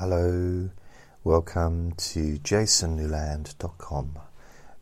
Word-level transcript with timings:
Hello, 0.00 0.70
welcome 1.24 1.92
to 1.92 2.38
jasonnewland.com. 2.38 4.18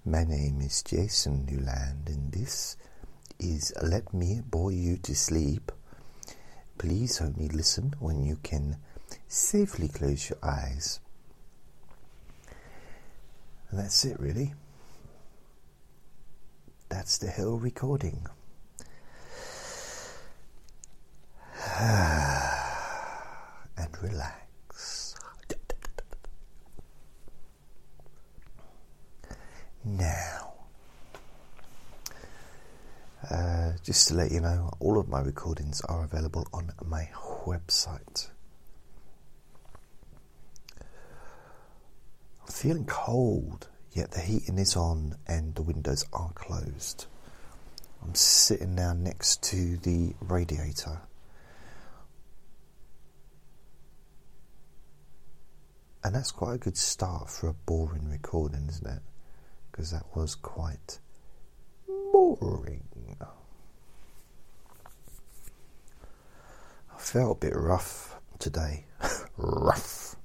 My 0.05 0.23
name 0.23 0.61
is 0.61 0.85
Jason 0.85 1.45
Newland, 1.45 2.07
and 2.07 2.31
this 2.31 2.77
is 3.41 3.75
Let 3.83 4.15
Me 4.15 4.41
Bore 4.49 4.71
You 4.71 4.97
to 4.99 5.17
Sleep. 5.17 5.73
Please 6.79 7.21
only 7.21 7.49
listen 7.49 7.95
when 7.99 8.23
you 8.23 8.39
can 8.45 8.77
safely 9.27 9.89
close 9.89 10.31
your 10.31 10.39
eyes. 10.41 11.01
That's 13.73 14.05
it, 14.05 14.21
really. 14.21 14.55
That's 16.89 17.19
the 17.19 17.33
whole 17.33 17.59
recording. 17.59 18.25
and 23.77 23.99
relax. 24.01 24.48
Now, 29.89 30.53
uh, 33.31 33.73
just 33.83 34.09
to 34.09 34.15
let 34.15 34.31
you 34.31 34.41
know, 34.41 34.75
all 34.81 34.99
of 34.99 35.09
my 35.09 35.21
recordings 35.21 35.81
are 35.89 36.05
available 36.05 36.47
on 36.53 36.73
my 36.85 37.09
website. 37.47 38.29
I'm 40.79 42.53
feeling 42.53 42.85
cold, 42.85 43.69
yet 43.93 44.11
the 44.11 44.21
heating 44.21 44.59
is 44.59 44.77
on 44.77 45.17
and 45.27 45.55
the 45.55 45.63
windows 45.63 46.05
are 46.13 46.33
closed. 46.35 47.07
I'm 48.03 48.15
sitting 48.15 48.75
now 48.75 48.93
next 48.93 49.43
to 49.45 49.79
the 49.79 50.13
radiator 50.21 51.01
And 56.05 56.15
that's 56.15 56.31
quite 56.31 56.55
a 56.55 56.59
good 56.59 56.77
start 56.77 57.29
for 57.29 57.49
a 57.49 57.53
boring 57.53 58.09
recording, 58.09 58.67
isn't 58.69 58.87
it? 58.87 59.03
Because 59.79 59.93
that 59.93 60.07
was 60.13 60.35
quite 60.35 60.99
boring. 61.87 62.83
I 66.93 66.99
felt 66.99 67.37
a 67.37 67.41
bit 67.47 67.55
rough 67.55 68.17
today. 68.41 68.87
rough. 69.37 70.17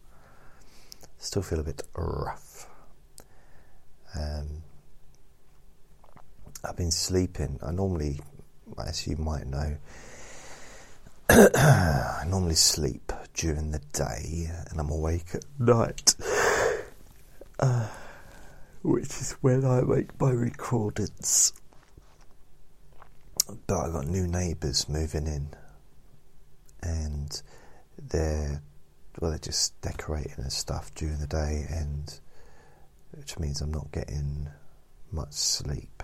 Still 1.19 1.43
feel 1.43 1.59
a 1.59 1.63
bit 1.63 1.83
rough. 1.95 2.67
Um, 4.19 4.63
I've 6.67 6.75
been 6.75 6.89
sleeping. 6.89 7.59
I 7.61 7.71
normally, 7.73 8.21
as 8.83 9.05
you 9.05 9.17
might 9.17 9.45
know, 9.45 9.77
I 11.29 12.23
normally 12.27 12.55
sleep 12.55 13.13
during 13.35 13.69
the 13.69 13.81
day 13.93 14.49
and 14.71 14.79
I'm 14.79 14.89
awake 14.89 15.35
at 15.35 15.45
night, 15.59 16.15
uh, 17.59 17.88
which 18.83 19.05
is 19.05 19.31
when 19.41 19.65
I 19.65 19.81
make 19.81 20.19
my 20.19 20.31
recordings. 20.31 21.53
But 23.67 23.77
I 23.77 23.91
got 23.91 24.07
new 24.07 24.27
neighbours 24.27 24.87
moving 24.87 25.25
in, 25.25 25.49
and 26.81 27.41
they're 27.97 28.61
well, 29.19 29.31
they're 29.31 29.39
just 29.39 29.79
decorating 29.81 30.33
and 30.37 30.51
stuff 30.51 30.93
during 30.95 31.19
the 31.19 31.27
day, 31.27 31.65
and 31.69 32.19
which 33.11 33.39
means 33.39 33.61
I'm 33.61 33.71
not 33.71 33.91
getting 33.91 34.49
much 35.11 35.33
sleep. 35.33 36.03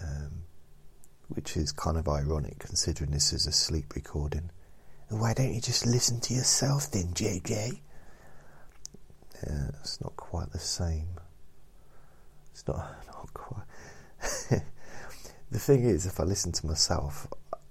Um, 0.00 0.42
which 1.28 1.56
is 1.56 1.72
kind 1.72 1.96
of 1.96 2.08
ironic 2.08 2.60
considering 2.60 3.10
this 3.10 3.32
is 3.32 3.46
a 3.46 3.52
sleep 3.52 3.94
recording. 3.96 4.50
Why 5.08 5.34
don't 5.34 5.52
you 5.52 5.60
just 5.60 5.86
listen 5.86 6.20
to 6.20 6.34
yourself 6.34 6.90
then, 6.90 7.14
JJ? 7.14 7.80
Yeah, 9.46 9.68
it's 9.80 10.00
not 10.00 10.16
quite 10.16 10.50
the 10.52 10.58
same. 10.58 11.08
It's 12.52 12.66
not, 12.66 12.76
not 13.06 13.32
quite. 13.34 13.64
the 15.50 15.58
thing 15.58 15.84
is, 15.84 16.06
if 16.06 16.18
I 16.20 16.24
listen 16.24 16.52
to 16.52 16.66
myself, 16.66 17.26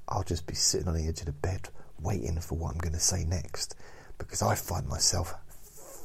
I'll 0.07 0.23
just 0.23 0.47
be 0.47 0.55
sitting 0.55 0.87
on 0.87 0.95
the 0.95 1.07
edge 1.07 1.19
of 1.19 1.25
the 1.25 1.33
bed 1.33 1.69
waiting 1.99 2.39
for 2.39 2.57
what 2.57 2.71
I'm 2.71 2.77
going 2.77 2.93
to 2.93 2.99
say 2.99 3.25
next 3.25 3.75
because 4.17 4.41
I 4.41 4.55
find 4.55 4.87
myself 4.87 5.33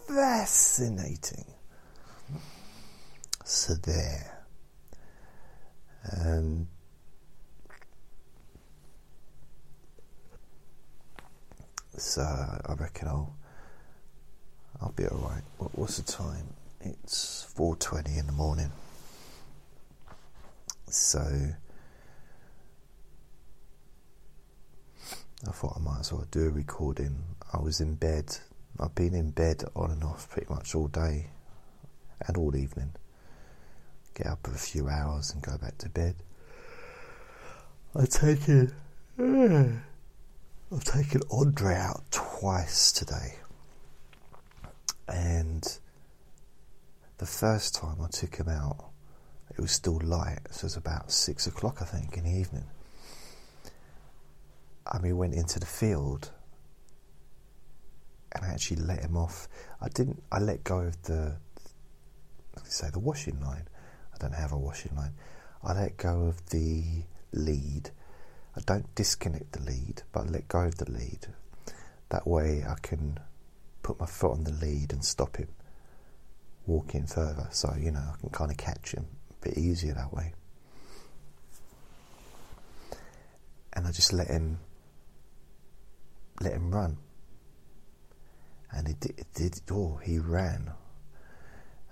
fascinating. 0.09 1.47
So 3.45 3.75
there. 3.75 4.45
Um, 6.21 6.67
So 11.97 12.23
I 12.23 12.73
reckon 12.75 13.09
I'll 13.09 13.37
I'll 14.83 14.93
be 14.97 15.07
all 15.07 15.19
right. 15.19 15.43
What, 15.59 15.79
what's 15.79 15.97
the 15.99 16.13
time? 16.13 16.49
It's 16.81 17.45
four 17.55 17.77
twenty 17.77 18.19
in 18.19 18.27
the 18.27 18.33
morning. 18.33 18.73
So 20.89 21.21
I 25.47 25.51
thought 25.51 25.75
I 25.77 25.81
might 25.81 26.01
as 26.01 26.13
well 26.13 26.27
do 26.31 26.49
a 26.49 26.51
recording. 26.51 27.17
I 27.53 27.59
was 27.61 27.81
in 27.81 27.95
bed. 27.95 28.37
I've 28.81 28.95
been 28.95 29.15
in 29.15 29.31
bed 29.31 29.65
on 29.77 29.93
and 29.93 30.03
off 30.03 30.29
pretty 30.31 30.53
much 30.53 30.75
all 30.75 30.89
day 30.89 31.31
and 32.27 32.37
all 32.37 32.57
evening. 32.57 32.93
Get 34.15 34.27
up 34.27 34.41
for 34.43 34.51
a 34.51 34.59
few 34.59 34.89
hours 34.89 35.33
and 35.33 35.43
go 35.43 35.57
back 35.59 35.79
to 35.79 35.89
bed. 35.89 36.17
I 37.95 38.07
take 38.07 38.49
it. 38.49 38.73
I've 39.19 40.85
taken 40.85 41.23
Andre 41.31 41.75
out 41.75 42.03
twice 42.11 42.91
today. 42.93 43.37
And 45.09 45.79
the 47.19 47.27
first 47.27 47.75
time 47.75 47.97
I 48.03 48.09
took 48.09 48.37
him 48.37 48.49
out, 48.49 48.91
it 49.51 49.61
was 49.61 49.73
still 49.73 50.01
light, 50.03 50.41
so 50.51 50.61
it 50.61 50.65
was 50.65 50.77
about 50.77 51.13
six 51.13 51.47
o'clock, 51.47 51.79
I 51.81 51.85
think, 51.85 52.17
in 52.17 52.25
the 52.25 52.31
evening. 52.31 52.65
And 54.91 55.03
we 55.03 55.13
went 55.13 55.35
into 55.35 55.61
the 55.61 55.67
field 55.67 56.31
and 58.33 58.45
I 58.45 58.49
actually 58.49 58.83
let 58.83 59.01
him 59.01 59.17
off. 59.17 59.49
I 59.81 59.89
didn't, 59.89 60.23
I 60.33 60.39
let 60.39 60.65
go 60.65 60.79
of 60.81 61.03
the, 61.03 61.37
say, 62.65 62.89
the 62.91 62.99
washing 62.99 63.41
line. 63.41 63.69
I 64.15 64.19
don't 64.19 64.35
have 64.35 64.53
a 64.53 64.59
washing 64.59 64.97
line. 64.97 65.13
I 65.63 65.75
let 65.75 65.97
go 65.99 66.27
of 66.27 66.47
the 66.51 67.05
lead 67.33 67.91
I 68.55 68.61
don't 68.67 68.95
disconnect 68.95 69.53
the 69.53 69.63
lead, 69.63 70.03
but 70.13 70.27
I 70.27 70.29
let 70.29 70.49
go 70.49 70.61
of 70.61 70.77
the 70.77 70.91
lead. 70.91 71.27
That 72.11 72.27
way 72.27 72.65
I 72.69 72.75
can 72.83 73.19
put 73.83 73.99
my 74.01 74.07
foot 74.07 74.33
on 74.33 74.45
the 74.45 74.53
lead 74.53 74.93
and 74.93 75.05
stop 75.05 75.37
him 75.37 75.49
walking 76.67 77.07
further. 77.07 77.49
So, 77.51 77.75
you 77.79 77.91
know, 77.91 78.01
I 78.01 78.21
can 78.21 78.31
kind 78.31 78.51
of 78.51 78.57
catch 78.57 78.93
him 78.93 79.07
a 79.31 79.49
bit 79.49 79.59
easier 79.59 79.95
that 79.95 80.13
way. 80.13 80.33
And 83.73 83.87
I 83.87 83.91
just 83.91 84.13
let 84.13 84.29
him 84.29 84.59
let 86.41 86.53
him 86.53 86.71
run. 86.71 86.99
And 88.71 88.89
he 88.89 88.95
did, 88.95 89.25
did 89.35 89.61
oh, 89.71 90.01
he 90.03 90.19
ran. 90.19 90.73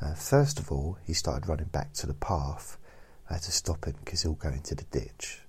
Uh, 0.00 0.14
first 0.14 0.58
of 0.58 0.72
all, 0.72 0.98
he 1.04 1.12
started 1.12 1.48
running 1.48 1.66
back 1.66 1.92
to 1.94 2.06
the 2.06 2.14
path. 2.14 2.78
I 3.28 3.34
had 3.34 3.42
to 3.42 3.52
stop 3.52 3.84
him 3.84 3.96
because 4.02 4.22
he'll 4.22 4.32
go 4.32 4.48
into 4.48 4.74
the 4.74 4.84
ditch. 4.84 5.42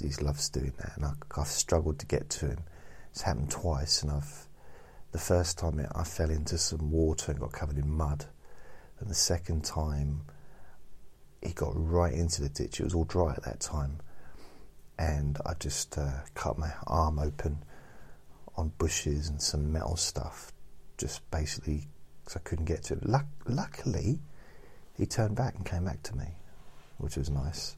He 0.00 0.08
loves 0.22 0.48
doing 0.48 0.72
that, 0.78 0.96
and 0.96 1.04
I, 1.04 1.12
have 1.36 1.46
struggled 1.46 2.00
to 2.00 2.06
get 2.06 2.30
to 2.30 2.46
him. 2.46 2.58
It's 3.10 3.22
happened 3.22 3.50
twice, 3.50 4.02
and 4.02 4.10
I've 4.10 4.47
the 5.12 5.18
first 5.18 5.58
time 5.58 5.84
I 5.94 6.04
fell 6.04 6.30
into 6.30 6.58
some 6.58 6.90
water 6.90 7.32
and 7.32 7.40
got 7.40 7.52
covered 7.52 7.78
in 7.78 7.90
mud, 7.90 8.26
and 9.00 9.08
the 9.08 9.14
second 9.14 9.64
time 9.64 10.22
he 11.42 11.52
got 11.52 11.72
right 11.74 12.12
into 12.12 12.42
the 12.42 12.48
ditch. 12.48 12.80
It 12.80 12.84
was 12.84 12.94
all 12.94 13.04
dry 13.04 13.32
at 13.32 13.44
that 13.44 13.60
time, 13.60 13.98
and 14.98 15.38
I 15.46 15.54
just 15.54 15.96
uh, 15.96 16.20
cut 16.34 16.58
my 16.58 16.72
arm 16.86 17.18
open 17.18 17.64
on 18.56 18.72
bushes 18.78 19.28
and 19.28 19.40
some 19.40 19.72
metal 19.72 19.96
stuff, 19.96 20.52
just 20.96 21.28
basically 21.30 21.88
because 22.24 22.36
I 22.36 22.40
couldn't 22.40 22.64
get 22.66 22.84
to 22.84 22.94
it. 22.94 23.06
Luck- 23.06 23.26
luckily, 23.46 24.20
he 24.96 25.06
turned 25.06 25.36
back 25.36 25.54
and 25.54 25.64
came 25.64 25.84
back 25.84 26.02
to 26.04 26.16
me, 26.16 26.26
which 26.98 27.16
was 27.16 27.30
nice 27.30 27.76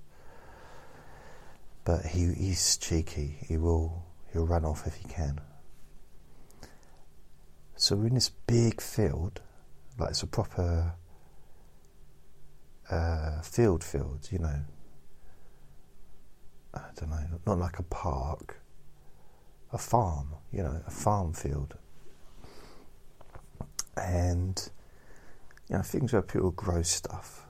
but 1.84 2.05
he, 2.06 2.32
he's 2.34 2.76
cheeky. 2.76 3.37
He 3.46 3.56
will 3.56 4.05
he'll 4.32 4.46
run 4.46 4.64
off 4.64 4.87
if 4.87 4.94
he 4.94 5.05
can. 5.08 5.40
So 7.81 7.97
we're 7.97 8.09
in 8.09 8.15
this 8.15 8.29
big 8.29 8.79
field, 8.82 9.41
like 9.99 10.11
it's 10.11 10.23
a 10.23 10.27
proper 10.27 10.93
uh, 12.91 13.41
field 13.41 13.82
field, 13.82 14.29
you 14.31 14.38
know. 14.38 14.61
I 16.75 16.81
don't 16.94 17.09
know, 17.09 17.41
not 17.47 17.59
like 17.59 17.79
a 17.79 17.82
park, 17.85 18.61
a 19.73 19.79
farm, 19.79 20.35
you 20.53 20.62
know, 20.62 20.82
a 20.87 20.91
farm 20.91 21.32
field. 21.32 21.79
And 23.97 24.71
you 25.71 25.77
know, 25.77 25.82
things 25.82 26.12
where 26.12 26.21
people 26.21 26.50
grow 26.50 26.82
stuff. 26.82 27.47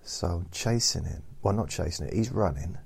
So 0.00 0.28
I'm 0.28 0.46
chasing 0.50 1.04
him 1.04 1.24
well, 1.42 1.52
not 1.52 1.68
chasing 1.68 2.06
it, 2.06 2.14
he's 2.14 2.32
running. 2.32 2.78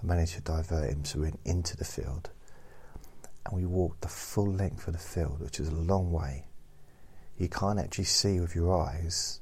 I 0.00 0.06
managed 0.06 0.34
to 0.34 0.42
divert 0.42 0.90
him 0.90 1.04
so 1.04 1.18
we 1.18 1.24
went 1.24 1.40
into 1.44 1.76
the 1.76 1.84
field 1.84 2.30
and 3.46 3.56
we 3.56 3.66
walked 3.66 4.02
the 4.02 4.08
full 4.08 4.52
length 4.52 4.86
of 4.86 4.94
the 4.94 4.98
field, 4.98 5.40
which 5.40 5.58
is 5.58 5.68
a 5.68 5.74
long 5.74 6.12
way. 6.12 6.44
You 7.38 7.48
can't 7.48 7.78
actually 7.78 8.04
see 8.04 8.38
with 8.40 8.54
your 8.54 8.78
eyes 8.80 9.40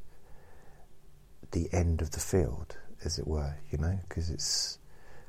the 1.53 1.69
end 1.73 2.01
of 2.01 2.13
the 2.13 2.21
field, 2.21 2.77
as 3.05 3.19
it 3.19 3.27
were, 3.27 3.57
you 3.71 3.79
know, 3.79 3.99
because 4.09 4.31
it's, 4.31 4.79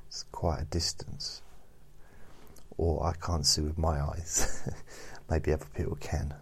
it's 0.08 0.24
quite 0.32 0.62
a 0.62 0.66
distance. 0.66 1.42
Or 2.78 3.06
I 3.06 3.14
can't 3.14 3.46
see 3.46 3.62
with 3.62 3.78
my 3.78 4.02
eyes. 4.02 4.70
Maybe 5.30 5.52
other 5.52 5.66
people 5.76 5.98
can. 6.00 6.34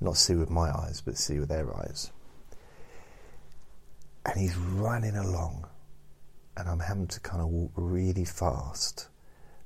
Not 0.00 0.16
see 0.16 0.34
with 0.34 0.50
my 0.50 0.70
eyes, 0.70 1.00
but 1.00 1.16
see 1.16 1.38
with 1.38 1.48
their 1.48 1.74
eyes. 1.76 2.10
And 4.26 4.40
he's 4.40 4.56
running 4.56 5.16
along, 5.16 5.66
and 6.56 6.68
I'm 6.68 6.80
having 6.80 7.06
to 7.08 7.20
kind 7.20 7.42
of 7.42 7.48
walk 7.48 7.72
really 7.76 8.24
fast 8.24 9.08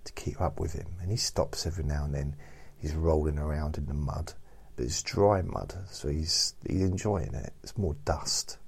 to 0.09 0.13
keep 0.15 0.41
up 0.41 0.59
with 0.59 0.73
him. 0.73 0.87
And 1.01 1.11
he 1.11 1.17
stops 1.17 1.67
every 1.67 1.85
now 1.85 2.05
and 2.05 2.15
then. 2.15 2.37
He's 2.79 2.95
rolling 2.95 3.39
around 3.39 3.77
in 3.77 3.87
the 3.87 3.95
mud, 3.95 4.33
but 4.77 4.85
it's 4.85 5.03
dry 5.03 5.43
mud, 5.43 5.75
so 5.91 6.09
he's 6.09 6.55
he's 6.65 6.83
enjoying 6.83 7.35
it. 7.35 7.53
It's 7.63 7.77
more 7.77 7.97
dust, 8.05 8.59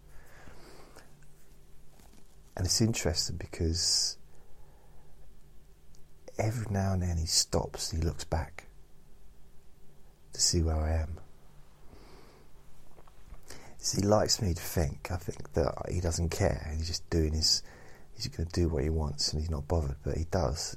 and 2.57 2.67
it's 2.67 2.81
interesting 2.81 3.37
because 3.37 4.17
every 6.39 6.67
now 6.71 6.95
and 6.95 7.03
then 7.03 7.19
he 7.19 7.27
stops. 7.27 7.93
He 7.93 7.99
looks 7.99 8.25
back 8.25 8.67
to 10.33 10.41
see 10.41 10.61
where 10.63 10.77
I 10.77 11.03
am. 11.03 11.19
He 13.95 14.03
likes 14.03 14.43
me 14.43 14.53
to 14.53 14.61
think. 14.61 15.11
I 15.13 15.17
think 15.17 15.53
that 15.53 15.73
he 15.89 16.01
doesn't 16.01 16.31
care. 16.31 16.73
He's 16.77 16.89
just 16.89 17.09
doing 17.11 17.33
his. 17.33 17.63
He's 18.15 18.27
going 18.27 18.49
to 18.49 18.53
do 18.53 18.69
what 18.69 18.83
he 18.83 18.91
wants, 18.91 19.33
and 19.33 19.41
he's 19.41 19.51
not 19.51 19.69
bothered. 19.69 19.97
But 20.03 20.17
he 20.17 20.25
does. 20.25 20.77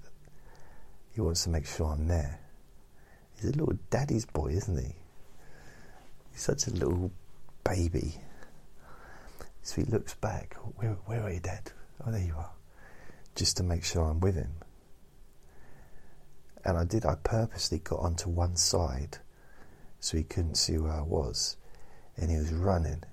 He 1.13 1.21
wants 1.21 1.43
to 1.43 1.49
make 1.49 1.65
sure 1.65 1.87
I'm 1.87 2.07
there. 2.07 2.39
He's 3.35 3.45
a 3.45 3.57
little 3.57 3.77
daddy's 3.89 4.25
boy, 4.25 4.47
isn't 4.47 4.77
he? 4.77 4.95
He's 6.31 6.41
such 6.41 6.67
a 6.67 6.71
little 6.71 7.11
baby. 7.63 8.15
So 9.61 9.81
he 9.81 9.83
looks 9.89 10.15
back. 10.15 10.55
Where, 10.75 10.97
where 11.05 11.23
are 11.23 11.31
you, 11.31 11.39
Dad? 11.39 11.71
Oh, 12.05 12.11
there 12.11 12.21
you 12.21 12.35
are. 12.35 12.51
Just 13.35 13.57
to 13.57 13.63
make 13.63 13.83
sure 13.83 14.03
I'm 14.03 14.19
with 14.19 14.35
him. 14.35 14.53
And 16.65 16.77
I 16.77 16.83
did. 16.83 17.05
I 17.05 17.15
purposely 17.23 17.79
got 17.79 17.99
onto 17.99 18.29
one 18.29 18.55
side 18.55 19.19
so 19.99 20.17
he 20.17 20.23
couldn't 20.23 20.55
see 20.55 20.77
where 20.77 20.93
I 20.93 21.01
was. 21.01 21.57
And 22.17 22.29
he 22.29 22.37
was 22.37 22.51
running. 22.51 23.03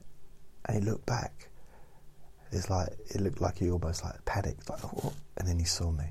And 0.67 0.83
he 0.83 0.91
looked 0.91 1.07
back. 1.07 1.49
It's 2.53 2.69
like 2.69 2.89
it 3.09 3.21
looked 3.21 3.41
like 3.41 3.59
he 3.59 3.71
almost 3.71 4.05
like 4.05 4.25
panicked, 4.25 4.69
like 4.69 4.85
oh, 4.85 5.13
and 5.37 5.47
then 5.47 5.59
he 5.59 5.65
saw 5.65 5.91
me. 5.91 6.07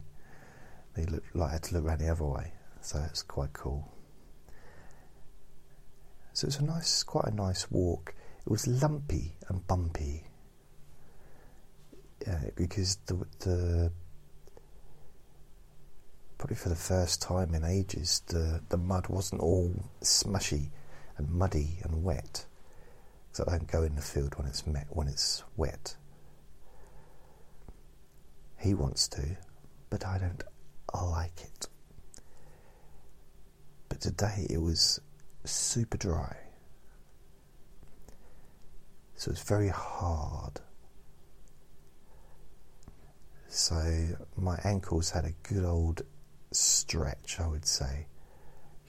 He 0.99 1.05
looked 1.05 1.35
like 1.35 1.49
I 1.49 1.53
had 1.53 1.63
to 1.63 1.75
look 1.75 1.85
around 1.85 1.99
the 1.99 2.09
other 2.09 2.25
way, 2.25 2.53
so 2.81 2.99
it's 3.09 3.23
quite 3.23 3.53
cool. 3.53 3.91
So 6.33 6.47
it's 6.47 6.59
a 6.59 6.65
nice, 6.65 7.03
quite 7.03 7.25
a 7.25 7.35
nice 7.35 7.69
walk. 7.71 8.13
It 8.45 8.49
was 8.49 8.67
lumpy 8.67 9.35
and 9.47 9.65
bumpy 9.67 10.29
because 12.55 12.97
the, 13.05 13.25
the 13.39 13.91
probably 16.37 16.55
for 16.55 16.69
the 16.69 16.75
first 16.75 17.21
time 17.21 17.53
in 17.53 17.63
ages 17.63 18.21
the 18.27 18.61
the 18.69 18.77
mud 18.77 19.07
wasn't 19.07 19.41
all 19.41 19.73
smushy 20.01 20.69
and 21.17 21.29
muddy 21.29 21.79
and 21.83 22.03
wet. 22.03 22.45
So 23.31 23.43
I 23.47 23.51
don't 23.51 23.67
go 23.67 23.83
in 23.83 23.95
the 23.95 24.01
field 24.01 24.37
when 24.37 24.47
it's 24.47 24.65
met, 24.65 24.87
when 24.89 25.07
it's 25.07 25.43
wet. 25.55 25.95
He 28.57 28.73
wants 28.73 29.07
to, 29.09 29.37
but 29.89 30.05
I 30.05 30.17
don't 30.17 30.43
like 30.97 31.41
it. 31.41 31.68
But 33.88 34.01
today 34.01 34.47
it 34.50 34.62
was 34.62 35.00
super 35.44 35.97
dry. 35.97 36.36
So 39.15 39.31
it's 39.31 39.41
very 39.41 39.69
hard. 39.69 40.62
So 43.47 44.15
my 44.38 44.59
ankles 44.63 45.09
had 45.09 45.25
a 45.25 45.33
good 45.44 45.65
old 45.65 46.03
stretch, 46.51 47.39
I 47.39 47.47
would 47.47 47.65
say. 47.65 48.07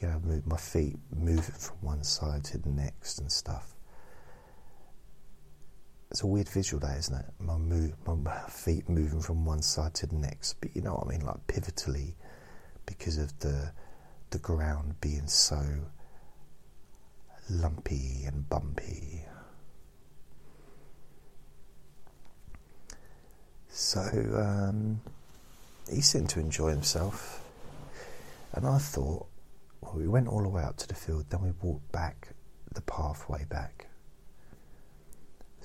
You 0.00 0.08
know, 0.08 0.20
move 0.20 0.46
my 0.46 0.56
feet 0.56 0.96
moving 1.14 1.54
from 1.54 1.76
one 1.80 2.04
side 2.04 2.44
to 2.44 2.58
the 2.58 2.70
next 2.70 3.18
and 3.18 3.30
stuff. 3.30 3.74
It's 6.10 6.22
a 6.22 6.26
weird 6.26 6.48
visual, 6.48 6.80
that 6.80 6.98
isn't 6.98 7.14
it? 7.16 7.26
My 7.38 7.56
move, 7.56 7.94
my 8.04 8.36
feet 8.48 8.88
moving 8.88 9.20
from 9.20 9.44
one 9.44 9.62
side 9.62 9.94
to 9.94 10.06
the 10.06 10.16
next, 10.16 10.54
but 10.60 10.74
you 10.74 10.82
know 10.82 10.94
what 10.94 11.06
I 11.06 11.10
mean, 11.10 11.24
like 11.24 11.46
pivotally, 11.46 12.14
because 12.84 13.16
of 13.16 13.38
the 13.38 13.72
the 14.30 14.38
ground 14.38 14.94
being 15.00 15.26
so 15.26 15.60
lumpy 17.48 18.24
and 18.26 18.48
bumpy. 18.48 19.24
So 23.68 24.00
um, 24.00 25.00
he 25.88 26.00
seemed 26.00 26.28
to 26.30 26.40
enjoy 26.40 26.70
himself, 26.70 27.44
and 28.52 28.66
I 28.66 28.78
thought, 28.78 29.26
well, 29.80 29.94
we 29.94 30.08
went 30.08 30.26
all 30.26 30.42
the 30.42 30.48
way 30.48 30.62
out 30.62 30.76
to 30.78 30.88
the 30.88 30.94
field, 30.94 31.26
then 31.30 31.42
we 31.42 31.52
walked 31.62 31.90
back 31.92 32.30
the 32.74 32.80
pathway 32.82 33.44
back 33.48 33.89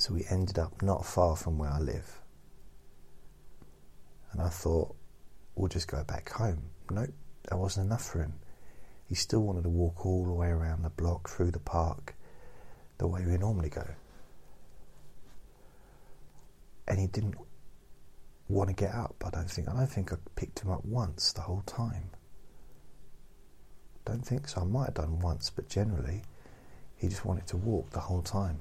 so 0.06 0.14
we 0.14 0.24
ended 0.30 0.60
up 0.60 0.84
not 0.84 1.04
far 1.04 1.36
from 1.36 1.58
where 1.58 1.72
I 1.72 1.80
live. 1.80 2.22
And 4.32 4.40
I 4.40 4.50
thought, 4.50 4.96
we'll 5.56 5.68
just 5.68 5.88
go 5.88 6.04
back 6.04 6.30
home. 6.30 6.62
Nope, 6.92 7.10
that 7.50 7.58
wasn't 7.58 7.88
enough 7.88 8.06
for 8.06 8.20
him. 8.20 8.36
He 9.08 9.16
still 9.16 9.40
wanted 9.40 9.64
to 9.64 9.70
walk 9.70 10.06
all 10.06 10.24
the 10.24 10.32
way 10.32 10.50
around 10.50 10.84
the 10.84 10.92
block, 10.92 11.28
through 11.28 11.50
the 11.50 11.60
park, 11.60 12.14
the 13.00 13.08
way 13.08 13.26
we 13.26 13.36
normally 13.40 13.70
go. 13.70 13.88
And 16.88 17.00
he 17.00 17.08
didn't 17.08 17.36
want 18.48 18.70
to 18.70 18.76
get 18.76 18.94
up, 18.94 19.24
I 19.26 19.32
don't 19.32 19.50
think. 19.50 19.68
I 19.68 19.74
don't 19.74 19.88
think 19.88 20.14
I 20.14 20.18
picked 20.36 20.60
him 20.60 20.70
up 20.70 20.86
once 20.86 21.34
the 21.34 21.42
whole 21.42 21.64
time. 21.66 22.12
Don't 24.06 24.24
think 24.24 24.50
so. 24.50 24.62
I 24.62 24.66
might 24.66 24.86
have 24.86 24.94
done 24.94 25.20
once, 25.20 25.50
but 25.50 25.68
generally, 25.68 26.22
he 26.96 27.08
just 27.08 27.26
wanted 27.26 27.48
to 27.48 27.58
walk 27.58 27.90
the 27.90 28.02
whole 28.02 28.22
time 28.22 28.60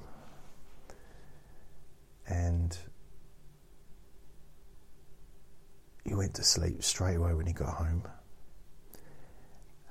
and 2.26 2.76
he 6.04 6.14
went 6.14 6.34
to 6.34 6.44
sleep 6.44 6.82
straight 6.82 7.16
away 7.16 7.34
when 7.34 7.46
he 7.46 7.52
got 7.52 7.74
home. 7.74 8.04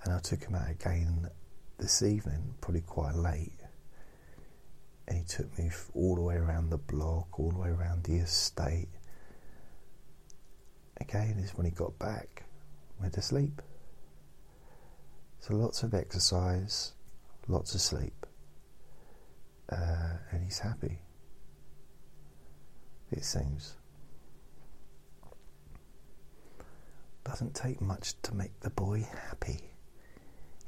And 0.03 0.13
I 0.13 0.19
took 0.19 0.43
him 0.43 0.55
out 0.55 0.69
again 0.69 1.29
this 1.77 2.01
evening, 2.01 2.55
probably 2.61 2.81
quite 2.81 3.15
late. 3.15 3.53
And 5.07 5.17
he 5.17 5.23
took 5.23 5.57
me 5.57 5.69
all 5.93 6.15
the 6.15 6.21
way 6.21 6.35
around 6.35 6.69
the 6.69 6.77
block, 6.77 7.39
all 7.39 7.51
the 7.51 7.59
way 7.59 7.69
around 7.69 8.03
the 8.03 8.15
estate. 8.15 8.89
Again, 10.97 11.39
is 11.39 11.51
when 11.55 11.65
he 11.65 11.71
got 11.71 11.97
back, 11.99 12.43
went 12.99 13.13
to 13.13 13.21
sleep. 13.21 13.61
So 15.39 15.55
lots 15.55 15.83
of 15.83 15.93
exercise, 15.93 16.93
lots 17.47 17.75
of 17.75 17.81
sleep, 17.81 18.25
uh, 19.69 20.13
and 20.31 20.43
he's 20.43 20.59
happy 20.59 20.99
it 23.13 23.25
seems. 23.25 23.75
Doesn't 27.23 27.55
take 27.55 27.81
much 27.81 28.21
to 28.23 28.35
make 28.35 28.59
the 28.59 28.69
boy 28.69 29.07
happy. 29.27 29.59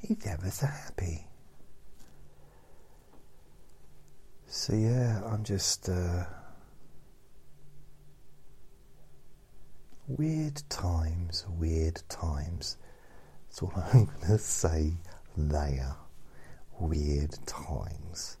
He's 0.00 0.26
ever 0.26 0.50
so 0.50 0.66
happy. 0.66 1.26
So, 4.46 4.74
yeah, 4.74 5.22
I'm 5.24 5.44
just. 5.44 5.88
Uh, 5.88 6.24
weird 10.08 10.62
times, 10.68 11.44
weird 11.58 12.00
times. 12.08 12.76
That's 13.48 13.62
all 13.62 13.72
I'm 13.92 14.06
going 14.06 14.20
to 14.28 14.38
say 14.38 14.92
there. 15.36 15.96
Weird 16.78 17.36
times. 17.46 18.36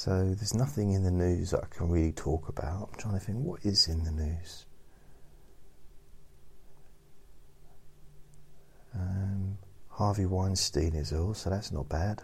So 0.00 0.24
there's 0.34 0.54
nothing 0.54 0.92
in 0.92 1.02
the 1.02 1.10
news 1.10 1.50
that 1.50 1.62
I 1.62 1.66
can 1.66 1.90
really 1.90 2.12
talk 2.12 2.48
about. 2.48 2.88
I'm 2.90 2.98
trying 2.98 3.18
to 3.18 3.20
think 3.20 3.44
what 3.44 3.60
is 3.66 3.86
in 3.86 4.02
the 4.02 4.10
news. 4.10 4.64
Um, 8.94 9.58
Harvey 9.90 10.24
Weinstein 10.24 10.94
is 10.94 11.12
ill, 11.12 11.34
so 11.34 11.50
that's 11.50 11.70
not 11.70 11.90
bad. 11.90 12.22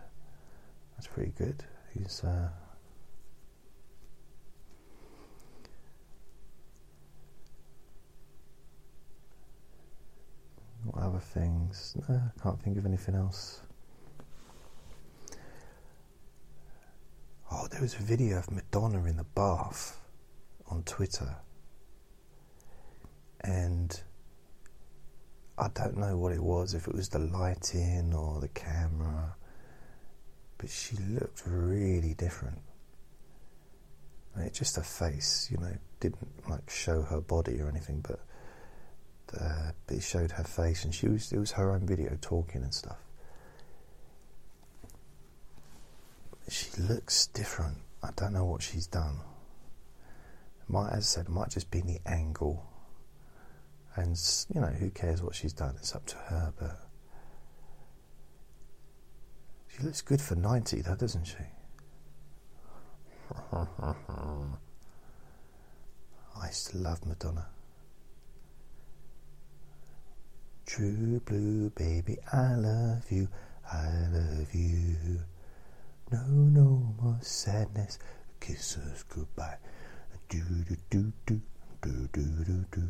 That's 0.95 1.06
pretty 1.06 1.33
good. 1.37 1.62
He's 1.92 2.25
uh, 2.25 2.49
what 10.85 11.04
other 11.04 11.18
things? 11.18 11.95
No, 12.09 12.14
I 12.14 12.42
can't 12.42 12.62
think 12.62 12.78
of 12.78 12.87
anything 12.87 13.16
else. 13.16 13.61
Oh, 17.50 17.67
there 17.71 17.81
was 17.81 17.95
a 17.95 18.03
video 18.03 18.38
of 18.38 18.50
Madonna 18.50 19.05
in 19.05 19.17
the 19.17 19.25
bath 19.25 19.99
on 20.69 20.83
Twitter. 20.83 21.37
and 23.41 24.00
I 25.59 25.69
don't 25.69 25.97
know 25.97 26.17
what 26.19 26.33
it 26.33 26.43
was, 26.43 26.75
if 26.75 26.87
it 26.87 26.95
was 26.95 27.09
the 27.09 27.19
lighting 27.19 28.12
or 28.15 28.41
the 28.41 28.49
camera, 28.49 29.37
but 30.59 30.69
she 30.69 30.97
looked 30.97 31.43
really 31.47 32.15
different. 32.15 32.59
And 34.35 34.47
it 34.47 34.53
just 34.53 34.76
her 34.76 34.83
face, 34.83 35.49
you 35.50 35.57
know, 35.59 35.73
didn't 36.00 36.29
like 36.49 36.69
show 36.69 37.03
her 37.03 37.21
body 37.21 37.61
or 37.61 37.69
anything, 37.69 38.05
but 38.07 38.21
uh, 39.41 39.71
it 39.88 40.03
showed 40.03 40.33
her 40.33 40.45
face, 40.45 40.85
and 40.85 40.95
she 40.95 41.09
was 41.09 41.33
it 41.33 41.38
was 41.38 41.53
her 41.53 41.73
own 41.73 41.87
video 41.87 42.19
talking 42.21 42.62
and 42.62 42.75
stuff. 42.75 42.99
She 46.49 46.67
looks 46.81 47.26
different. 47.29 47.79
I 48.03 48.11
don't 48.15 48.33
know 48.33 48.45
what 48.45 48.62
she's 48.62 48.87
done. 48.87 49.21
might, 50.69 50.91
as 50.91 50.99
I 50.99 51.00
said, 51.00 51.29
might 51.29 51.50
just 51.50 51.71
be 51.71 51.81
the 51.81 52.00
angle. 52.07 52.65
And 53.97 54.17
you 54.55 54.61
know 54.61 54.69
who 54.69 54.91
cares 54.91 55.23
what 55.23 55.35
she's 55.35 55.53
done? 55.53 55.75
It's 55.79 55.95
up 55.95 56.07
to 56.07 56.17
her 56.17 56.53
but 56.59 56.79
she 59.69 59.83
looks 59.83 60.03
good 60.03 60.21
for 60.21 60.35
90 60.35 60.83
though 60.83 60.95
doesn't 60.95 61.25
she? 61.25 61.37
I 63.53 63.67
used 66.47 66.71
to 66.71 66.79
love 66.79 67.05
Madonna. 67.07 67.47
True 70.67 71.21
blue 71.25 71.71
baby 71.71 72.19
I 72.33 72.55
love 72.55 73.11
you 73.11 73.29
I 73.73 73.88
love 74.12 74.55
you 74.55 75.21
no, 76.10 76.25
no 76.28 76.94
more 77.00 77.18
sadness. 77.20 77.98
Kiss 78.40 78.76
us 78.78 79.02
goodbye. 79.08 79.58
Do 80.28 80.40
do 80.68 80.76
do 80.90 81.12
do 81.26 81.40
do 81.82 82.08
do 82.12 82.44
do 82.44 82.64
do. 82.70 82.88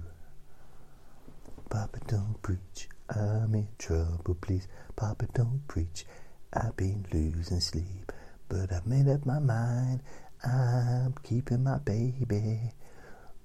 Papa, 1.70 1.98
don't 2.06 2.36
preach. 2.42 2.88
I'm 3.08 3.54
in 3.54 3.68
trouble, 3.78 4.34
please. 4.40 4.68
Papa, 4.96 5.26
don't 5.34 5.62
preach. 5.66 6.04
I've 6.52 6.76
been 6.76 7.06
losing 7.12 7.60
sleep, 7.60 8.12
but 8.48 8.72
I've 8.72 8.86
made 8.86 9.08
up 9.08 9.24
my 9.26 9.38
mind. 9.38 10.00
I'm 10.44 11.14
keeping 11.22 11.64
my 11.64 11.78
baby. 11.78 12.72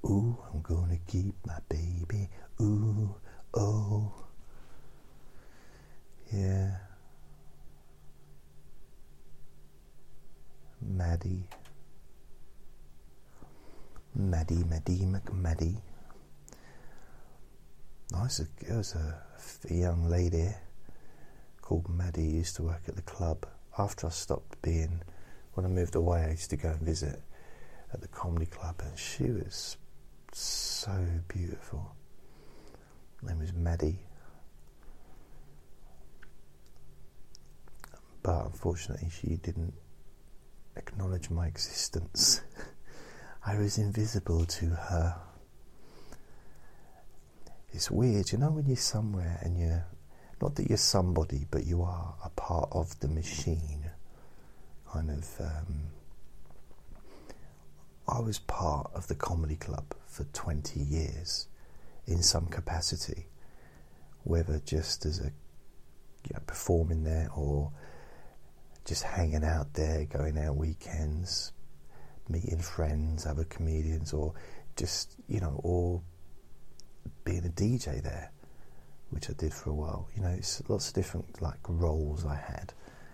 Ooh, 0.05 0.37
I'm 0.53 0.61
gonna 0.61 0.97
keep 1.07 1.35
my 1.45 1.59
baby. 1.69 2.29
Ooh, 2.59 3.15
oh. 3.53 4.13
Yeah. 6.33 6.90
Maddie. 10.97 11.47
Maddie, 14.15 14.63
Maddie, 14.63 15.05
McMaddie 15.05 15.81
nice. 18.11 18.41
There 18.61 18.77
was 18.77 18.93
a, 18.95 19.21
a 19.69 19.73
young 19.73 20.09
lady 20.09 20.49
called 21.61 21.89
Maddie 21.89 22.23
used 22.23 22.55
to 22.57 22.63
work 22.63 22.81
at 22.87 22.95
the 22.95 23.01
club. 23.01 23.45
After 23.77 24.07
I 24.07 24.09
stopped 24.09 24.61
being, 24.61 25.01
when 25.53 25.65
I 25.65 25.69
moved 25.69 25.95
away, 25.95 26.25
I 26.25 26.31
used 26.31 26.49
to 26.49 26.57
go 26.57 26.69
and 26.69 26.81
visit 26.81 27.21
at 27.93 28.01
the 28.01 28.07
comedy 28.07 28.45
club, 28.45 28.81
and 28.83 28.97
she 28.97 29.25
was 29.25 29.77
so 30.33 30.97
beautiful. 31.27 31.95
Her 33.21 33.29
name 33.29 33.39
was 33.39 33.53
Maddie. 33.53 33.99
But 38.23 38.45
unfortunately, 38.45 39.09
she 39.09 39.37
didn't 39.37 39.73
acknowledge 40.75 41.29
my 41.29 41.47
existence. 41.47 42.41
I 43.45 43.57
was 43.57 43.77
invisible 43.77 44.45
to 44.45 44.65
her 44.67 45.21
it's 47.73 47.89
weird, 47.89 48.31
you 48.31 48.37
know, 48.37 48.51
when 48.51 48.65
you're 48.67 48.75
somewhere 48.75 49.39
and 49.41 49.57
you're 49.57 49.85
not 50.41 50.55
that 50.55 50.67
you're 50.67 50.77
somebody, 50.77 51.45
but 51.49 51.65
you 51.65 51.81
are 51.83 52.15
a 52.23 52.29
part 52.29 52.69
of 52.71 52.99
the 52.99 53.07
machine. 53.07 53.89
Kind 54.91 55.09
of, 55.09 55.29
um, 55.39 55.83
I 58.07 58.19
was 58.19 58.39
part 58.39 58.91
of 58.93 59.07
the 59.07 59.15
comedy 59.15 59.55
club 59.55 59.85
for 60.05 60.25
20 60.25 60.79
years 60.79 61.47
in 62.07 62.21
some 62.21 62.47
capacity, 62.47 63.27
whether 64.23 64.59
just 64.65 65.05
as 65.05 65.19
a 65.19 65.31
you 66.25 66.33
know, 66.33 66.41
performing 66.45 67.03
there 67.03 67.29
or 67.35 67.71
just 68.85 69.03
hanging 69.03 69.43
out 69.43 69.73
there, 69.73 70.05
going 70.05 70.37
out 70.37 70.55
weekends, 70.55 71.51
meeting 72.29 72.59
friends, 72.59 73.25
other 73.25 73.43
comedians, 73.45 74.13
or 74.13 74.33
just 74.75 75.15
you 75.27 75.39
know, 75.39 75.59
or 75.63 76.01
being 77.23 77.45
a 77.45 77.49
DJ 77.49 78.01
there, 78.01 78.31
which 79.09 79.29
I 79.29 79.33
did 79.33 79.53
for 79.53 79.69
a 79.69 79.73
while. 79.73 80.07
You 80.15 80.23
know, 80.23 80.29
it's 80.29 80.61
lots 80.69 80.89
of 80.89 80.93
different 80.93 81.41
like 81.41 81.59
roles 81.67 82.25
I 82.25 82.35
had, 82.35 82.73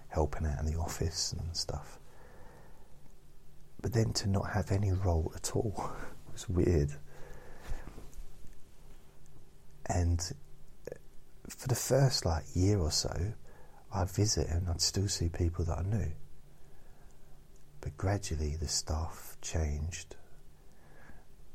helping 0.10 0.46
out 0.46 0.60
in 0.60 0.66
the 0.66 0.80
office 0.80 1.34
and 1.34 1.56
stuff. 1.56 2.00
But 3.82 3.94
then 3.94 4.14
to 4.14 4.30
not 4.30 4.52
have 4.52 4.72
any 4.72 4.92
role 4.92 5.32
at 5.36 5.56
all 5.56 5.92
was 6.32 6.50
weird. 6.50 6.92
And 9.86 10.20
for 11.50 11.68
the 11.68 11.76
first 11.76 12.26
like 12.26 12.44
year 12.54 12.80
or 12.80 12.92
so, 12.92 13.34
I'd 13.98 14.10
visit 14.10 14.48
and 14.50 14.70
I'd 14.70 14.82
still 14.82 15.08
see 15.08 15.30
people 15.30 15.66
that 15.66 15.80
I 15.80 15.84
knew. 15.84 16.12
But 17.82 17.98
gradually 17.98 18.56
the 18.56 18.68
staff 18.68 19.38
changed 19.42 20.16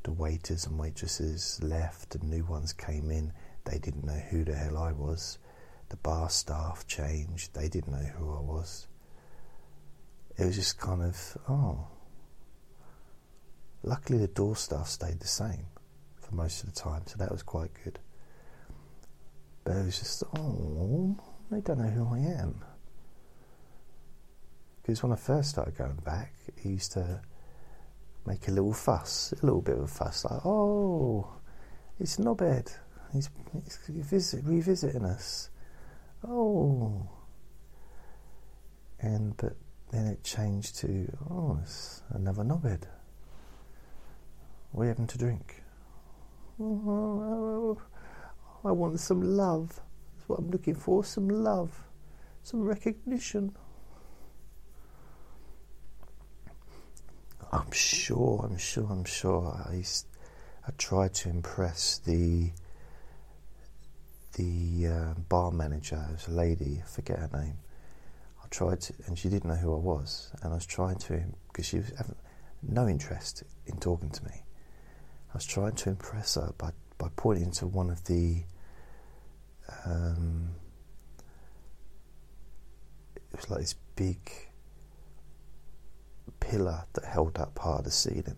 the 0.03 0.11
waiters 0.11 0.65
and 0.65 0.77
waitresses 0.77 1.59
left 1.63 2.15
and 2.15 2.29
new 2.29 2.43
ones 2.43 2.73
came 2.73 3.09
in. 3.09 3.31
They 3.65 3.79
didn't 3.79 4.05
know 4.05 4.21
who 4.29 4.43
the 4.43 4.55
hell 4.55 4.77
I 4.77 4.91
was. 4.91 5.37
The 5.89 5.97
bar 5.97 6.29
staff 6.29 6.85
changed. 6.87 7.53
They 7.53 7.69
didn't 7.69 7.93
know 7.93 8.09
who 8.17 8.35
I 8.35 8.41
was. 8.41 8.87
It 10.37 10.45
was 10.45 10.55
just 10.55 10.77
kind 10.79 11.01
of, 11.01 11.37
oh. 11.47 11.87
Luckily, 13.83 14.19
the 14.19 14.27
door 14.27 14.55
staff 14.55 14.87
stayed 14.87 15.19
the 15.19 15.27
same 15.27 15.67
for 16.19 16.35
most 16.35 16.63
of 16.63 16.73
the 16.73 16.79
time, 16.79 17.03
so 17.05 17.17
that 17.17 17.31
was 17.31 17.43
quite 17.43 17.71
good. 17.83 17.99
But 19.63 19.77
it 19.77 19.85
was 19.85 19.99
just, 19.99 20.23
oh, 20.37 21.17
they 21.51 21.61
don't 21.61 21.79
know 21.79 21.89
who 21.89 22.15
I 22.15 22.19
am. 22.41 22.61
Because 24.81 25.01
when 25.01 25.11
I 25.11 25.15
first 25.15 25.49
started 25.51 25.77
going 25.77 25.95
back, 26.03 26.33
he 26.61 26.69
used 26.69 26.91
to 26.93 27.21
make 28.25 28.47
a 28.47 28.51
little 28.51 28.73
fuss, 28.73 29.33
a 29.41 29.45
little 29.45 29.61
bit 29.61 29.77
of 29.77 29.83
a 29.83 29.87
fuss, 29.87 30.25
like, 30.25 30.45
oh, 30.45 31.27
it's 31.99 32.19
not 32.19 32.37
bad. 32.37 32.71
He's, 33.13 33.29
he's 33.53 33.79
visit, 33.87 34.43
revisiting 34.43 35.05
us. 35.05 35.49
Oh. 36.27 37.09
And, 38.99 39.35
but 39.37 39.55
then 39.91 40.07
it 40.07 40.23
changed 40.23 40.77
to, 40.77 41.11
oh, 41.29 41.59
it's 41.61 42.01
another 42.09 42.43
knobhead. 42.43 42.83
What 44.71 44.81
are 44.81 44.85
you 44.85 44.89
having 44.89 45.07
to 45.07 45.17
drink? 45.17 45.63
Oh, 46.59 47.77
I 48.65 48.71
want 48.71 48.99
some 48.99 49.21
love. 49.21 49.79
That's 50.23 50.29
what 50.29 50.39
I'm 50.39 50.51
looking 50.51 50.75
for, 50.75 51.03
some 51.03 51.27
love, 51.27 51.83
some 52.43 52.61
recognition. 52.61 53.53
I'm 57.51 57.69
sure, 57.71 58.47
I'm 58.49 58.57
sure, 58.57 58.87
I'm 58.89 59.03
sure. 59.03 59.49
I, 59.49 59.83
I 60.65 60.71
tried 60.77 61.13
to 61.15 61.29
impress 61.29 61.97
the 61.97 62.51
the 64.37 64.87
uh, 64.87 65.13
bar 65.27 65.51
manager, 65.51 66.01
it 66.09 66.13
was 66.13 66.27
a 66.29 66.31
lady, 66.31 66.81
I 66.81 66.87
forget 66.87 67.19
her 67.19 67.29
name. 67.33 67.57
I 68.41 68.47
tried 68.49 68.79
to, 68.79 68.93
and 69.07 69.19
she 69.19 69.27
didn't 69.27 69.49
know 69.49 69.55
who 69.55 69.75
I 69.75 69.79
was, 69.79 70.31
and 70.41 70.53
I 70.53 70.55
was 70.55 70.65
trying 70.65 70.99
to, 70.99 71.21
because 71.49 71.65
she 71.65 71.79
was 71.79 71.91
having 71.97 72.15
no 72.61 72.87
interest 72.87 73.43
in 73.65 73.77
talking 73.77 74.09
to 74.09 74.23
me. 74.23 74.31
I 74.31 75.33
was 75.33 75.45
trying 75.45 75.73
to 75.73 75.89
impress 75.89 76.35
her 76.35 76.53
by, 76.57 76.71
by 76.97 77.09
pointing 77.17 77.51
to 77.51 77.67
one 77.67 77.89
of 77.89 78.05
the 78.05 78.43
um, 79.85 80.49
it 83.15 83.21
was 83.35 83.49
like 83.49 83.59
this 83.61 83.75
big 83.95 84.29
pillar 86.39 86.85
that 86.93 87.05
held 87.05 87.37
up 87.39 87.55
part 87.55 87.79
of 87.79 87.85
the 87.85 87.91
ceiling. 87.91 88.37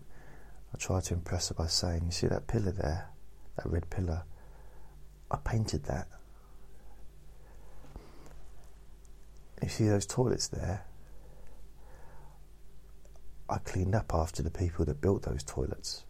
I 0.72 0.78
tried 0.78 1.04
to 1.04 1.14
impress 1.14 1.48
her 1.48 1.54
by 1.54 1.66
saying, 1.66 2.02
You 2.06 2.10
see 2.12 2.26
that 2.26 2.46
pillar 2.46 2.72
there? 2.72 3.10
That 3.56 3.66
red 3.66 3.90
pillar? 3.90 4.24
I 5.30 5.38
painted 5.44 5.84
that. 5.84 6.08
You 9.62 9.68
see 9.68 9.88
those 9.88 10.06
toilets 10.06 10.48
there? 10.48 10.84
I 13.48 13.58
cleaned 13.58 13.94
up 13.94 14.12
after 14.12 14.42
the 14.42 14.50
people 14.50 14.84
that 14.84 15.00
built 15.00 15.22
those 15.22 15.42
toilets. 15.42 16.04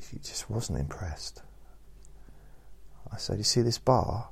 She 0.00 0.18
just 0.18 0.48
wasn't 0.48 0.78
impressed. 0.78 1.42
I 3.12 3.16
said, 3.16 3.38
You 3.38 3.44
see 3.44 3.62
this 3.62 3.78
bar? 3.78 4.30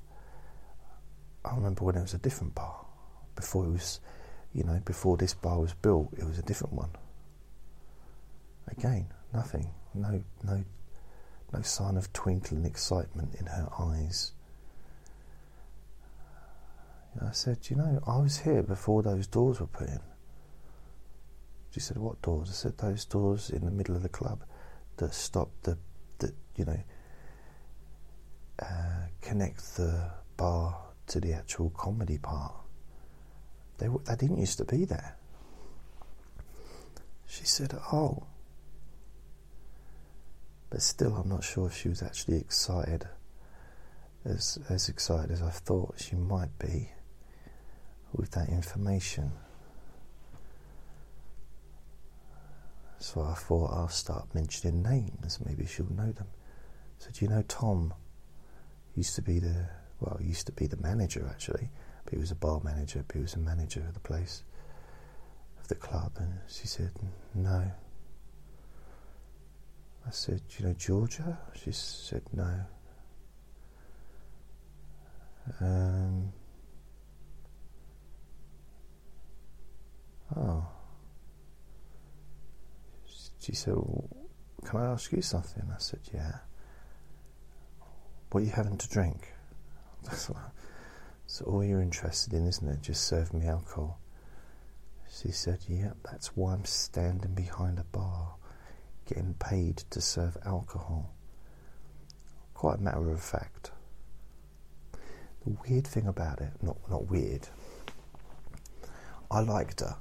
I 1.44 1.54
remember 1.54 1.84
when 1.84 1.96
it 1.96 2.02
was 2.02 2.14
a 2.14 2.18
different 2.18 2.54
bar, 2.54 2.84
before 3.34 3.64
it 3.64 3.70
was 3.70 4.00
you 4.56 4.64
know, 4.64 4.80
before 4.86 5.18
this 5.18 5.34
bar 5.34 5.60
was 5.60 5.74
built, 5.74 6.14
it 6.16 6.24
was 6.24 6.38
a 6.38 6.42
different 6.42 6.72
one. 6.72 6.88
Again, 8.68 9.08
nothing, 9.34 9.70
no, 9.92 10.22
no, 10.44 10.64
no 11.52 11.60
sign 11.60 11.98
of 11.98 12.10
twinkling 12.14 12.64
excitement 12.64 13.34
in 13.34 13.44
her 13.44 13.68
eyes. 13.78 14.32
I 17.20 17.32
said, 17.32 17.68
You 17.68 17.76
know, 17.76 18.02
I 18.06 18.16
was 18.16 18.38
here 18.38 18.62
before 18.62 19.02
those 19.02 19.26
doors 19.26 19.60
were 19.60 19.66
put 19.66 19.88
in. 19.88 20.00
She 21.70 21.80
said, 21.80 21.98
What 21.98 22.22
doors? 22.22 22.48
I 22.48 22.52
said, 22.52 22.78
Those 22.78 23.04
doors 23.04 23.50
in 23.50 23.62
the 23.62 23.70
middle 23.70 23.94
of 23.94 24.02
the 24.02 24.08
club 24.08 24.42
that 24.96 25.12
stop 25.12 25.50
the, 25.64 25.76
the 26.18 26.32
you 26.56 26.64
know, 26.64 26.80
uh, 28.58 29.06
connect 29.20 29.76
the 29.76 30.10
bar 30.36 30.76
to 31.08 31.20
the 31.20 31.32
actual 31.32 31.70
comedy 31.70 32.18
part. 32.18 32.54
They, 33.78 33.88
they 33.88 34.16
didn't 34.16 34.38
used 34.38 34.58
to 34.58 34.64
be 34.64 34.84
there. 34.84 35.16
She 37.26 37.44
said, 37.44 37.74
Oh. 37.92 38.24
But 40.70 40.82
still, 40.82 41.14
I'm 41.16 41.28
not 41.28 41.44
sure 41.44 41.68
if 41.68 41.76
she 41.76 41.88
was 41.88 42.02
actually 42.02 42.38
excited, 42.38 43.06
as, 44.24 44.58
as 44.68 44.88
excited 44.88 45.30
as 45.30 45.40
I 45.40 45.50
thought 45.50 45.94
she 45.98 46.16
might 46.16 46.58
be 46.58 46.90
with 48.12 48.32
that 48.32 48.48
information. 48.48 49.32
So 52.98 53.22
I 53.22 53.34
thought 53.34 53.70
I'll 53.72 53.88
start 53.88 54.34
mentioning 54.34 54.82
names, 54.82 55.38
maybe 55.44 55.66
she'll 55.66 55.92
know 55.92 56.10
them. 56.10 56.26
So 56.98 57.10
do 57.12 57.24
you 57.24 57.30
know 57.30 57.44
Tom? 57.46 57.94
Used 58.96 59.14
to 59.16 59.22
be 59.22 59.38
the 59.38 59.68
well, 60.00 60.18
used 60.20 60.46
to 60.46 60.52
be 60.52 60.66
the 60.66 60.76
manager 60.78 61.26
actually, 61.30 61.70
but 62.04 62.14
he 62.14 62.18
was 62.18 62.30
a 62.30 62.34
bar 62.34 62.60
manager, 62.64 63.04
but 63.06 63.16
he 63.16 63.22
was 63.22 63.34
a 63.34 63.38
manager 63.38 63.80
of 63.80 63.94
the 63.94 64.00
place 64.00 64.42
of 65.60 65.68
the 65.68 65.74
club 65.74 66.12
and 66.18 66.38
she 66.48 66.66
said, 66.66 66.90
No. 67.34 67.70
I 70.06 70.10
said, 70.10 70.40
you 70.56 70.66
know 70.66 70.72
Georgia? 70.74 71.38
She 71.54 71.72
said 71.72 72.22
no. 72.32 72.60
Um 75.60 76.32
Oh. 80.36 80.66
She 83.40 83.54
said, 83.54 83.74
well, 83.74 84.08
Can 84.64 84.80
I 84.80 84.86
ask 84.86 85.12
you 85.12 85.22
something? 85.22 85.62
I 85.72 85.78
said, 85.78 86.00
Yeah. 86.12 86.38
What 88.30 88.42
are 88.42 88.46
you 88.46 88.52
having 88.52 88.76
to 88.78 88.88
drink? 88.88 89.32
That's 90.04 90.30
all 91.44 91.64
you're 91.64 91.82
interested 91.82 92.32
in, 92.32 92.46
isn't 92.46 92.68
it? 92.68 92.82
Just 92.82 93.04
serve 93.04 93.34
me 93.34 93.46
alcohol. 93.46 93.98
She 95.10 95.30
said, 95.30 95.60
Yep, 95.68 95.96
that's 96.04 96.36
why 96.36 96.52
I'm 96.52 96.64
standing 96.64 97.32
behind 97.32 97.78
a 97.78 97.84
bar, 97.84 98.34
getting 99.06 99.34
paid 99.34 99.78
to 99.90 100.00
serve 100.00 100.36
alcohol. 100.44 101.12
Quite 102.54 102.78
a 102.78 102.82
matter 102.82 103.10
of 103.10 103.22
fact. 103.22 103.70
The 104.92 105.56
weird 105.68 105.86
thing 105.86 106.06
about 106.06 106.40
it, 106.40 106.50
not, 106.62 106.76
not 106.90 107.10
weird, 107.10 107.48
I 109.30 109.40
liked 109.40 109.80
her. 109.80 109.96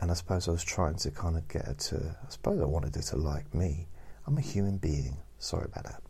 And 0.00 0.10
I 0.10 0.14
suppose 0.14 0.48
I 0.48 0.52
was 0.52 0.64
trying 0.64 0.96
to 0.96 1.10
kind 1.10 1.36
of 1.36 1.48
get 1.48 1.66
her 1.66 1.74
to, 1.74 2.16
I 2.26 2.30
suppose 2.30 2.60
I 2.60 2.64
wanted 2.64 2.94
her 2.94 3.02
to 3.02 3.16
like 3.16 3.54
me. 3.54 3.86
I'm 4.26 4.36
a 4.36 4.42
human 4.42 4.78
being. 4.78 5.16
Sorry 5.38 5.64
about 5.64 5.84
that. 5.84 6.01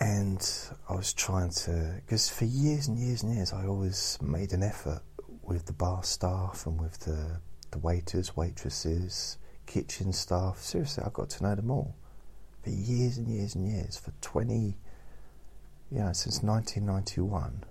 And 0.00 0.46
I 0.88 0.94
was 0.94 1.12
trying 1.12 1.50
to, 1.50 2.00
because 2.04 2.28
for 2.28 2.44
years 2.44 2.88
and 2.88 2.98
years 2.98 3.22
and 3.22 3.34
years, 3.34 3.52
I 3.52 3.66
always 3.66 4.18
made 4.20 4.52
an 4.52 4.62
effort 4.62 5.02
with 5.42 5.66
the 5.66 5.72
bar 5.72 6.02
staff 6.02 6.66
and 6.66 6.80
with 6.80 6.98
the, 7.00 7.40
the 7.70 7.78
waiters, 7.78 8.36
waitresses, 8.36 9.38
kitchen 9.66 10.12
staff. 10.12 10.58
Seriously, 10.58 11.04
I 11.06 11.10
got 11.12 11.30
to 11.30 11.44
know 11.44 11.54
them 11.54 11.70
all 11.70 11.96
for 12.62 12.70
years 12.70 13.18
and 13.18 13.28
years 13.28 13.54
and 13.54 13.68
years. 13.68 13.96
For 13.96 14.12
20, 14.20 14.76
yeah, 15.90 16.12
since 16.12 16.42
1991, 16.42 17.64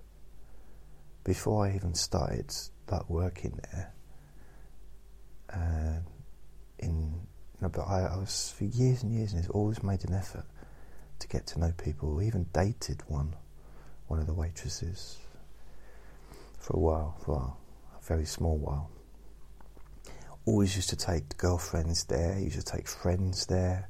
before 1.24 1.66
I 1.66 1.74
even 1.74 1.94
started 1.94 2.54
that 2.86 3.10
working 3.10 3.60
there. 3.72 3.92
Uh, 5.52 5.98
in 6.78 7.12
you 7.12 7.60
know, 7.60 7.68
but 7.68 7.82
I, 7.82 8.02
I, 8.02 8.16
was 8.16 8.52
for 8.56 8.64
years 8.64 9.02
and 9.02 9.12
years 9.12 9.32
and 9.32 9.42
years 9.42 9.50
always 9.50 9.82
made 9.82 10.04
an 10.04 10.14
effort 10.14 10.44
to 11.24 11.28
get 11.28 11.46
to 11.48 11.58
know 11.58 11.72
people. 11.76 12.22
Even 12.22 12.46
dated 12.52 13.02
one, 13.08 13.34
one 14.06 14.20
of 14.20 14.26
the 14.26 14.34
waitresses 14.34 15.18
for 16.58 16.76
a 16.76 16.80
while, 16.80 17.16
for 17.24 17.36
a, 17.36 18.02
very 18.02 18.26
small 18.26 18.58
while. 18.58 18.90
Always 20.44 20.76
used 20.76 20.90
to 20.90 20.96
take 20.96 21.38
girlfriends 21.38 22.04
there. 22.04 22.38
Used 22.38 22.58
to 22.58 22.62
take 22.62 22.86
friends 22.86 23.46
there 23.46 23.88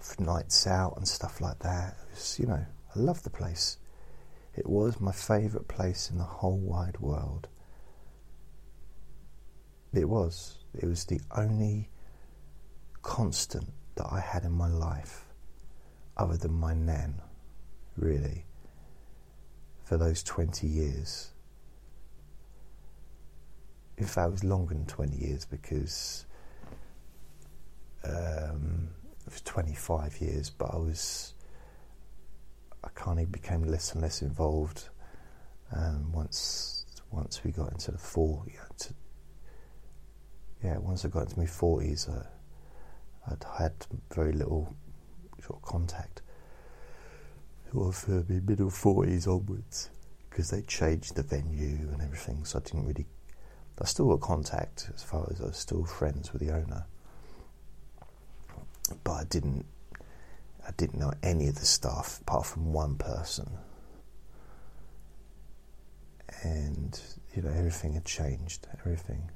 for 0.00 0.20
nights 0.20 0.66
out 0.66 0.96
and 0.96 1.06
stuff 1.06 1.40
like 1.40 1.60
that. 1.60 1.96
Was, 2.10 2.40
you 2.40 2.46
know, 2.46 2.66
I 2.94 2.98
loved 2.98 3.22
the 3.22 3.30
place. 3.30 3.76
It 4.56 4.68
was 4.68 5.00
my 5.00 5.12
favourite 5.12 5.68
place 5.68 6.10
in 6.10 6.18
the 6.18 6.24
whole 6.24 6.58
wide 6.58 6.98
world. 6.98 7.46
It 9.94 10.08
was. 10.08 10.58
It 10.74 10.86
was 10.86 11.04
the 11.04 11.20
only 11.36 11.88
constant 13.02 13.68
that 13.94 14.08
I 14.10 14.18
had 14.18 14.44
in 14.44 14.52
my 14.52 14.68
life, 14.68 15.24
other 16.20 16.36
than 16.36 16.52
my 16.52 16.74
nan, 16.74 17.14
really, 17.96 18.44
for 19.82 19.96
those 19.96 20.22
20 20.22 20.66
years. 20.66 21.30
In 23.96 24.04
fact, 24.04 24.28
it 24.28 24.32
was 24.32 24.44
longer 24.44 24.74
than 24.74 24.84
20 24.84 25.16
years 25.16 25.46
because 25.46 26.26
um, 28.04 28.88
it 29.26 29.32
was 29.32 29.40
25 29.42 30.20
years, 30.20 30.50
but 30.50 30.66
I 30.72 30.76
was. 30.76 31.34
I 32.82 32.88
kind 32.94 33.20
of 33.20 33.30
became 33.30 33.64
less 33.64 33.92
and 33.92 34.00
less 34.00 34.22
involved 34.22 34.88
um, 35.76 36.12
once 36.12 36.86
once 37.10 37.44
we 37.44 37.50
got 37.50 37.70
into 37.72 37.90
the 37.90 37.98
four, 37.98 38.42
yeah, 38.46 38.60
to, 38.78 38.94
yeah, 40.64 40.78
once 40.78 41.04
I 41.04 41.08
got 41.08 41.24
into 41.24 41.38
my 41.38 41.44
forties, 41.44 42.08
uh, 42.08 42.24
I'd 43.30 43.44
had 43.58 43.72
very 44.14 44.32
little 44.32 44.74
of 45.56 45.62
contact. 45.62 46.22
Well, 47.72 47.92
for 47.92 48.24
my 48.28 48.40
middle 48.40 48.70
forties 48.70 49.26
onwards, 49.26 49.90
because 50.28 50.50
they 50.50 50.62
changed 50.62 51.14
the 51.14 51.22
venue 51.22 51.88
and 51.92 52.02
everything, 52.02 52.44
so 52.44 52.58
I 52.58 52.62
didn't 52.62 52.86
really. 52.86 53.06
I 53.82 53.86
still 53.86 54.08
got 54.08 54.20
contact 54.20 54.90
as 54.94 55.02
far 55.02 55.26
as 55.32 55.40
I 55.40 55.46
was 55.46 55.56
still 55.56 55.84
friends 55.84 56.34
with 56.34 56.42
the 56.42 56.50
owner, 56.50 56.84
but 59.04 59.12
I 59.12 59.24
didn't. 59.24 59.64
I 60.66 60.72
didn't 60.76 60.98
know 60.98 61.12
any 61.22 61.48
of 61.48 61.54
the 61.54 61.64
staff 61.64 62.20
apart 62.20 62.44
from 62.44 62.72
one 62.72 62.96
person, 62.96 63.50
and 66.42 67.00
you 67.34 67.42
know 67.42 67.50
everything 67.50 67.94
had 67.94 68.04
changed. 68.04 68.66
Everything 68.80 69.30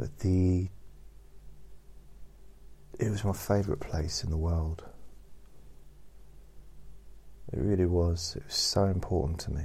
but 0.00 0.18
the 0.20 0.66
it 3.00 3.10
was 3.10 3.24
my 3.24 3.32
favourite 3.32 3.80
place 3.80 4.22
in 4.22 4.30
the 4.30 4.36
world. 4.36 4.84
It 7.50 7.58
really 7.58 7.86
was. 7.86 8.36
It 8.36 8.44
was 8.44 8.54
so 8.54 8.84
important 8.84 9.40
to 9.40 9.52
me. 9.52 9.64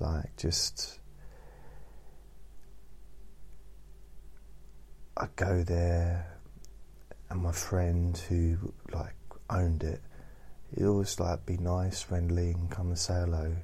Like 0.00 0.34
just 0.38 0.98
I'd 5.14 5.36
go 5.36 5.62
there 5.62 6.38
and 7.28 7.42
my 7.42 7.52
friend 7.52 8.16
who 8.16 8.72
like 8.92 9.14
owned 9.50 9.82
it, 9.82 10.00
he'd 10.74 10.86
always 10.86 11.20
like 11.20 11.44
be 11.44 11.58
nice, 11.58 12.00
friendly 12.00 12.52
and 12.52 12.70
come 12.70 12.88
and 12.88 12.98
say 12.98 13.12
hello. 13.12 13.54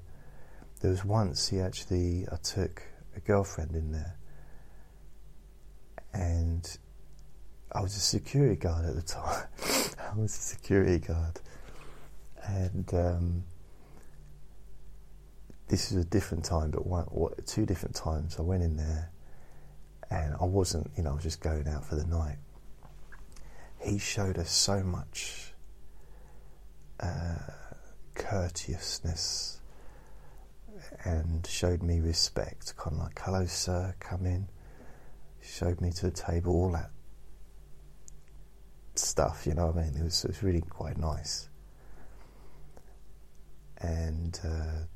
There 0.81 0.90
was 0.90 1.07
once 1.07 1.49
he 1.49 1.59
actually 1.59 2.27
I 2.31 2.37
took 2.37 2.83
a 3.16 3.20
girlfriend 3.20 3.75
in 3.75 3.92
there 3.92 4.18
and 6.12 6.79
I 7.72 7.81
was 7.81 7.96
a 7.96 8.00
security 8.00 8.57
guard 8.57 8.87
at 8.87 8.94
the 8.94 9.02
time. 9.02 9.46
I 9.98 10.18
was 10.18 10.37
a 10.37 10.40
security 10.40 10.98
guard, 10.98 11.40
and 12.44 12.94
um, 12.94 13.44
this 15.68 15.90
is 15.90 15.98
a 15.98 16.05
different 16.05 16.44
time, 16.44 16.70
but 16.70 16.87
one, 16.87 17.07
two 17.44 17.66
different 17.66 17.94
times 17.94 18.37
I 18.38 18.42
went 18.42 18.62
in 18.62 18.76
there, 18.76 19.11
and 20.11 20.35
I 20.40 20.44
wasn't, 20.44 20.90
you 20.96 21.02
know, 21.02 21.11
I 21.11 21.14
was 21.14 21.24
just 21.24 21.40
going 21.40 21.66
out 21.68 21.85
for 21.85 21.96
the 21.96 22.07
night. 22.07 22.38
He 23.81 23.98
showed 23.98 24.38
us 24.38 24.50
so 24.50 24.83
much 24.83 25.52
uh, 27.00 27.37
courteousness 28.14 29.61
and 31.05 31.46
showed 31.46 31.83
me 31.83 32.00
respect, 32.00 32.76
kind 32.76 32.96
of 32.96 33.02
like, 33.02 33.20
"Hello, 33.22 33.44
sir, 33.46 33.94
come 34.00 34.24
in." 34.24 34.48
showed 35.42 35.81
me 35.81 35.92
to 35.92 36.07
the 36.07 36.11
table, 36.11 36.52
all 36.52 36.72
that 36.72 36.90
stuff, 38.98 39.46
you 39.46 39.54
know 39.54 39.66
what 39.66 39.76
I 39.76 39.87
mean? 39.87 39.96
It 39.96 40.04
was, 40.04 40.24
it 40.24 40.28
was 40.28 40.42
really 40.42 40.62
quite 40.62 40.96
nice. 40.96 41.48
And 43.78 44.38
uh, 44.44 44.87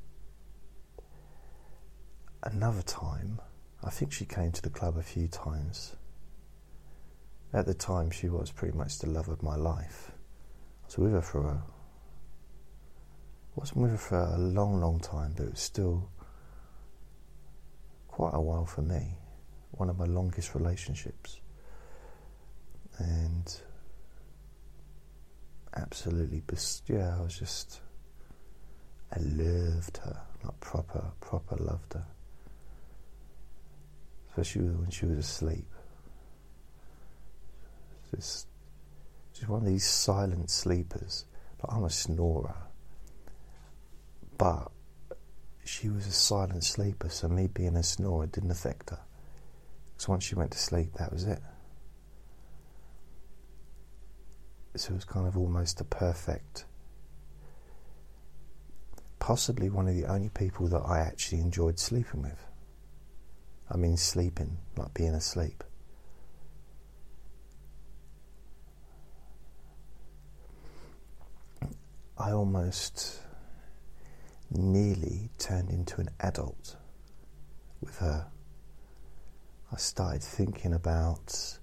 another 2.43 2.81
time, 2.81 3.39
I 3.83 3.89
think 3.89 4.11
she 4.11 4.25
came 4.25 4.51
to 4.51 4.61
the 4.61 4.69
club 4.69 4.97
a 4.97 5.03
few 5.03 5.27
times. 5.27 5.95
at 7.53 7.65
the 7.65 7.73
time, 7.73 8.11
she 8.11 8.29
was 8.29 8.51
pretty 8.51 8.77
much 8.77 8.99
the 8.99 9.09
love 9.09 9.27
of 9.27 9.43
my 9.43 9.55
life. 9.55 10.11
I 10.83 10.85
was 10.87 10.97
with 10.97 11.11
her 11.13 11.21
for 11.21 11.47
a 11.47 11.63
wasn't 13.55 13.77
with 13.81 13.91
her 13.91 13.97
for 13.97 14.17
a 14.17 14.37
long, 14.37 14.79
long 14.79 14.99
time, 14.99 15.33
but 15.35 15.43
it 15.43 15.51
was 15.51 15.59
still 15.59 16.09
quite 18.07 18.33
a 18.33 18.39
while 18.39 18.65
for 18.65 18.81
me. 18.81 19.17
One 19.71 19.89
of 19.89 19.97
my 19.97 20.05
longest 20.05 20.55
relationships. 20.55 21.39
And 22.97 23.61
absolutely, 25.75 26.43
yeah, 26.87 27.15
I 27.17 27.21
was 27.21 27.37
just, 27.37 27.81
I 29.15 29.19
loved 29.19 29.97
her, 29.97 30.21
like 30.43 30.59
proper, 30.59 31.11
proper 31.19 31.55
loved 31.57 31.93
her. 31.93 32.05
Especially 34.29 34.69
when 34.69 34.89
she 34.89 35.05
was 35.05 35.17
asleep. 35.17 35.67
Just, 38.15 38.47
just 39.33 39.49
one 39.49 39.61
of 39.61 39.67
these 39.67 39.85
silent 39.85 40.49
sleepers. 40.49 41.25
Like 41.61 41.73
I'm 41.77 41.83
a 41.83 41.89
snorer 41.89 42.55
but 44.41 44.71
she 45.63 45.87
was 45.87 46.07
a 46.07 46.11
silent 46.11 46.63
sleeper, 46.63 47.09
so 47.09 47.27
me 47.27 47.45
being 47.45 47.75
a 47.75 47.83
snorer 47.83 48.25
didn't 48.25 48.49
affect 48.49 48.89
her. 48.89 48.97
Because 49.93 50.09
once 50.09 50.23
she 50.23 50.33
went 50.33 50.49
to 50.53 50.57
sleep, 50.57 50.93
that 50.95 51.13
was 51.13 51.25
it. 51.25 51.39
So 54.75 54.91
it 54.91 54.95
was 54.95 55.05
kind 55.05 55.27
of 55.27 55.37
almost 55.37 55.81
a 55.81 55.83
perfect, 55.83 56.65
possibly 59.19 59.69
one 59.69 59.87
of 59.87 59.95
the 59.95 60.05
only 60.05 60.29
people 60.29 60.67
that 60.69 60.81
I 60.85 60.99
actually 60.99 61.41
enjoyed 61.41 61.77
sleeping 61.77 62.21
with. 62.21 62.45
I 63.69 63.77
mean, 63.77 63.97
sleeping, 63.97 64.57
like 64.77 64.93
being 64.93 65.13
asleep. 65.13 65.63
I 72.17 72.31
almost 72.31 73.19
nearly 74.51 75.29
turned 75.37 75.69
into 75.69 75.99
an 76.01 76.09
adult 76.19 76.75
with 77.81 77.97
her. 77.99 78.27
I 79.71 79.77
started 79.77 80.21
thinking 80.21 80.73
about 80.73 81.57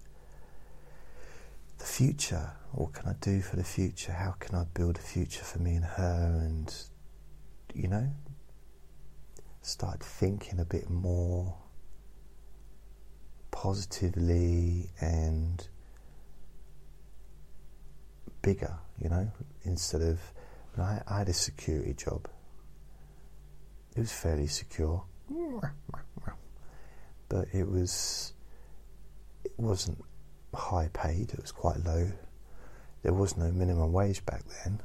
the 1.79 1.85
future. 1.85 2.53
What 2.73 2.93
can 2.93 3.09
I 3.09 3.15
do 3.21 3.41
for 3.41 3.57
the 3.57 3.65
future? 3.65 4.13
How 4.13 4.33
can 4.39 4.55
I 4.55 4.65
build 4.75 4.97
a 4.99 5.01
future 5.01 5.45
for 5.45 5.59
me 5.59 5.75
and 5.75 5.85
her? 5.85 6.41
And, 6.45 6.75
you 7.75 7.89
know, 7.89 8.09
start 9.63 10.03
thinking 10.03 10.61
a 10.61 10.65
bit 10.65 10.89
more 10.89 11.57
positively 13.51 14.91
and 15.01 15.67
bigger, 18.43 18.79
you 18.99 19.09
know, 19.09 19.31
instead 19.65 20.03
of. 20.03 20.21
I, 20.79 21.03
I 21.09 21.19
had 21.19 21.29
a 21.29 21.33
security 21.33 21.93
job 21.93 22.29
it 23.99 24.03
was 24.03 24.13
fairly 24.13 24.47
secure, 24.47 25.03
but 27.29 27.49
it 27.53 27.69
was 27.69 28.33
it 29.43 29.53
wasn't 29.57 30.05
high 30.55 30.89
paid. 30.93 31.31
It 31.33 31.41
was 31.41 31.51
quite 31.51 31.85
low. 31.85 32.13
There 33.03 33.13
was 33.13 33.37
no 33.37 33.51
minimum 33.51 33.93
wage 33.93 34.25
back 34.27 34.43
then. 34.65 34.81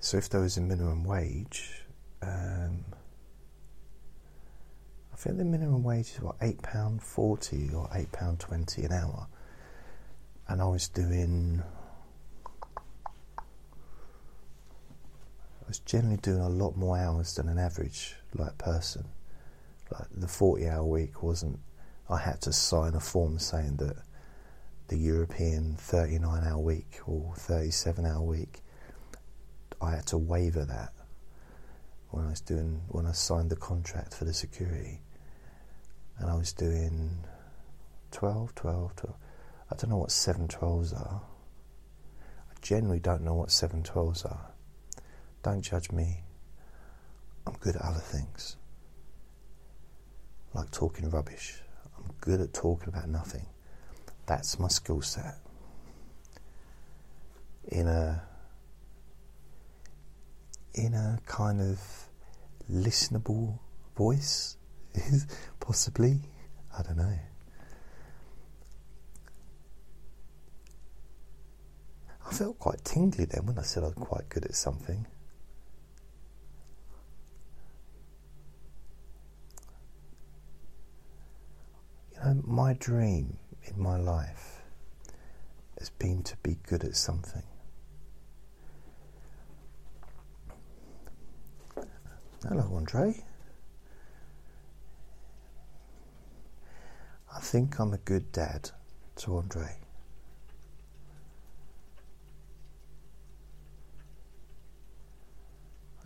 So 0.00 0.16
if 0.16 0.28
there 0.28 0.40
was 0.40 0.56
a 0.56 0.60
minimum 0.60 1.04
wage, 1.04 1.82
um, 2.22 2.84
I 5.12 5.16
think 5.16 5.38
the 5.38 5.44
minimum 5.44 5.82
wage 5.82 6.12
is 6.14 6.20
what 6.20 6.36
eight 6.40 6.62
pound 6.62 7.02
forty 7.02 7.70
or 7.74 7.90
eight 7.92 8.12
pound 8.12 8.38
twenty 8.38 8.84
an 8.84 8.92
hour, 8.92 9.26
and 10.46 10.62
I 10.62 10.66
was 10.66 10.88
doing 10.88 11.62
I 13.38 13.42
was 15.66 15.80
generally 15.80 16.18
doing 16.18 16.40
a 16.40 16.48
lot 16.48 16.76
more 16.76 16.96
hours 16.96 17.34
than 17.34 17.48
an 17.48 17.58
average 17.58 18.14
like 18.34 18.56
person. 18.56 19.04
Like 19.90 20.06
the 20.14 20.28
forty-hour 20.28 20.84
week 20.84 21.22
wasn't. 21.22 21.58
I 22.08 22.18
had 22.18 22.40
to 22.42 22.52
sign 22.52 22.94
a 22.94 23.00
form 23.00 23.38
saying 23.38 23.76
that 23.78 23.96
the 24.88 24.96
European 24.96 25.76
thirty-nine-hour 25.78 26.58
week 26.58 27.00
or 27.06 27.34
thirty-seven-hour 27.36 28.22
week. 28.22 28.62
I 29.80 29.92
had 29.92 30.06
to 30.06 30.18
waiver 30.18 30.64
that 30.64 30.92
when 32.10 32.24
I 32.24 32.30
was 32.30 32.40
doing 32.40 32.80
when 32.88 33.06
I 33.06 33.12
signed 33.12 33.50
the 33.50 33.56
contract 33.56 34.14
for 34.14 34.24
the 34.24 34.32
security, 34.32 35.00
and 36.18 36.30
I 36.30 36.34
was 36.34 36.52
doing 36.52 37.24
12, 38.10 38.54
12, 38.54 38.96
12. 38.96 39.16
I 39.70 39.74
don't 39.76 39.90
know 39.90 39.98
what 39.98 40.10
seven 40.10 40.48
twelves 40.48 40.92
are. 40.94 41.20
I 42.50 42.54
generally 42.62 42.98
don't 42.98 43.22
know 43.22 43.34
what 43.34 43.50
seven 43.50 43.82
twelves 43.82 44.24
are. 44.24 44.52
Don't 45.42 45.60
judge 45.60 45.92
me. 45.92 46.22
I'm 47.46 47.54
good 47.60 47.76
at 47.76 47.82
other 47.82 48.00
things. 48.00 48.56
Like 50.54 50.70
talking 50.70 51.10
rubbish. 51.10 51.60
I'm 51.98 52.10
good 52.20 52.40
at 52.40 52.54
talking 52.54 52.88
about 52.88 53.08
nothing. 53.08 53.46
That's 54.28 54.58
my 54.58 54.68
skill 54.68 55.00
set. 55.00 55.38
In 57.68 57.88
a 57.88 58.22
in 60.74 60.92
a 60.92 61.18
kind 61.26 61.62
of 61.62 61.80
listenable 62.70 63.58
voice, 63.96 64.58
possibly. 65.60 66.20
I 66.78 66.82
don't 66.82 66.98
know. 66.98 67.18
I 72.26 72.34
felt 72.34 72.58
quite 72.58 72.84
tingly 72.84 73.24
then 73.24 73.46
when 73.46 73.58
I 73.58 73.62
said 73.62 73.82
I'm 73.82 73.94
quite 73.94 74.28
good 74.28 74.44
at 74.44 74.54
something. 74.54 75.06
You 82.12 82.20
know, 82.22 82.42
my 82.44 82.74
dream 82.74 83.38
my 83.78 83.96
life 83.96 84.62
has 85.78 85.90
been 85.90 86.22
to 86.24 86.36
be 86.42 86.56
good 86.66 86.84
at 86.84 86.96
something. 86.96 87.42
Hello, 92.46 92.70
Andre. 92.74 93.24
I 97.34 97.40
think 97.40 97.78
I'm 97.78 97.92
a 97.92 97.98
good 97.98 98.32
dad 98.32 98.70
to 99.16 99.36
Andre. 99.36 99.76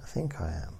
I 0.02 0.06
think 0.06 0.40
I 0.40 0.50
am. 0.50 0.78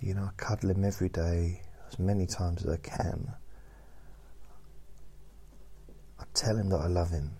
You 0.00 0.14
know, 0.14 0.24
I 0.24 0.30
cuddle 0.36 0.70
him 0.70 0.84
every 0.84 1.08
day 1.08 1.62
as 1.88 1.98
many 1.98 2.26
times 2.26 2.64
as 2.64 2.72
I 2.72 2.76
can. 2.76 3.32
Tell 6.38 6.56
him 6.56 6.68
that 6.68 6.76
I 6.76 6.86
love 6.86 7.10
him 7.10 7.32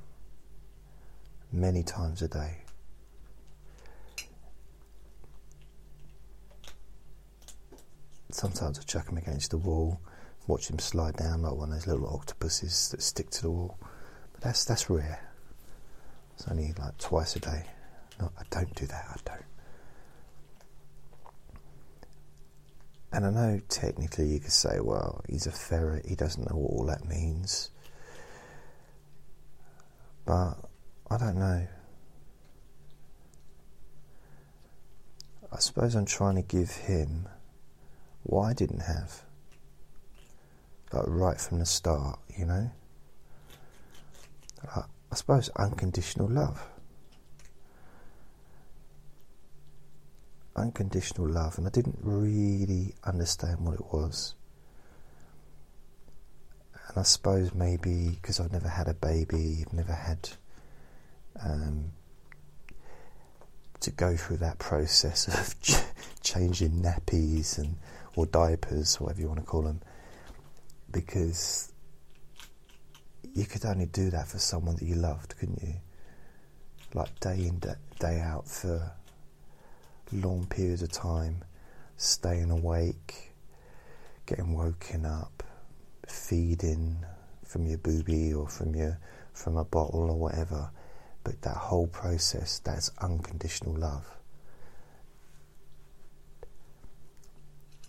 many 1.53 1.85
times 1.85 2.21
a 2.21 2.27
day. 2.27 2.57
Sometimes 8.33 8.81
I 8.81 8.83
chuck 8.83 9.09
him 9.09 9.17
against 9.17 9.53
the 9.53 9.57
wall, 9.57 10.01
watch 10.49 10.69
him 10.69 10.81
slide 10.81 11.15
down 11.15 11.43
like 11.43 11.55
one 11.55 11.69
of 11.69 11.77
those 11.77 11.87
little 11.87 12.13
octopuses 12.13 12.89
that 12.89 13.01
stick 13.01 13.31
to 13.31 13.43
the 13.43 13.51
wall. 13.53 13.79
But 14.33 14.41
that's 14.41 14.65
that's 14.65 14.91
rare. 14.91 15.31
It's 16.35 16.49
only 16.49 16.75
like 16.77 16.99
twice 16.99 17.37
a 17.37 17.39
day. 17.39 17.67
No, 18.21 18.33
I 18.37 18.43
don't 18.51 18.75
do 18.75 18.87
that. 18.87 19.05
I 19.11 19.17
don't. 19.25 19.45
And 23.13 23.27
I 23.27 23.31
know 23.31 23.61
technically 23.69 24.27
you 24.27 24.41
could 24.41 24.51
say, 24.51 24.81
well, 24.81 25.23
he's 25.29 25.47
a 25.47 25.53
ferret, 25.53 26.07
he 26.07 26.17
doesn't 26.17 26.51
know 26.51 26.57
what 26.57 26.71
all 26.73 26.87
that 26.87 27.09
means. 27.09 27.71
But 30.29 30.59
I 31.11 31.17
don't 31.17 31.38
know. 31.38 31.67
I 35.51 35.59
suppose 35.59 35.95
I'm 35.95 36.05
trying 36.05 36.35
to 36.35 36.43
give 36.43 36.71
him 36.71 37.27
what 38.25 38.43
I 38.43 38.53
didn't 38.53 38.81
have. 38.81 39.23
Like 40.93 41.05
right 41.07 41.41
from 41.41 41.61
the 41.61 41.64
start, 41.64 42.19
you 42.37 42.45
know? 42.45 42.71
I, 44.77 44.83
I 45.11 45.14
suppose 45.14 45.49
unconditional 45.57 46.29
love. 46.29 46.62
unconditional 50.57 51.29
love, 51.29 51.57
and 51.57 51.69
I 51.69 51.71
didn't 51.71 51.99
really 52.03 52.93
understand 53.05 53.61
what 53.61 53.75
it 53.75 53.93
was. 53.93 54.35
I 56.99 57.03
suppose 57.03 57.55
maybe 57.55 58.11
because 58.21 58.41
I've 58.41 58.53
never 58.53 58.69
had 58.69 58.89
a 58.89 58.95
baby, 58.95 59.65
I've 59.67 59.73
never 59.73 59.93
had 59.93 60.31
um, 61.43 61.93
to 63.81 63.91
go 63.91 64.17
through 64.17 64.39
that 64.39 64.59
process 64.59 65.29
of 65.29 65.61
ch- 65.63 65.83
changing 66.23 66.83
nappies 66.83 67.59
and 67.59 67.77
or 68.17 68.27
diapers, 68.27 69.01
whatever 69.01 69.21
you 69.21 69.29
want 69.29 69.41
to 69.41 69.47
call 69.47 69.63
them. 69.63 69.81
because 70.91 71.73
you 73.35 73.45
could 73.45 73.65
only 73.65 73.87
do 73.87 74.11
that 74.11 74.27
for 74.27 74.39
someone 74.39 74.75
that 74.77 74.85
you 74.85 74.95
loved, 74.97 75.37
couldn't 75.39 75.63
you? 75.63 75.75
Like 76.95 77.21
day 77.21 77.47
in, 77.47 77.61
day 78.01 78.21
out 78.21 78.49
for 78.49 78.93
long 80.13 80.47
periods 80.47 80.83
of 80.83 80.91
time, 80.91 81.45
staying 81.97 82.51
awake, 82.51 83.33
getting 84.27 84.55
woken 84.55 85.05
up, 85.05 85.45
feeding 86.09 87.05
from 87.44 87.66
your 87.66 87.79
booby 87.79 88.33
or 88.33 88.49
from 88.49 88.75
your 88.75 88.99
from 89.33 89.57
a 89.57 89.64
bottle 89.64 90.11
or 90.11 90.16
whatever. 90.16 90.71
But 91.25 91.42
that 91.42 91.57
whole 91.57 91.87
process, 91.87 92.59
that's 92.61 92.90
unconditional 92.99 93.75
love. 93.75 94.07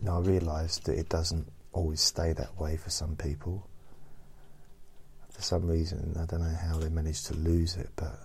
Now 0.02 0.18
I 0.18 0.22
realise 0.22 0.80
that 0.80 0.98
it 0.98 1.10
doesn't 1.10 1.48
always 1.74 2.02
stay 2.02 2.34
that 2.34 2.60
way 2.60 2.78
for 2.78 2.90
some 2.90 3.16
people. 3.16 3.68
For 5.32 5.42
some 5.42 5.68
reason, 5.68 6.16
I 6.20 6.26
don't 6.26 6.42
know 6.42 6.58
how 6.62 6.78
they 6.78 6.90
managed 6.90 7.28
to 7.28 7.34
lose 7.34 7.76
it, 7.76 7.90
but 7.96 8.20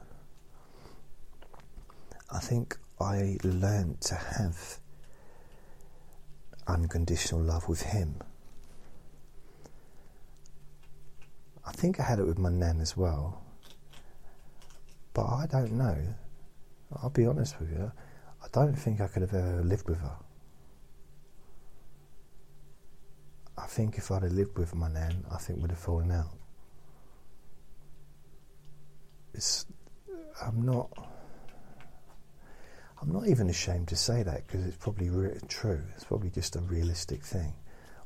I 2.30 2.38
think 2.40 2.76
I 3.00 3.38
learned 3.44 4.00
to 4.02 4.14
have 4.14 4.78
unconditional 6.66 7.40
love 7.40 7.68
with 7.68 7.82
him. 7.82 8.20
I 11.66 11.72
think 11.72 11.98
I 11.98 12.02
had 12.02 12.18
it 12.18 12.26
with 12.26 12.38
my 12.38 12.50
nan 12.50 12.80
as 12.80 12.96
well, 12.96 13.42
but 15.12 15.24
I 15.24 15.46
don't 15.46 15.72
know. 15.72 15.96
I'll 17.02 17.10
be 17.10 17.26
honest 17.26 17.58
with 17.58 17.70
you, 17.70 17.90
I 18.42 18.46
don't 18.52 18.74
think 18.74 19.00
I 19.00 19.06
could 19.08 19.22
have 19.22 19.34
ever 19.34 19.62
lived 19.62 19.88
with 19.88 19.98
her. 19.98 20.16
I 23.56 23.66
think 23.66 23.96
if 23.96 24.10
I'd 24.10 24.22
have 24.22 24.32
lived 24.32 24.58
with 24.58 24.74
my 24.74 24.88
nan, 24.88 25.24
I 25.30 25.38
think 25.38 25.60
we'd 25.60 25.70
have 25.70 25.78
fallen 25.78 26.10
out. 26.10 26.36
It's, 29.32 29.66
I'm 30.44 30.64
not. 30.64 30.90
I'm 33.00 33.12
not 33.12 33.28
even 33.28 33.50
ashamed 33.50 33.88
to 33.88 33.96
say 33.96 34.22
that 34.22 34.46
because 34.46 34.64
it's 34.64 34.76
probably 34.76 35.10
re- 35.10 35.38
true. 35.48 35.82
It's 35.94 36.04
probably 36.04 36.30
just 36.30 36.56
a 36.56 36.60
realistic 36.60 37.22
thing. 37.22 37.52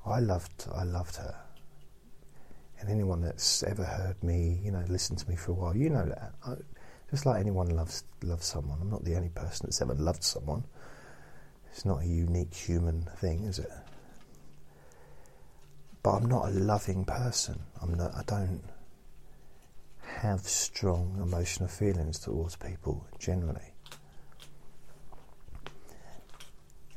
I 0.05 0.21
loved, 0.21 0.67
I 0.75 0.85
loved 0.85 1.17
her, 1.17 1.37
and 2.81 2.89
anyone 2.89 3.21
that's 3.21 3.63
ever 3.63 3.85
heard 3.85 4.23
me, 4.23 4.61
you 4.63 4.71
know, 4.71 4.85
listened 4.89 5.19
to 5.21 5.29
me 5.29 5.37
for 5.37 5.53
a 5.53 5.55
while, 5.55 5.77
you 5.77 5.91
know 5.91 6.07
that. 6.07 6.35
I, 6.47 6.55
just 7.11 7.25
like 7.25 7.41
anyone 7.41 7.69
loves 7.71 8.05
loves 8.23 8.47
someone, 8.47 8.79
I'm 8.81 8.91
not 8.91 9.05
the 9.05 9.17
only 9.17 9.31
person 9.31 9.67
that's 9.67 9.81
ever 9.81 9.95
loved 9.95 10.23
someone. 10.23 10.65
It's 11.73 11.85
not 11.85 12.03
a 12.03 12.07
unique 12.07 12.55
human 12.55 13.03
thing, 13.17 13.45
is 13.45 13.59
it? 13.59 13.71
But 16.03 16.11
I'm 16.11 16.27
not 16.27 16.49
a 16.49 16.51
loving 16.51 17.05
person. 17.05 17.61
I'm 17.83 17.95
not. 17.95 18.15
I 18.15 18.23
don't 18.27 18.63
have 20.03 20.41
strong 20.41 21.19
emotional 21.23 21.69
feelings 21.69 22.19
towards 22.19 22.57
people 22.57 23.07
generally. 23.19 23.73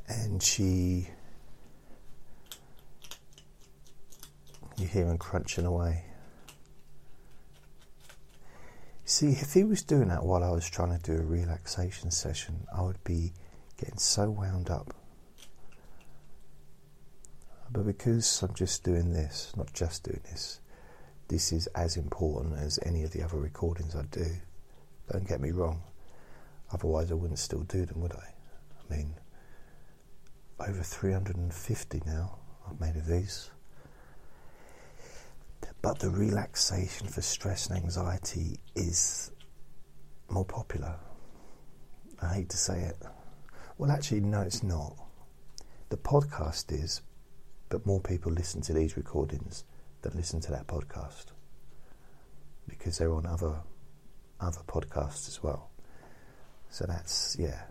And 0.07 0.41
she, 0.41 1.07
you 4.81 4.87
hear 4.87 5.05
him 5.05 5.17
crunching 5.17 5.65
away. 5.65 6.03
See, 9.05 9.29
if 9.31 9.53
he 9.53 9.63
was 9.63 9.83
doing 9.83 10.07
that 10.07 10.23
while 10.23 10.43
I 10.43 10.51
was 10.51 10.69
trying 10.69 10.97
to 10.97 11.03
do 11.03 11.21
a 11.21 11.25
relaxation 11.25 12.11
session, 12.11 12.65
I 12.75 12.81
would 12.81 13.03
be 13.03 13.33
getting 13.77 13.97
so 13.97 14.29
wound 14.29 14.69
up. 14.69 14.93
But 17.71 17.85
because 17.85 18.41
I'm 18.41 18.53
just 18.53 18.83
doing 18.83 19.13
this, 19.13 19.53
not 19.55 19.73
just 19.73 20.03
doing 20.03 20.21
this, 20.23 20.59
this 21.27 21.51
is 21.51 21.67
as 21.67 21.95
important 21.95 22.57
as 22.57 22.79
any 22.85 23.03
of 23.03 23.11
the 23.11 23.23
other 23.23 23.37
recordings 23.37 23.95
I 23.95 24.03
do. 24.11 24.27
Don't 25.11 25.27
get 25.27 25.39
me 25.39 25.51
wrong. 25.51 25.81
Otherwise, 26.73 27.11
I 27.11 27.15
wouldn't 27.15 27.39
still 27.39 27.63
do 27.63 27.85
them, 27.85 28.01
would 28.01 28.13
I? 28.13 28.33
I 28.79 28.95
mean, 28.95 29.15
over 30.59 30.83
350 30.83 32.01
now 32.05 32.39
I've 32.67 32.79
made 32.79 32.95
of 32.95 33.07
these. 33.07 33.49
But 35.81 35.99
the 35.99 36.09
relaxation 36.09 37.07
for 37.07 37.21
stress 37.21 37.67
and 37.67 37.77
anxiety 37.77 38.59
is 38.75 39.31
more 40.29 40.45
popular. 40.45 40.95
I 42.21 42.35
hate 42.35 42.49
to 42.49 42.57
say 42.57 42.81
it. 42.81 42.97
Well, 43.77 43.89
actually, 43.89 44.21
no, 44.21 44.41
it's 44.41 44.61
not. 44.61 44.95
The 45.89 45.97
podcast 45.97 46.71
is, 46.71 47.01
but 47.69 47.85
more 47.85 47.99
people 47.99 48.31
listen 48.31 48.61
to 48.61 48.73
these 48.73 48.95
recordings 48.95 49.63
than 50.03 50.13
listen 50.15 50.39
to 50.41 50.51
that 50.51 50.67
podcast 50.67 51.25
because 52.67 52.97
they're 52.97 53.13
on 53.13 53.25
other 53.25 53.55
other 54.39 54.61
podcasts 54.67 55.27
as 55.27 55.41
well. 55.41 55.69
So 56.69 56.85
that's 56.87 57.35
yeah. 57.39 57.63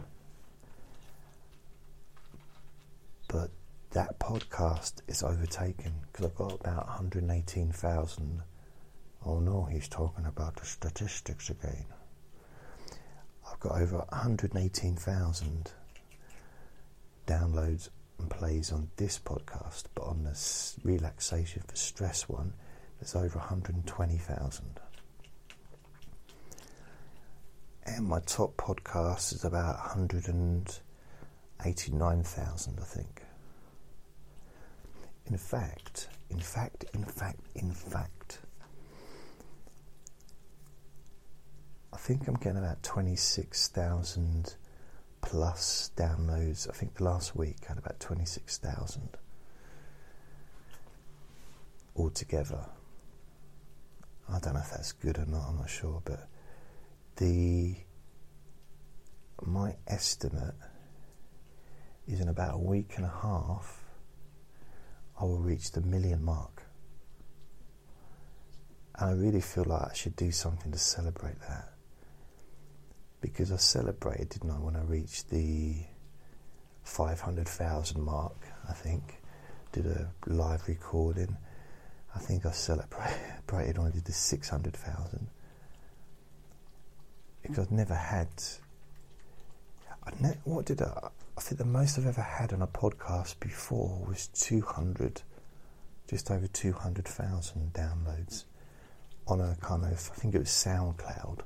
But 3.29 3.51
that 3.93 4.19
podcast 4.21 5.01
is 5.09 5.23
overtaken 5.23 5.93
because 6.07 6.27
I've 6.27 6.35
got 6.35 6.61
about 6.61 6.87
118,000. 6.87 8.43
Oh 9.27 9.41
no, 9.41 9.65
he's 9.65 9.89
talking 9.89 10.27
about 10.27 10.55
the 10.57 10.65
statistics 10.65 11.51
again. 11.51 11.87
I've 13.51 13.59
got 13.59 13.81
over 13.81 13.97
118,000 14.11 15.73
downloads 17.27 17.89
and 18.19 18.31
plays 18.31 18.71
on 18.71 18.91
this 18.97 19.19
podcast, 19.19 19.87
but 19.95 20.05
on 20.05 20.23
the 20.23 20.39
relaxation 20.85 21.63
for 21.67 21.75
stress 21.75 22.29
one, 22.29 22.53
there's 23.01 23.17
over 23.17 23.39
120,000. 23.39 24.81
And 27.87 28.07
my 28.07 28.21
top 28.21 28.57
podcast 28.57 29.35
is 29.35 29.45
about 29.45 29.81
189,000, 29.81 32.79
I 32.79 32.85
think. 32.85 33.25
In 35.31 35.39
fact, 35.39 36.09
in 36.29 36.41
fact, 36.41 36.85
in 36.93 37.05
fact, 37.05 37.41
in 37.55 37.71
fact, 37.71 38.41
I 41.93 41.97
think 41.97 42.27
I'm 42.27 42.35
getting 42.35 42.59
about 42.59 42.83
26,000 42.83 44.57
plus 45.21 45.93
downloads. 45.97 46.69
I 46.69 46.73
think 46.73 46.95
the 46.97 47.05
last 47.05 47.37
week 47.37 47.59
I 47.65 47.69
had 47.69 47.79
about 47.79 48.01
26,000 48.01 49.17
altogether. 51.97 52.67
I 54.29 54.41
don't 54.41 54.55
know 54.55 54.61
if 54.61 54.71
that's 54.71 54.91
good 54.93 55.17
or 55.17 55.27
not, 55.27 55.49
I'm 55.49 55.59
not 55.59 55.71
sure, 55.71 56.03
but 56.05 56.29
the 57.17 57.77
my 59.43 59.77
estimate 59.87 60.55
is 62.09 62.21
in 62.21 62.29
about 62.29 62.55
a 62.55 62.59
week 62.59 62.95
and 62.97 63.07
a 63.07 63.13
half 63.23 63.80
I 65.21 65.25
will 65.25 65.39
reach 65.39 65.73
the 65.73 65.81
million 65.83 66.25
mark. 66.25 66.63
And 68.99 69.11
I 69.11 69.13
really 69.13 69.41
feel 69.41 69.65
like 69.65 69.91
I 69.91 69.95
should 69.95 70.17
do 70.17 70.31
something 70.33 70.73
to 70.73 70.79
celebrate 70.79 71.41
that 71.49 71.75
because 73.21 73.53
I 73.53 73.57
celebrated, 73.57 74.31
didn't 74.31 74.51
I, 74.51 74.55
when 74.55 74.77
I 74.77 74.83
reached 74.83 75.31
the 75.31 75.77
500,000 76.85 78.03
mark, 78.03 78.37
I 78.69 78.73
think. 78.73 79.17
Did 79.73 79.87
a 79.87 80.11
live 80.27 80.67
recording. 80.67 81.37
I 82.15 82.19
think 82.19 82.45
I 82.45 82.51
celebrated 82.51 83.79
when 83.79 83.87
I 83.87 83.91
did 83.91 84.05
the 84.05 84.13
600,000 84.13 85.29
because 87.43 87.59
I've 87.59 87.71
never 87.71 87.95
had. 87.95 88.29
I 90.05 90.11
what 90.45 90.67
did 90.67 90.83
I? 90.83 91.11
I 91.37 91.41
think 91.41 91.59
the 91.59 91.65
most 91.65 91.99
I've 91.99 92.07
ever 92.07 92.23
had 92.23 92.53
on 92.53 92.63
a 92.63 92.67
podcast 92.67 93.39
before 93.41 94.05
was 94.07 94.29
200, 94.29 95.23
just 96.09 96.31
over 96.31 96.47
200,000 96.47 97.73
downloads 97.73 98.45
on 99.27 99.41
a 99.41 99.57
kind 99.61 99.85
of, 99.85 99.93
I 99.93 99.95
think 100.19 100.35
it 100.35 100.39
was 100.39 100.49
SoundCloud. 100.49 101.41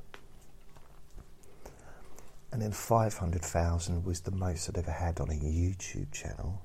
And 2.52 2.62
then 2.62 2.72
500,000 2.72 4.04
was 4.04 4.20
the 4.20 4.30
most 4.30 4.68
I'd 4.68 4.78
ever 4.78 4.90
had 4.90 5.20
on 5.20 5.28
a 5.28 5.34
YouTube 5.34 6.12
channel. 6.12 6.62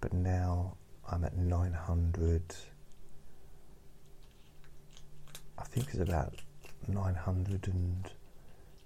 But 0.00 0.12
now 0.12 0.76
I'm 1.10 1.24
at 1.24 1.36
900. 1.36 2.42
I 5.58 5.64
think 5.64 5.86
it's 5.86 6.00
about 6.00 6.34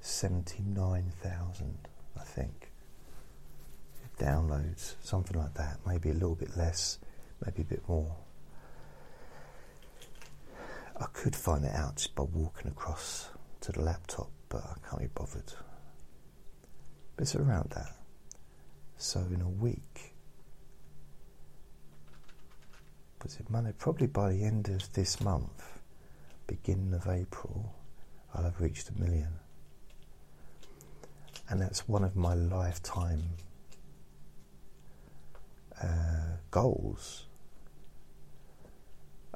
979,000, 0.04 1.88
I 2.16 2.22
think. 2.22 2.70
Downloads, 4.18 4.94
something 5.02 5.38
like 5.38 5.54
that. 5.54 5.78
Maybe 5.86 6.10
a 6.10 6.14
little 6.14 6.34
bit 6.34 6.56
less, 6.56 6.98
maybe 7.44 7.62
a 7.62 7.64
bit 7.64 7.88
more. 7.88 8.14
I 10.96 11.06
could 11.12 11.34
find 11.34 11.64
it 11.64 11.74
out 11.74 11.96
just 11.96 12.14
by 12.14 12.22
walking 12.22 12.70
across 12.70 13.30
to 13.62 13.72
the 13.72 13.80
laptop 13.80 14.30
but 14.54 14.62
I 14.62 14.88
can't 14.88 15.02
be 15.02 15.08
bothered. 15.08 15.52
But 17.16 17.22
it's 17.22 17.34
around 17.34 17.70
that. 17.70 17.96
So 18.98 19.20
in 19.34 19.40
a 19.40 19.48
week, 19.48 20.14
was 23.22 23.36
it 23.40 23.50
Monday? 23.50 23.72
Probably 23.76 24.06
by 24.06 24.32
the 24.32 24.44
end 24.44 24.68
of 24.68 24.92
this 24.92 25.20
month, 25.20 25.78
beginning 26.46 26.94
of 26.94 27.08
April, 27.08 27.74
I'll 28.32 28.44
have 28.44 28.60
reached 28.60 28.90
a 28.90 29.00
million. 29.00 29.40
And 31.48 31.60
that's 31.60 31.86
one 31.88 32.04
of 32.04 32.16
my 32.16 32.34
lifetime 32.34 33.22
uh, 35.82 36.36
goals. 36.50 37.26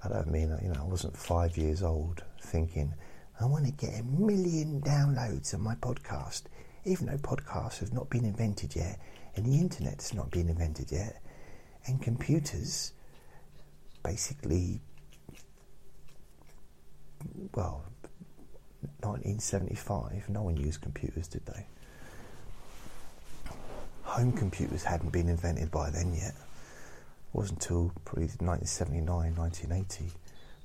I 0.03 0.09
don't 0.09 0.31
mean, 0.31 0.57
you 0.63 0.69
know, 0.69 0.81
I 0.81 0.85
wasn't 0.85 1.17
five 1.17 1.57
years 1.57 1.83
old 1.83 2.23
thinking, 2.41 2.95
I 3.41 3.47
want 3.47 3.67
to 3.67 3.73
get 3.73 4.01
a 4.01 4.05
million 4.05 4.81
downloads 4.81 5.53
of 5.55 5.61
my 5.61 5.75
podcast, 5.77 6.45
even 6.85 7.07
though 7.07 7.17
podcasts 7.19 7.81
have 7.81 7.93
not 7.93 8.09
been 8.09 8.25
invented 8.25 8.75
yet, 8.75 8.99
and 9.37 9.45
the 9.45 9.59
internet's 9.59 10.15
not 10.15 10.31
been 10.31 10.49
invented 10.49 10.91
yet, 10.91 11.21
and 11.87 12.01
computers 12.01 12.93
basically, 14.03 14.81
well, 17.55 17.85
1975, 19.01 20.29
no 20.29 20.43
one 20.43 20.57
used 20.57 20.81
computers, 20.81 21.29
did 21.29 21.45
they? 21.47 21.67
Home 24.09 24.33
computers 24.33 24.83
hadn't 24.85 25.13
been 25.13 25.29
invented 25.29 25.71
by 25.71 25.91
then 25.91 26.15
yet. 26.15 26.35
It 26.35 27.35
wasn't 27.35 27.63
until 27.63 27.93
probably 28.07 28.25
1979, 28.25 29.37
1980 29.37 30.11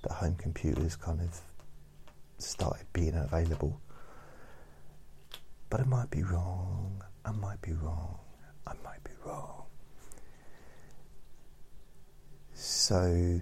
that 0.04 0.12
home 0.14 0.36
computers 0.36 0.96
kind 0.96 1.20
of 1.20 1.42
started 2.38 2.86
being 2.94 3.16
available. 3.16 3.80
But 5.70 5.82
I 5.82 5.84
might 5.84 6.10
be 6.10 6.24
wrong. 6.24 7.04
I 7.26 7.32
might 7.32 7.62
be 7.62 7.74
wrong. 7.74 8.18
I 8.66 8.74
might 8.82 9.04
be 9.04 9.12
wrong. 9.26 9.64
So, 12.54 13.42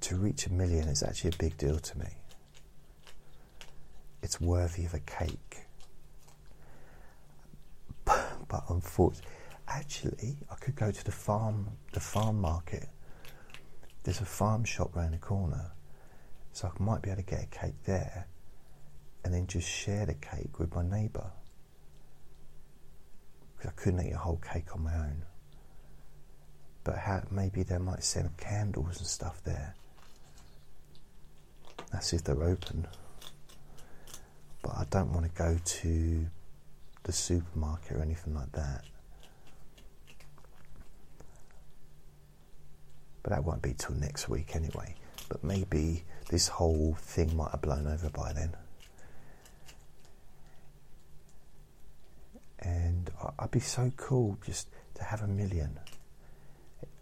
to 0.00 0.16
reach 0.16 0.46
a 0.46 0.52
million 0.52 0.86
is 0.86 1.02
actually 1.02 1.30
a 1.30 1.38
big 1.38 1.56
deal 1.58 1.80
to 1.80 1.98
me. 1.98 2.08
It's 4.22 4.40
worthy 4.40 4.84
of 4.84 4.94
a 4.94 5.00
cake. 5.00 5.65
But 8.66 8.74
unfortunately, 8.74 9.30
actually, 9.68 10.36
I 10.50 10.54
could 10.56 10.76
go 10.76 10.90
to 10.90 11.04
the 11.04 11.12
farm, 11.12 11.70
the 11.92 12.00
farm 12.00 12.40
market. 12.40 12.88
There's 14.02 14.20
a 14.20 14.24
farm 14.24 14.64
shop 14.64 14.94
round 14.94 15.14
the 15.14 15.18
corner, 15.18 15.72
so 16.52 16.68
I 16.68 16.82
might 16.82 17.02
be 17.02 17.10
able 17.10 17.22
to 17.22 17.28
get 17.28 17.42
a 17.42 17.46
cake 17.46 17.82
there, 17.84 18.28
and 19.24 19.34
then 19.34 19.46
just 19.46 19.68
share 19.68 20.06
the 20.06 20.14
cake 20.14 20.58
with 20.58 20.74
my 20.74 20.82
neighbour. 20.82 21.30
Because 23.56 23.70
I 23.70 23.80
couldn't 23.80 24.06
eat 24.06 24.12
a 24.12 24.18
whole 24.18 24.40
cake 24.52 24.74
on 24.74 24.84
my 24.84 24.94
own. 24.94 25.24
But 26.84 26.98
how, 26.98 27.22
maybe 27.30 27.64
they 27.64 27.78
might 27.78 28.04
sell 28.04 28.30
candles 28.36 28.98
and 28.98 29.06
stuff 29.06 29.42
there. 29.42 29.74
That's 31.90 32.12
if 32.12 32.22
they're 32.22 32.42
open. 32.42 32.86
But 34.62 34.72
I 34.76 34.84
don't 34.90 35.12
want 35.12 35.24
to 35.26 35.32
go 35.32 35.58
to 35.64 36.26
the 37.06 37.12
supermarket 37.12 37.96
or 37.96 38.02
anything 38.02 38.34
like 38.34 38.50
that. 38.52 38.84
But 43.22 43.30
that 43.30 43.44
won't 43.44 43.62
be 43.62 43.74
till 43.78 43.94
next 43.94 44.28
week 44.28 44.56
anyway. 44.56 44.96
But 45.28 45.44
maybe 45.44 46.04
this 46.28 46.48
whole 46.48 46.96
thing 47.00 47.36
might 47.36 47.52
have 47.52 47.62
blown 47.62 47.86
over 47.86 48.10
by 48.10 48.32
then. 48.32 48.56
And 52.58 53.08
I'd 53.38 53.52
be 53.52 53.60
so 53.60 53.92
cool 53.96 54.36
just 54.44 54.68
to 54.94 55.04
have 55.04 55.22
a 55.22 55.28
million. 55.28 55.78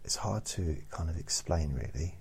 It's 0.03 0.15
hard 0.15 0.45
to 0.45 0.77
kind 0.91 1.09
of 1.09 1.17
explain, 1.17 1.73
really, 1.73 2.13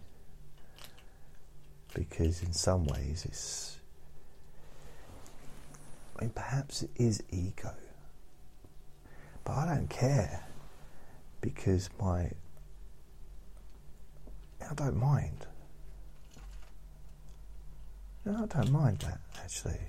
because 1.93 2.43
in 2.43 2.55
some 2.55 2.87
ways 2.87 3.27
it's. 3.27 3.79
I 6.17 6.23
mean, 6.23 6.31
perhaps 6.31 6.83
it 6.83 6.91
is 6.97 7.23
ego, 7.31 7.75
but 9.45 9.53
I 9.53 9.75
don't 9.75 9.91
care 9.91 10.45
because 11.41 11.91
my. 12.01 12.31
I 14.71 14.75
don't 14.75 14.97
mind. 14.97 15.47
No, 18.25 18.45
I 18.45 18.47
don't 18.47 18.71
mind 18.73 19.01
that 19.01 19.21
actually. 19.43 19.81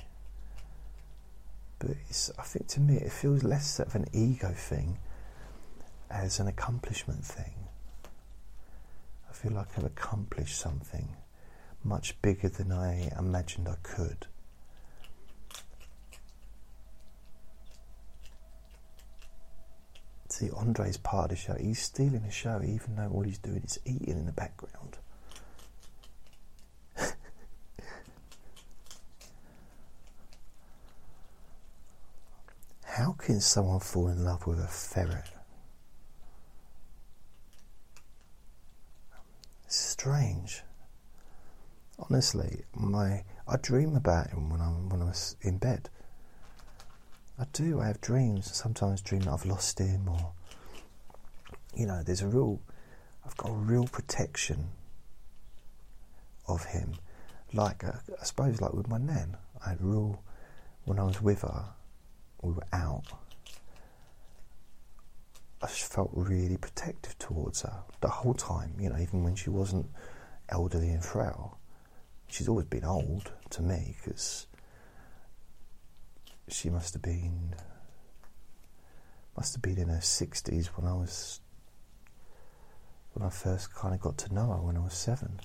But 1.79 1.91
I 2.37 2.43
think 2.43 2.67
to 2.67 2.79
me 2.79 2.95
it 2.95 3.11
feels 3.11 3.43
less 3.43 3.79
of 3.79 3.95
an 3.95 4.05
ego 4.11 4.49
thing 4.49 4.97
as 6.09 6.39
an 6.39 6.47
accomplishment 6.47 7.23
thing. 7.23 7.53
I 9.29 9.33
feel 9.33 9.51
like 9.53 9.67
I've 9.77 9.85
accomplished 9.85 10.57
something 10.57 11.15
much 11.83 12.19
bigger 12.21 12.49
than 12.49 12.71
I 12.71 13.11
imagined 13.17 13.67
I 13.69 13.75
could. 13.83 14.27
See, 20.35 20.49
Andre's 20.51 20.97
part 20.97 21.31
of 21.31 21.37
the 21.37 21.37
show. 21.37 21.53
He's 21.53 21.79
stealing 21.81 22.23
the 22.23 22.29
show, 22.29 22.61
even 22.61 22.97
though 22.97 23.07
all 23.07 23.21
he's 23.21 23.37
doing 23.37 23.63
is 23.63 23.79
eating 23.85 24.17
in 24.17 24.25
the 24.25 24.33
background. 24.33 24.97
How 32.83 33.13
can 33.13 33.39
someone 33.39 33.79
fall 33.79 34.09
in 34.09 34.25
love 34.25 34.45
with 34.45 34.59
a 34.59 34.67
ferret? 34.67 35.31
Strange. 39.67 40.63
Honestly, 41.97 42.65
my 42.73 43.23
I 43.47 43.55
dream 43.55 43.95
about 43.95 44.31
him 44.31 44.49
when 44.49 44.59
I'm 44.59 44.89
when 44.89 45.01
I'm 45.01 45.13
in 45.43 45.59
bed. 45.59 45.89
I 47.37 47.45
do. 47.51 47.81
I 47.81 47.87
have 47.87 47.99
dreams. 48.01 48.55
Sometimes 48.55 49.01
dream 49.01 49.21
that 49.23 49.31
I've 49.31 49.45
lost 49.45 49.79
him, 49.79 50.07
or 50.07 50.31
you 51.75 51.85
know, 51.85 52.01
there's 52.03 52.21
a 52.21 52.27
real. 52.27 52.61
I've 53.25 53.35
got 53.37 53.49
a 53.49 53.55
real 53.55 53.85
protection 53.85 54.69
of 56.47 56.63
him. 56.65 56.93
Like 57.53 57.83
uh, 57.83 57.93
I 58.19 58.23
suppose, 58.23 58.61
like 58.61 58.73
with 58.73 58.87
my 58.87 58.97
nan, 58.97 59.37
I 59.65 59.69
had 59.69 59.81
real. 59.81 60.21
When 60.85 60.99
I 60.99 61.03
was 61.03 61.21
with 61.21 61.41
her, 61.41 61.65
we 62.41 62.53
were 62.53 62.67
out. 62.71 63.05
I 65.61 65.67
just 65.67 65.91
felt 65.91 66.11
really 66.13 66.57
protective 66.57 67.17
towards 67.17 67.63
her 67.63 67.83
the 68.01 68.07
whole 68.07 68.35
time. 68.35 68.75
You 68.79 68.89
know, 68.89 68.97
even 68.99 69.23
when 69.23 69.35
she 69.35 69.49
wasn't 69.49 69.87
elderly 70.49 70.89
and 70.89 71.03
frail, 71.03 71.57
she's 72.27 72.47
always 72.47 72.67
been 72.67 72.85
old 72.85 73.31
to 73.51 73.61
me 73.63 73.95
because 74.03 74.45
she 76.47 76.69
must 76.69 76.93
have 76.93 77.01
been 77.01 77.55
must 79.35 79.53
have 79.53 79.61
been 79.61 79.77
in 79.77 79.89
her 79.89 80.01
sixties 80.01 80.67
when 80.75 80.87
I 80.87 80.93
was 80.93 81.41
when 83.13 83.25
I 83.25 83.29
first 83.29 83.73
kind 83.73 83.93
of 83.93 84.01
got 84.01 84.17
to 84.19 84.33
know 84.33 84.47
her 84.47 84.61
when 84.61 84.77
I 84.77 84.81
was 84.81 84.93
seven. 84.93 85.39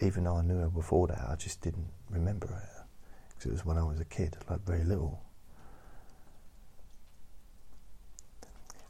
Even 0.00 0.24
though 0.24 0.36
I 0.36 0.42
knew 0.42 0.58
her 0.58 0.68
before 0.68 1.08
that, 1.08 1.26
I 1.28 1.34
just 1.36 1.60
didn't 1.60 1.88
remember 2.10 2.46
her 2.48 2.84
because 3.28 3.46
it 3.46 3.52
was 3.52 3.64
when 3.64 3.78
I 3.78 3.82
was 3.82 4.00
a 4.00 4.04
kid, 4.04 4.36
like 4.48 4.60
very 4.64 4.84
little. 4.84 5.20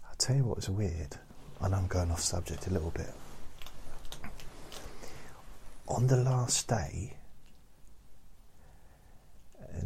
I'll 0.06 0.16
tell 0.18 0.36
you 0.36 0.44
what 0.44 0.56
was 0.56 0.68
weird. 0.70 1.16
and 1.60 1.74
I'm 1.74 1.86
going 1.86 2.10
off 2.10 2.20
subject 2.20 2.66
a 2.66 2.70
little 2.70 2.90
bit. 2.90 3.12
On 5.88 6.06
the 6.06 6.16
last 6.18 6.68
day, 6.68 7.14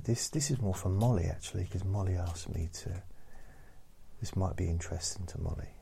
this 0.05 0.29
this 0.29 0.51
is 0.51 0.61
more 0.61 0.75
for 0.75 0.89
Molly 0.89 1.25
actually, 1.25 1.65
because 1.65 1.85
Molly 1.85 2.17
asked 2.17 2.55
me 2.55 2.69
to. 2.73 3.03
This 4.21 4.37
might 4.37 4.55
be 4.57 4.69
interesting 4.69 5.27
to 5.27 5.41
Molly, 5.41 5.75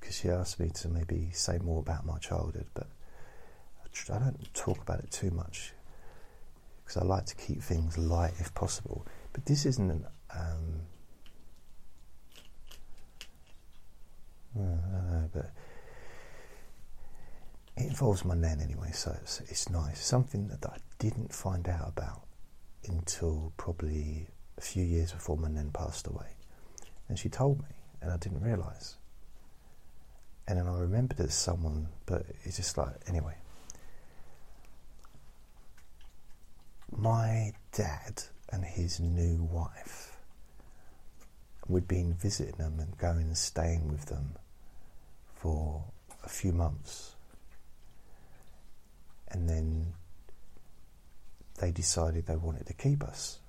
because 0.00 0.16
she 0.16 0.28
asked 0.28 0.58
me 0.58 0.68
to 0.70 0.88
maybe 0.88 1.30
say 1.32 1.58
more 1.58 1.78
about 1.78 2.04
my 2.04 2.18
childhood, 2.18 2.66
but 2.74 2.88
I 4.10 4.18
don't 4.18 4.54
talk 4.54 4.82
about 4.82 5.00
it 5.00 5.10
too 5.10 5.30
much 5.30 5.72
because 6.84 7.02
I 7.02 7.04
like 7.04 7.26
to 7.26 7.36
keep 7.36 7.62
things 7.62 7.98
light 7.98 8.32
if 8.38 8.54
possible. 8.54 9.06
But 9.32 9.44
this 9.46 9.66
isn't 9.66 9.90
an. 9.90 10.06
Um, 10.34 10.80
I 14.56 14.58
don't 14.58 15.10
know, 15.12 15.30
but 15.32 15.50
it 17.78 17.86
involves 17.86 18.24
my 18.24 18.34
nan 18.34 18.60
anyway, 18.60 18.90
so 18.92 19.16
it's, 19.22 19.40
it's 19.48 19.68
nice. 19.70 20.04
Something 20.04 20.48
that 20.48 20.64
I 20.66 20.76
didn't 20.98 21.32
find 21.32 21.68
out 21.68 21.88
about 21.88 22.22
until 22.88 23.52
probably 23.56 24.28
a 24.56 24.60
few 24.60 24.84
years 24.84 25.12
before 25.12 25.36
my 25.36 25.48
nan 25.48 25.70
passed 25.72 26.06
away. 26.06 26.26
And 27.08 27.18
she 27.18 27.28
told 27.28 27.58
me, 27.60 27.68
and 28.00 28.10
I 28.10 28.16
didn't 28.16 28.40
realise. 28.40 28.96
And 30.46 30.58
then 30.58 30.66
I 30.66 30.78
remembered 30.78 31.20
as 31.20 31.34
someone, 31.34 31.88
but 32.06 32.24
it's 32.44 32.56
just 32.56 32.76
like, 32.78 32.94
anyway. 33.06 33.36
My 36.90 37.52
dad 37.72 38.22
and 38.50 38.64
his 38.64 38.98
new 38.98 39.42
wife 39.42 40.18
we'd 41.68 41.86
been 41.86 42.14
visiting 42.14 42.56
them 42.56 42.80
and 42.80 42.96
going 42.96 43.26
and 43.26 43.36
staying 43.36 43.88
with 43.88 44.06
them 44.06 44.34
for 45.36 45.84
a 46.24 46.28
few 46.28 46.52
months. 46.52 47.14
And 49.30 49.48
then 49.48 49.92
they 51.60 51.70
decided 51.70 52.26
they 52.26 52.36
wanted 52.36 52.66
to 52.66 52.74
keep 52.74 53.02
us, 53.02 53.40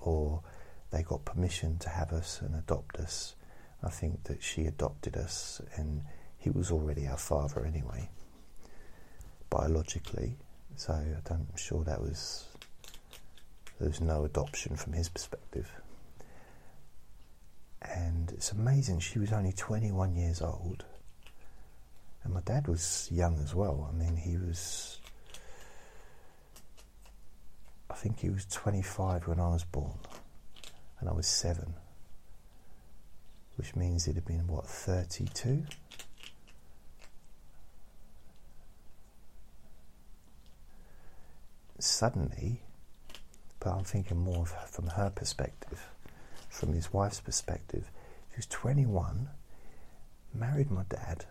or 0.00 0.42
they 0.90 1.02
got 1.02 1.24
permission 1.24 1.78
to 1.78 1.88
have 1.88 2.12
us 2.12 2.40
and 2.40 2.54
adopt 2.54 2.96
us. 2.96 3.34
I 3.82 3.90
think 3.90 4.24
that 4.24 4.42
she 4.42 4.66
adopted 4.66 5.16
us, 5.16 5.60
and 5.76 6.02
he 6.38 6.50
was 6.50 6.70
already 6.70 7.06
our 7.06 7.16
father 7.16 7.64
anyway, 7.64 8.08
biologically. 9.50 10.36
So 10.76 10.92
I'm 10.92 11.46
sure 11.56 11.84
that 11.84 12.00
was 12.00 12.46
there 13.78 13.88
was 13.88 14.00
no 14.00 14.24
adoption 14.24 14.76
from 14.76 14.92
his 14.92 15.08
perspective. 15.08 15.70
And 17.80 18.32
it's 18.32 18.50
amazing. 18.50 19.00
She 19.00 19.20
was 19.20 19.32
only 19.32 19.52
21 19.52 20.16
years 20.16 20.42
old, 20.42 20.84
and 22.24 22.34
my 22.34 22.40
dad 22.40 22.66
was 22.66 23.08
young 23.12 23.38
as 23.42 23.54
well. 23.54 23.88
I 23.88 23.96
mean, 23.96 24.16
he 24.16 24.36
was 24.36 25.00
I 25.06 25.07
think 27.98 28.20
he 28.20 28.30
was 28.30 28.46
25 28.46 29.26
when 29.26 29.40
I 29.40 29.48
was 29.48 29.64
born, 29.64 29.98
and 31.00 31.08
I 31.08 31.12
was 31.12 31.26
seven, 31.26 31.74
which 33.56 33.74
means 33.74 34.04
he'd 34.04 34.14
have 34.14 34.24
been, 34.24 34.46
what, 34.46 34.66
32? 34.66 35.64
Suddenly, 41.80 42.60
but 43.58 43.70
I'm 43.70 43.84
thinking 43.84 44.18
more 44.18 44.46
from 44.46 44.86
her 44.88 45.10
perspective, 45.10 45.88
from 46.48 46.74
his 46.74 46.92
wife's 46.92 47.20
perspective. 47.20 47.90
She 48.30 48.36
was 48.36 48.46
21, 48.46 49.28
married 50.32 50.70
my 50.70 50.84
dad. 50.88 51.24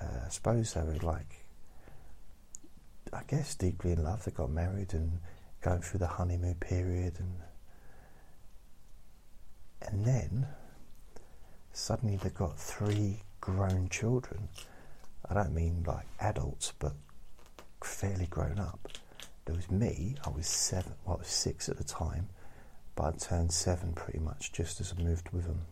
Uh, 0.00 0.26
I 0.26 0.28
suppose 0.28 0.74
they 0.74 0.82
were 0.82 0.98
like 1.02 1.46
I 3.12 3.22
guess, 3.26 3.54
deeply 3.54 3.92
in 3.92 4.02
love. 4.04 4.24
They 4.24 4.30
got 4.30 4.50
married 4.50 4.94
and 4.94 5.18
going 5.62 5.80
through 5.82 6.00
the 6.00 6.06
honeymoon 6.06 6.56
period, 6.56 7.14
and 7.18 7.34
and 9.82 10.04
then 10.04 10.46
suddenly 11.72 12.16
they 12.16 12.30
got 12.30 12.58
three 12.58 13.22
grown 13.40 13.88
children. 13.88 14.48
I 15.28 15.34
don't 15.34 15.54
mean 15.54 15.84
like 15.86 16.06
adults, 16.20 16.72
but 16.78 16.94
fairly 17.82 18.26
grown 18.26 18.58
up. 18.58 18.88
There 19.44 19.54
was 19.54 19.70
me. 19.70 20.16
I 20.26 20.30
was 20.30 20.46
seven. 20.46 20.92
Well, 21.04 21.16
I 21.16 21.18
was 21.20 21.28
six 21.28 21.68
at 21.68 21.78
the 21.78 21.84
time, 21.84 22.28
but 22.94 23.04
I 23.04 23.16
turned 23.16 23.52
seven 23.52 23.92
pretty 23.92 24.18
much 24.18 24.52
just 24.52 24.80
as 24.80 24.92
I 24.96 25.02
moved 25.02 25.30
with 25.30 25.46
them. 25.46 25.62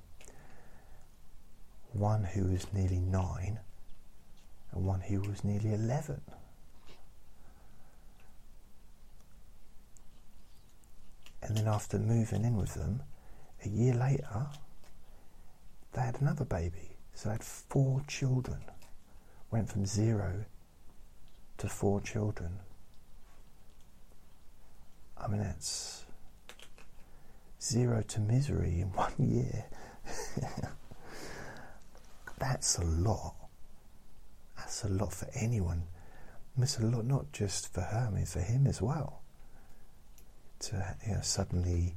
One 1.92 2.24
who 2.24 2.44
was 2.44 2.72
nearly 2.72 3.00
nine, 3.00 3.60
and 4.72 4.84
one 4.84 5.00
who 5.00 5.20
was 5.20 5.44
nearly 5.44 5.74
eleven. 5.74 6.20
And 11.46 11.56
then 11.56 11.68
after 11.68 11.98
moving 11.98 12.44
in 12.44 12.56
with 12.56 12.74
them, 12.74 13.02
a 13.64 13.68
year 13.68 13.94
later, 13.94 14.46
they 15.92 16.00
had 16.00 16.20
another 16.20 16.44
baby. 16.44 16.96
So 17.14 17.28
they 17.28 17.34
had 17.34 17.44
four 17.44 18.02
children. 18.08 18.58
Went 19.52 19.70
from 19.70 19.86
zero 19.86 20.44
to 21.58 21.68
four 21.68 22.00
children. 22.00 22.58
I 25.16 25.28
mean, 25.28 25.38
that's 25.38 26.04
zero 27.62 28.02
to 28.02 28.20
misery 28.20 28.80
in 28.80 28.88
one 28.94 29.14
year. 29.18 29.66
that's 32.38 32.78
a 32.78 32.84
lot. 32.84 33.36
That's 34.56 34.82
a 34.82 34.88
lot 34.88 35.12
for 35.12 35.28
anyone. 35.32 35.84
It's 36.58 36.78
a 36.80 36.84
lot 36.84 37.04
not 37.04 37.30
just 37.32 37.72
for 37.72 37.82
her, 37.82 38.08
I 38.10 38.14
mean 38.14 38.26
for 38.26 38.40
him 38.40 38.66
as 38.66 38.82
well 38.82 39.22
to 40.66 40.96
you 41.06 41.14
know, 41.14 41.20
suddenly 41.22 41.94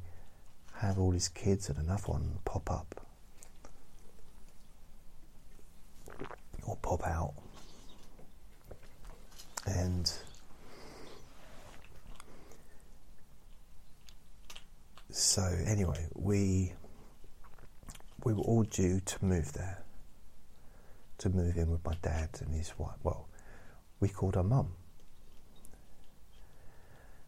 have 0.76 0.99
all 0.99 1.11
his 1.11 1.28
kids 1.28 1.70
and 1.70 1.78
another 1.80 2.03
one 2.05 2.38
pop 2.45 2.70
up 2.70 3.05
or 6.65 6.76
pop 6.78 7.05
out. 7.05 7.34
And 9.65 10.11
so 15.09 15.41
anyway, 15.65 16.07
we 16.15 16.74
we 18.24 18.34
were 18.34 18.43
all 18.43 18.63
due 18.63 18.99
to 18.99 19.26
move 19.26 19.53
there, 19.53 19.84
to 21.20 21.30
move 21.30 21.57
in 21.57 21.72
with 21.72 21.84
my 21.84 21.95
dad 22.01 22.30
and 22.41 22.53
his 22.53 22.72
wife. 22.78 22.97
Well, 23.03 23.28
we 23.99 24.09
called 24.09 24.38
our 24.38 24.43
mum 24.43 24.76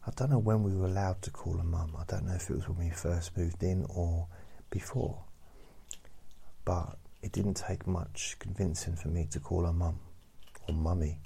I 0.06 0.12
don't 0.16 0.32
know 0.32 0.39
when 0.39 0.64
we 0.64 0.76
were 0.76 0.88
allowed 0.88 1.22
to 1.24 1.32
call 1.32 1.58
her 1.58 1.64
mum. 1.64 1.95
I 1.97 2.04
don't 2.08 2.26
know 2.26 2.34
if 2.34 2.49
it 2.49 2.56
was 2.56 2.68
when 2.68 2.80
we 2.80 2.89
first 2.89 3.38
moved 3.38 3.62
in 3.62 3.86
or 3.88 4.28
before. 4.72 5.24
But 6.66 6.97
it 7.22 7.32
didn't 7.32 7.56
take 7.56 7.86
much 7.86 8.36
convincing 8.39 8.95
for 8.95 9.10
me 9.10 9.28
to 9.32 9.39
call 9.39 9.66
her 9.66 9.74
mum 9.74 9.99
or 10.68 10.74
mummy 10.74 11.20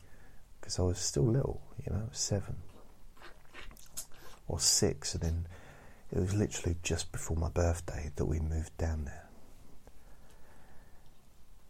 because 0.60 0.78
I 0.78 0.82
was 0.82 1.00
still 1.00 1.24
little, 1.24 1.62
you 1.86 1.94
know, 1.94 2.10
seven 2.12 2.58
or 4.48 4.60
six, 4.60 5.14
and 5.14 5.24
then 5.24 5.48
it 6.12 6.20
was 6.20 6.34
literally 6.34 6.76
just 6.84 7.12
before 7.12 7.38
my 7.38 7.50
birthday 7.50 8.12
that 8.16 8.26
we 8.26 8.40
moved 8.40 8.78
down 8.78 9.06
there. 9.06 9.30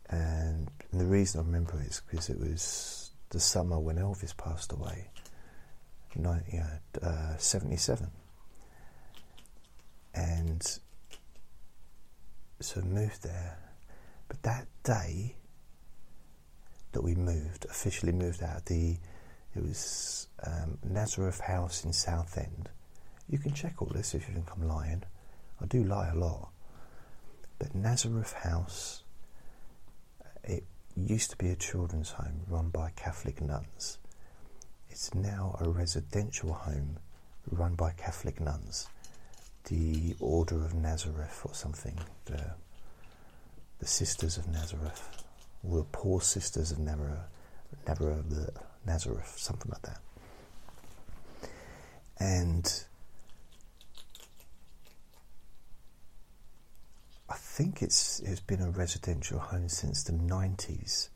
And 0.10 0.72
the 0.91 1.06
reason 1.06 1.39
I 1.39 1.43
remember 1.43 1.80
it 1.82 1.88
is 1.88 2.01
because 2.10 2.30
it 2.30 2.39
was 2.39 3.12
the 3.30 3.39
summer 3.39 3.80
when 3.80 3.97
Elvis 3.97 4.36
passed 4.36 4.72
away 4.72 5.10
yeah, 6.51 6.78
uh, 7.01 7.38
77. 7.38 8.09
And 10.13 10.80
so 12.61 12.82
moved 12.82 13.24
there. 13.24 13.57
But 14.28 14.41
that 14.43 14.68
day 14.84 15.36
that 16.93 17.01
we 17.01 17.16
moved, 17.16 17.66
officially 17.66 18.11
moved 18.11 18.41
out, 18.41 18.66
the 18.66 18.97
it 19.55 19.63
was 19.63 20.28
um, 20.45 20.78
Nazareth 20.84 21.39
House 21.39 21.86
in 21.86 21.93
Southend. 21.93 22.70
You 23.30 23.38
can 23.38 23.53
check 23.53 23.82
all 23.82 23.88
this 23.88 24.13
if 24.13 24.28
you 24.28 24.34
think 24.34 24.49
I'm 24.51 24.68
lying. 24.68 25.03
I 25.61 25.66
do 25.66 25.84
lie 25.84 26.09
a 26.09 26.16
lot. 26.16 26.49
But 27.57 27.74
Nazareth 27.74 28.34
House, 28.34 29.03
it 30.43 30.66
used 30.97 31.32
to 31.32 31.38
be 31.38 31.49
a 31.49 31.55
children's 31.55 32.11
home 32.11 32.41
run 32.49 32.70
by 32.70 32.91
Catholic 32.97 33.41
nuns. 33.41 33.97
It's 34.95 35.13
now 35.13 35.57
a 35.59 35.67
residential 35.67 36.53
home 36.53 36.99
run 37.51 37.75
by 37.75 37.91
Catholic 37.91 38.39
nuns, 38.39 38.87
the 39.65 40.15
Order 40.21 40.63
of 40.63 40.73
Nazareth 40.73 41.41
or 41.43 41.53
something, 41.53 41.99
the, 42.23 42.51
the 43.79 43.85
Sisters 43.85 44.37
of 44.37 44.47
Nazareth, 44.47 45.25
or 45.67 45.79
the 45.79 45.83
Poor 45.83 46.21
Sisters 46.21 46.71
of 46.71 46.79
Nazareth, 46.79 47.27
Nazareth, 48.85 49.33
something 49.35 49.69
like 49.69 49.81
that. 49.81 49.99
And 52.17 52.85
I 57.29 57.35
think 57.35 57.81
it's 57.81 58.21
it's 58.21 58.39
been 58.39 58.61
a 58.61 58.69
residential 58.69 59.39
home 59.39 59.67
since 59.67 60.03
the 60.03 60.13
90s, 60.13 61.09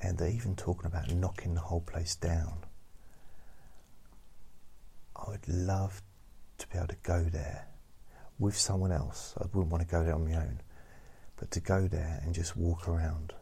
and 0.00 0.18
they're 0.18 0.28
even 0.30 0.54
talking 0.54 0.86
about 0.86 1.12
knocking 1.12 1.54
the 1.54 1.62
whole 1.62 1.80
place 1.80 2.14
down. 2.14 2.58
I 5.16 5.30
would 5.30 5.48
love 5.48 6.02
to 6.58 6.68
be 6.68 6.76
able 6.76 6.88
to 6.88 6.96
go 7.02 7.24
there 7.24 7.66
with 8.38 8.56
someone 8.56 8.92
else. 8.92 9.34
I 9.38 9.46
wouldn't 9.52 9.72
want 9.72 9.82
to 9.82 9.90
go 9.90 10.04
there 10.04 10.14
on 10.14 10.28
my 10.28 10.36
own, 10.36 10.60
but 11.36 11.50
to 11.52 11.60
go 11.60 11.88
there 11.88 12.20
and 12.22 12.34
just 12.34 12.56
walk 12.56 12.88
around 12.88 13.32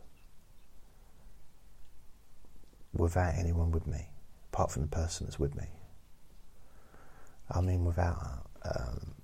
without 2.92 3.34
anyone 3.34 3.72
with 3.72 3.86
me, 3.86 4.08
apart 4.52 4.70
from 4.70 4.82
the 4.82 4.88
person 4.88 5.26
that's 5.26 5.38
with 5.38 5.56
me. 5.56 5.66
I 7.50 7.60
mean, 7.60 7.84
without. 7.84 8.48
Um, 8.64 9.14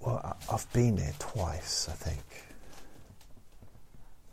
well, 0.00 0.36
I've 0.52 0.72
been 0.72 0.96
there 0.96 1.14
twice, 1.18 1.88
I 1.88 1.92
think. 1.92 2.22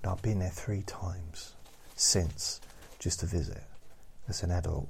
No, 0.04 0.12
I've 0.12 0.22
been 0.22 0.40
there 0.40 0.52
three 0.52 0.84
times 0.84 1.54
since 1.96 2.62
just 3.00 3.22
to 3.22 3.26
visit 3.26 3.64
as 4.28 4.44
an 4.44 4.52
adult 4.52 4.88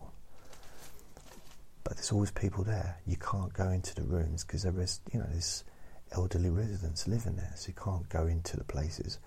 but 1.85 1.95
there's 1.95 2.11
always 2.11 2.31
people 2.31 2.65
there. 2.65 2.97
You 3.07 3.15
can't 3.15 3.53
go 3.53 3.69
into 3.69 3.95
the 3.95 4.03
rooms 4.03 4.43
because 4.43 4.63
there 4.63 4.77
is, 4.81 4.99
you 5.13 5.19
know, 5.19 5.27
there's 5.31 5.63
elderly 6.11 6.49
residents 6.49 7.07
living 7.07 7.37
there, 7.37 7.53
so 7.55 7.69
you 7.69 7.75
can't 7.81 8.09
go 8.09 8.27
into 8.27 8.57
the 8.57 8.65
places. 8.65 9.19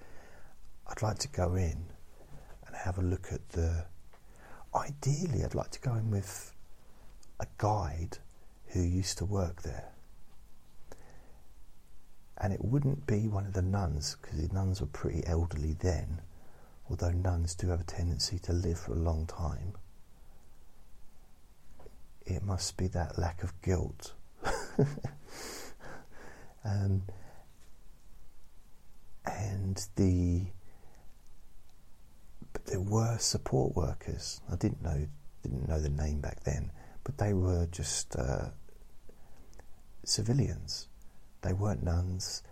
I'd 0.86 1.00
like 1.00 1.18
to 1.20 1.28
go 1.28 1.54
in 1.54 1.86
and 2.66 2.76
have 2.76 2.98
a 2.98 3.02
look 3.02 3.28
at 3.32 3.48
the. 3.50 3.86
Ideally, 4.74 5.42
I'd 5.42 5.54
like 5.54 5.70
to 5.70 5.80
go 5.80 5.94
in 5.94 6.10
with 6.10 6.52
a 7.40 7.46
guide 7.56 8.18
who 8.66 8.82
used 8.82 9.16
to 9.18 9.24
work 9.24 9.62
there 9.62 9.92
and 12.40 12.52
it 12.52 12.64
wouldn't 12.64 13.06
be 13.06 13.26
one 13.26 13.46
of 13.46 13.52
the 13.52 13.62
nuns 13.62 14.16
because 14.20 14.46
the 14.46 14.54
nuns 14.54 14.80
were 14.80 14.86
pretty 14.86 15.26
elderly 15.26 15.74
then, 15.80 16.20
although 16.88 17.10
nuns 17.10 17.54
do 17.54 17.68
have 17.68 17.80
a 17.80 17.84
tendency 17.84 18.38
to 18.38 18.52
live 18.52 18.78
for 18.78 18.92
a 18.92 18.98
long 18.98 19.26
time. 19.26 19.72
It 22.28 22.44
must 22.44 22.76
be 22.76 22.88
that 22.88 23.18
lack 23.18 23.42
of 23.42 23.58
guilt. 23.62 24.12
um, 26.64 27.02
and 29.24 29.86
the 29.96 30.42
but 32.52 32.66
there 32.66 32.80
were 32.80 33.16
support 33.16 33.74
workers. 33.74 34.42
I 34.52 34.56
didn't 34.56 34.82
know 34.82 35.06
didn't 35.42 35.68
know 35.68 35.80
the 35.80 35.88
name 35.88 36.20
back 36.20 36.44
then, 36.44 36.70
but 37.02 37.16
they 37.16 37.32
were 37.32 37.66
just 37.70 38.14
uh, 38.14 38.50
civilians. 40.04 40.88
They 41.40 41.54
weren't 41.54 41.82
nuns. 41.82 42.42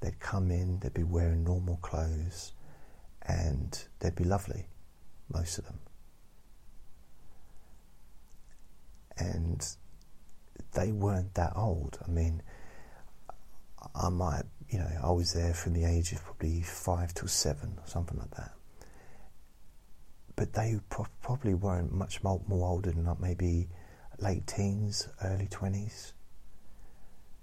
They'd 0.00 0.20
come 0.20 0.52
in. 0.52 0.78
They'd 0.78 0.94
be 0.94 1.02
wearing 1.02 1.42
normal 1.42 1.78
clothes, 1.78 2.52
and 3.22 3.76
they'd 3.98 4.14
be 4.14 4.22
lovely, 4.22 4.66
most 5.32 5.58
of 5.58 5.64
them. 5.64 5.80
And 9.18 9.66
they 10.74 10.92
weren't 10.92 11.34
that 11.34 11.52
old. 11.56 11.98
I 12.06 12.10
mean, 12.10 12.42
I 13.94 14.08
might, 14.08 14.44
you 14.68 14.78
know, 14.78 14.90
I 15.02 15.10
was 15.10 15.32
there 15.32 15.54
from 15.54 15.72
the 15.72 15.84
age 15.84 16.12
of 16.12 16.24
probably 16.24 16.62
five 16.62 17.14
to 17.14 17.28
seven, 17.28 17.78
something 17.84 18.18
like 18.18 18.30
that. 18.32 18.52
But 20.36 20.52
they 20.52 20.78
pro- 20.88 21.06
probably 21.22 21.54
weren't 21.54 21.92
much 21.92 22.22
more, 22.22 22.40
more 22.46 22.68
older 22.68 22.90
than 22.90 23.06
like 23.06 23.20
maybe 23.20 23.68
late 24.20 24.46
teens, 24.46 25.08
early 25.24 25.46
20s. 25.46 26.12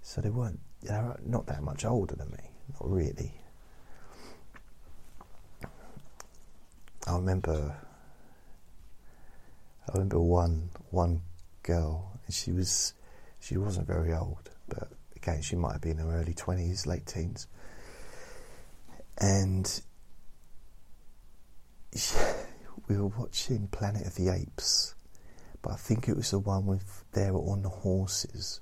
So 0.02 0.20
they 0.20 0.30
weren't, 0.30 0.60
they're 0.82 1.18
not 1.24 1.46
that 1.46 1.62
much 1.62 1.84
older 1.84 2.14
than 2.14 2.30
me, 2.30 2.50
not 2.72 2.90
really. 2.90 3.40
I 7.06 7.14
remember, 7.14 7.76
I 9.88 9.92
remember 9.92 10.20
one 10.20 10.70
one 10.90 11.22
girl, 11.66 12.18
and 12.24 12.34
she 12.34 12.52
was, 12.52 12.94
she 13.40 13.56
wasn't 13.56 13.86
very 13.86 14.12
old, 14.12 14.50
but 14.68 14.88
again, 15.16 15.42
she 15.42 15.56
might 15.56 15.72
have 15.72 15.80
been 15.80 15.98
in 15.98 16.06
her 16.06 16.20
early 16.20 16.34
twenties, 16.34 16.86
late 16.86 17.06
teens, 17.06 17.46
and 19.18 19.82
she, 21.94 22.16
we 22.88 22.96
were 22.96 23.08
watching 23.08 23.68
Planet 23.68 24.06
of 24.06 24.14
the 24.14 24.28
Apes, 24.28 24.94
but 25.62 25.72
I 25.72 25.76
think 25.76 26.08
it 26.08 26.16
was 26.16 26.30
the 26.30 26.38
one 26.38 26.66
with 26.66 27.04
they 27.12 27.30
were 27.30 27.40
on 27.40 27.62
the 27.62 27.68
horses. 27.68 28.60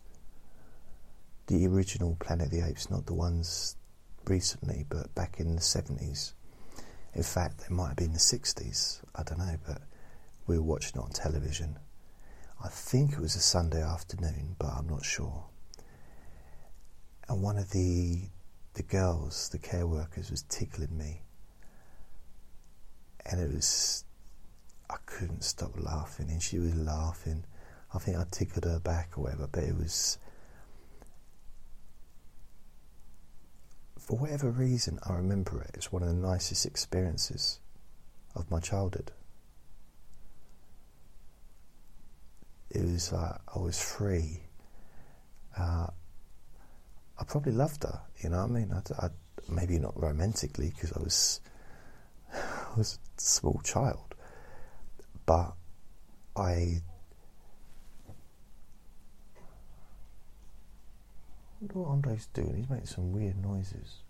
The 1.47 1.67
original 1.67 2.17
Planet 2.19 2.47
of 2.47 2.53
the 2.53 2.67
Apes, 2.67 2.91
not 2.91 3.05
the 3.05 3.13
ones 3.13 3.77
recently, 4.27 4.87
but 4.89 5.15
back 5.15 5.39
in 5.39 5.57
the 5.57 5.61
seventies. 5.61 6.33
In 7.13 7.23
fact, 7.23 7.65
it 7.67 7.71
might 7.71 7.89
have 7.89 7.97
been 7.97 8.15
the 8.15 8.19
sixties. 8.19 9.03
I 9.15 9.23
don't 9.23 9.39
know, 9.39 9.57
but 9.67 9.83
we 10.47 10.57
were 10.57 10.65
watching 10.65 11.01
it 11.01 11.05
on 11.05 11.11
television. 11.11 11.79
I 12.65 12.69
think 12.69 13.13
it 13.13 13.21
was 13.21 13.37
a 13.37 13.41
Sunday 13.41 13.83
afternoon, 13.83 14.57
but 14.59 14.69
I'm 14.69 14.89
not 14.89 15.05
sure. 15.05 15.45
And 17.29 17.43
one 17.43 17.59
of 17.59 17.71
the 17.71 18.23
the 18.73 18.83
girls, 18.83 19.51
the 19.51 19.59
care 19.59 19.87
workers, 19.87 20.31
was 20.31 20.43
tickling 20.49 20.97
me, 20.97 21.21
and 23.27 23.39
it 23.39 23.53
was 23.53 24.05
I 24.89 24.97
couldn't 25.05 25.45
stop 25.45 25.73
laughing, 25.79 26.31
and 26.31 26.43
she 26.43 26.59
was 26.59 26.75
laughing. 26.75 27.45
I 27.93 27.99
think 27.99 28.17
I 28.17 28.25
tickled 28.31 28.65
her 28.65 28.81
back 28.81 29.19
or 29.19 29.25
whatever, 29.25 29.47
but 29.47 29.65
it 29.65 29.77
was. 29.77 30.17
For 33.99 34.17
whatever 34.17 34.51
reason, 34.51 34.99
I 35.07 35.13
remember 35.13 35.61
it. 35.61 35.73
It's 35.75 35.93
one 35.93 36.03
of 36.03 36.09
the 36.09 36.15
nicest 36.15 36.65
experiences 36.65 37.61
of 38.35 38.51
my 38.51 38.61
childhood. 38.61 39.13
It 42.75 42.85
was 42.85 43.13
like 43.13 43.37
I 43.55 43.59
was 43.59 43.81
free. 43.81 44.41
Uh, 45.57 45.87
I 47.19 47.25
probably 47.25 47.53
loved 47.53 47.85
her, 47.85 48.01
you 48.23 48.31
know 48.31 48.39
what 48.43 48.51
I 48.51 48.55
mean? 48.55 48.73
I, 48.73 49.07
I, 49.07 49.09
maybe 49.49 49.79
not 49.79 49.99
romantically 50.01 50.71
because 50.71 50.93
I 50.93 50.99
was 51.01 51.41
I 52.35 52.77
was 52.77 52.99
a 53.17 53.21
small 53.21 53.61
child, 53.65 54.15
but 55.27 55.55
I. 56.37 56.83
wonder 61.61 61.79
what 61.79 61.89
Andre's 61.93 62.27
doing. 62.35 62.57
He's 62.57 62.69
making 62.69 62.87
some 62.87 63.13
weird 63.13 63.43
noises. 63.43 64.03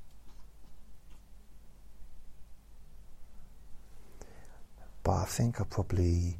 But 5.02 5.12
I 5.12 5.24
think 5.26 5.60
I 5.60 5.64
probably, 5.64 6.38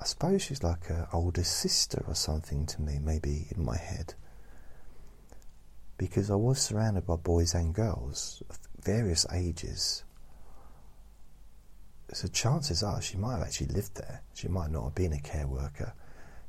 I 0.00 0.04
suppose 0.04 0.42
she's 0.42 0.62
like 0.62 0.90
an 0.90 1.06
older 1.12 1.44
sister 1.44 2.04
or 2.06 2.14
something 2.14 2.66
to 2.66 2.82
me, 2.82 2.98
maybe 3.00 3.48
in 3.54 3.64
my 3.64 3.76
head. 3.76 4.14
Because 5.96 6.30
I 6.30 6.36
was 6.36 6.60
surrounded 6.60 7.06
by 7.06 7.16
boys 7.16 7.54
and 7.54 7.74
girls 7.74 8.42
of 8.48 8.58
various 8.84 9.26
ages 9.32 10.04
so 12.12 12.26
chances 12.28 12.82
are 12.82 13.02
she 13.02 13.18
might 13.18 13.38
have 13.38 13.46
actually 13.46 13.68
lived 13.68 13.96
there. 13.96 14.22
She 14.34 14.48
might 14.48 14.70
not 14.70 14.84
have 14.84 14.94
been 14.94 15.12
a 15.12 15.20
care 15.20 15.46
worker. 15.46 15.92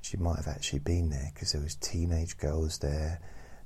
She 0.01 0.15
might 0.15 0.37
have 0.37 0.47
actually 0.47 0.79
been 0.79 1.09
there 1.09 1.31
because 1.33 1.51
there 1.51 1.61
was 1.61 1.75
teenage 1.75 2.37
girls 2.37 2.77
there, 2.77 3.19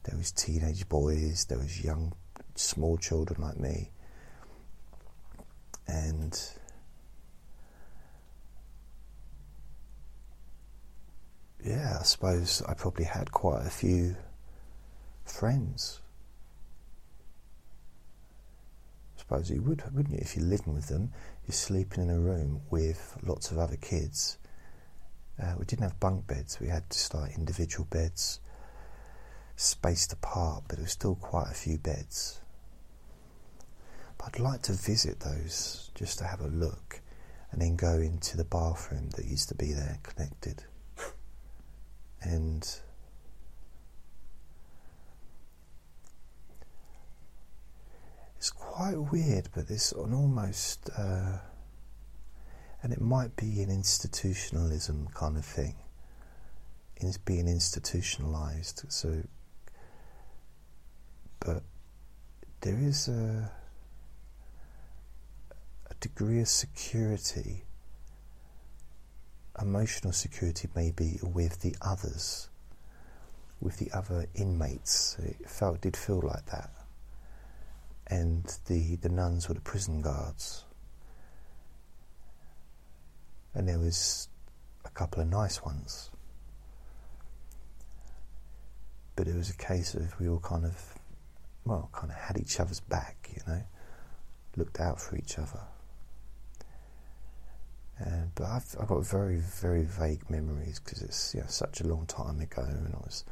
there 0.04 0.18
was 0.18 0.32
teenage 0.32 0.90
boys, 0.90 1.46
there 1.46 1.60
was 1.60 1.84
young, 1.84 2.14
small 2.56 2.98
children 2.98 3.42
like 3.42 3.60
me, 3.60 3.92
and 5.88 6.40
yeah, 11.64 11.98
I 12.00 12.04
suppose 12.04 12.62
I 12.68 12.74
probably 12.74 13.06
had 13.06 13.32
quite 13.32 13.66
a 13.66 13.70
few 13.70 14.16
friends 15.26 16.02
I 19.16 19.20
suppose 19.20 19.50
you 19.50 19.62
would, 19.62 19.84
wouldn't 19.94 20.14
you? 20.14 20.20
If 20.22 20.36
you're 20.36 20.46
living 20.46 20.74
with 20.74 20.88
them, 20.88 21.12
you're 21.48 21.54
sleeping 21.54 22.04
in 22.04 22.10
a 22.10 22.20
room 22.20 22.62
with 22.70 23.18
lots 23.24 23.52
of 23.52 23.58
other 23.58 23.78
kids. 23.78 24.38
Uh, 25.42 25.54
we 25.58 25.66
didn't 25.66 25.84
have 25.84 26.00
bunk 26.00 26.28
beds, 26.28 26.60
we 26.60 26.68
had 26.68 26.90
just 26.90 27.14
like 27.14 27.36
individual 27.36 27.86
beds 27.90 28.40
spaced 29.56 30.14
apart, 30.14 30.64
but 30.68 30.78
there 30.78 30.84
was 30.84 30.92
still 30.92 31.16
quite 31.16 31.50
a 31.50 31.56
few 31.56 31.78
beds. 31.78 32.42
But 34.18 34.36
I'd 34.36 34.40
like 34.40 34.62
to 34.64 34.74
visit 34.74 35.20
those 35.22 35.90
just 35.96 36.20
to 36.20 36.26
have 36.26 36.42
a 36.42 36.48
look 36.48 37.02
and 37.52 37.62
then 37.62 37.76
go 37.76 37.94
into 37.94 38.36
the 38.36 38.44
bathroom 38.44 39.10
that 39.16 39.26
used 39.26 39.50
to 39.50 39.56
be 39.56 39.74
there 39.74 40.00
connected. 40.04 40.64
And 42.24 42.64
it's 48.38 48.50
quite 48.50 48.98
weird, 49.12 49.50
but 49.54 49.68
this 49.68 49.92
an 49.92 50.14
almost, 50.14 50.90
uh, 50.98 51.38
and 52.82 52.94
it 52.94 53.02
might 53.02 53.36
be 53.36 53.62
an 53.62 53.70
institutionalism 53.70 55.08
kind 55.14 55.38
of 55.38 55.46
thing. 55.46 55.76
It's 56.96 57.18
being 57.18 57.48
institutionalized. 57.48 58.86
So, 58.88 59.24
but 61.40 61.64
there 62.62 62.80
is 62.80 63.10
a 63.10 63.52
a 65.90 65.94
degree 66.00 66.40
of 66.40 66.48
security, 66.48 67.66
emotional 69.62 70.14
security, 70.14 70.68
maybe 70.76 71.20
with 71.22 71.62
the 71.62 71.76
others, 71.82 72.50
with 73.62 73.78
the 73.78 73.92
other 73.92 74.28
inmates. 74.36 75.18
It 75.20 75.50
felt 75.50 75.82
did 75.82 75.96
feel 75.96 76.22
like 76.22 76.46
that 76.48 76.70
and 78.08 78.58
the, 78.68 78.96
the 78.98 79.10
nuns 79.10 79.48
were 79.48 79.56
the 79.56 79.62
prison 79.62 80.02
guards. 80.02 80.66
And 83.54 83.68
there 83.68 83.80
was 83.80 84.28
a 84.86 84.90
couple 84.90 85.22
of 85.22 85.30
nice 85.30 85.64
ones. 85.64 86.10
But 89.16 89.28
it 89.28 89.36
was 89.36 89.50
a 89.50 89.58
case 89.58 89.94
of 89.94 90.20
we 90.20 90.28
all 90.28 90.40
kind 90.40 90.66
of, 90.66 90.76
well, 91.66 91.90
kind 91.94 92.12
of 92.12 92.18
had 92.18 92.38
each 92.38 92.60
other's 92.60 92.80
back, 92.80 93.30
you 93.36 93.42
know, 93.48 93.62
looked 94.58 94.80
out 94.80 95.00
for 95.00 95.16
each 95.16 95.38
other. 95.38 95.62
But 98.00 98.46
I've, 98.46 98.76
I've 98.80 98.88
got 98.88 99.06
very, 99.06 99.38
very 99.38 99.84
vague 99.84 100.30
memories 100.30 100.80
because 100.80 101.02
it's 101.02 101.36
you 101.36 101.42
know, 101.42 101.48
such 101.48 101.82
a 101.82 101.88
long 101.88 102.06
time 102.08 102.42
ago 102.42 102.64
and 102.64 102.94
I 102.94 102.98
was 102.98 103.24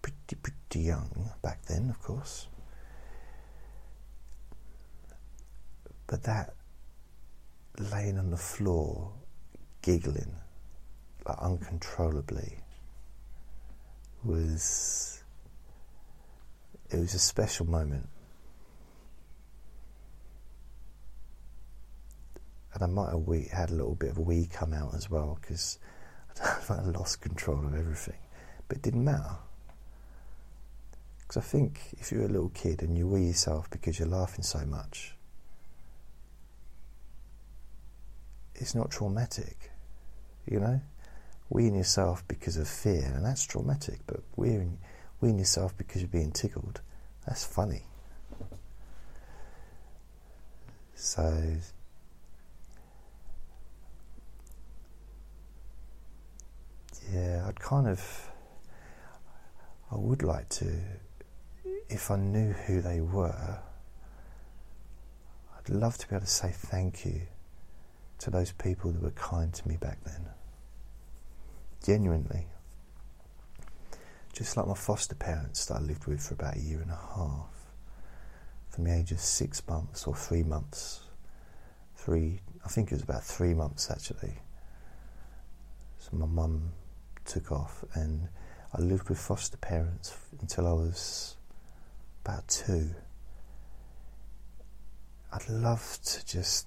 pretty, 0.00 0.36
pretty 0.42 0.86
young 0.86 1.30
back 1.42 1.66
then, 1.66 1.90
of 1.90 2.00
course. 2.00 2.48
But 6.06 6.22
that 6.24 6.54
laying 7.78 8.18
on 8.18 8.30
the 8.30 8.36
floor, 8.36 9.12
giggling 9.82 10.36
like 11.26 11.38
uncontrollably, 11.40 12.58
was 14.24 15.22
it 16.90 16.96
was 16.98 17.14
a 17.14 17.18
special 17.18 17.66
moment. 17.66 18.08
And 22.74 22.82
I 22.82 22.86
might 22.86 23.10
have 23.10 23.20
wee, 23.20 23.48
had 23.52 23.70
a 23.70 23.74
little 23.74 23.94
bit 23.94 24.10
of 24.10 24.18
wee 24.18 24.48
come 24.50 24.72
out 24.72 24.94
as 24.94 25.10
well 25.10 25.38
because 25.40 25.78
I 26.70 26.80
lost 26.82 27.20
control 27.20 27.66
of 27.66 27.74
everything. 27.74 28.18
But 28.68 28.78
it 28.78 28.82
didn't 28.82 29.04
matter. 29.04 29.36
Because 31.20 31.36
I 31.36 31.40
think 31.40 31.80
if 31.98 32.10
you're 32.10 32.24
a 32.24 32.28
little 32.28 32.50
kid 32.50 32.82
and 32.82 32.96
you 32.96 33.06
wee 33.06 33.26
yourself 33.26 33.68
because 33.70 33.98
you're 33.98 34.08
laughing 34.08 34.42
so 34.42 34.64
much, 34.64 35.14
it's 38.54 38.74
not 38.74 38.90
traumatic, 38.90 39.72
you 40.46 40.60
know? 40.60 40.80
Weeing 41.52 41.76
yourself 41.76 42.26
because 42.28 42.56
of 42.56 42.68
fear, 42.68 43.12
and 43.14 43.24
that's 43.24 43.44
traumatic, 43.44 44.00
but 44.06 44.20
weeing, 44.38 44.76
weeing 45.20 45.38
yourself 45.38 45.76
because 45.76 46.00
you're 46.00 46.08
being 46.08 46.32
tickled, 46.32 46.80
that's 47.26 47.44
funny. 47.44 47.82
So, 50.94 51.56
yeah, 57.12 57.44
I'd 57.46 57.60
kind 57.60 57.86
of, 57.86 58.30
I 59.90 59.96
would 59.96 60.22
like 60.22 60.48
to, 60.50 60.72
if 61.88 62.10
I 62.10 62.16
knew 62.16 62.52
who 62.52 62.80
they 62.80 63.00
were, 63.00 63.58
I'd 65.56 65.68
love 65.68 65.98
to 65.98 66.08
be 66.08 66.14
able 66.14 66.24
to 66.24 66.30
say 66.30 66.50
thank 66.52 67.04
you 67.04 67.22
to 68.18 68.30
those 68.30 68.52
people 68.52 68.92
that 68.92 69.02
were 69.02 69.10
kind 69.10 69.52
to 69.52 69.68
me 69.68 69.76
back 69.76 70.02
then. 70.04 70.26
Genuinely. 71.84 72.46
Just 74.32 74.56
like 74.56 74.66
my 74.66 74.74
foster 74.74 75.14
parents 75.14 75.66
that 75.66 75.74
I 75.74 75.80
lived 75.80 76.06
with 76.06 76.22
for 76.22 76.34
about 76.34 76.56
a 76.56 76.60
year 76.60 76.80
and 76.80 76.90
a 76.90 76.98
half. 77.14 77.50
From 78.70 78.84
the 78.84 78.94
age 78.94 79.12
of 79.12 79.20
six 79.20 79.66
months 79.68 80.06
or 80.06 80.14
three 80.14 80.42
months. 80.42 81.00
Three, 81.94 82.40
I 82.64 82.68
think 82.68 82.90
it 82.90 82.94
was 82.94 83.02
about 83.02 83.22
three 83.22 83.52
months 83.52 83.90
actually. 83.90 84.38
So 85.98 86.16
my 86.16 86.26
mum 86.26 86.72
took 87.24 87.52
off 87.52 87.84
and 87.94 88.28
I 88.74 88.80
lived 88.80 89.08
with 89.08 89.18
foster 89.18 89.56
parents 89.56 90.16
until 90.40 90.66
I 90.66 90.72
was 90.72 91.36
about 92.24 92.48
two. 92.48 92.90
I'd 95.32 95.48
love 95.48 95.98
to 96.04 96.26
just 96.26 96.66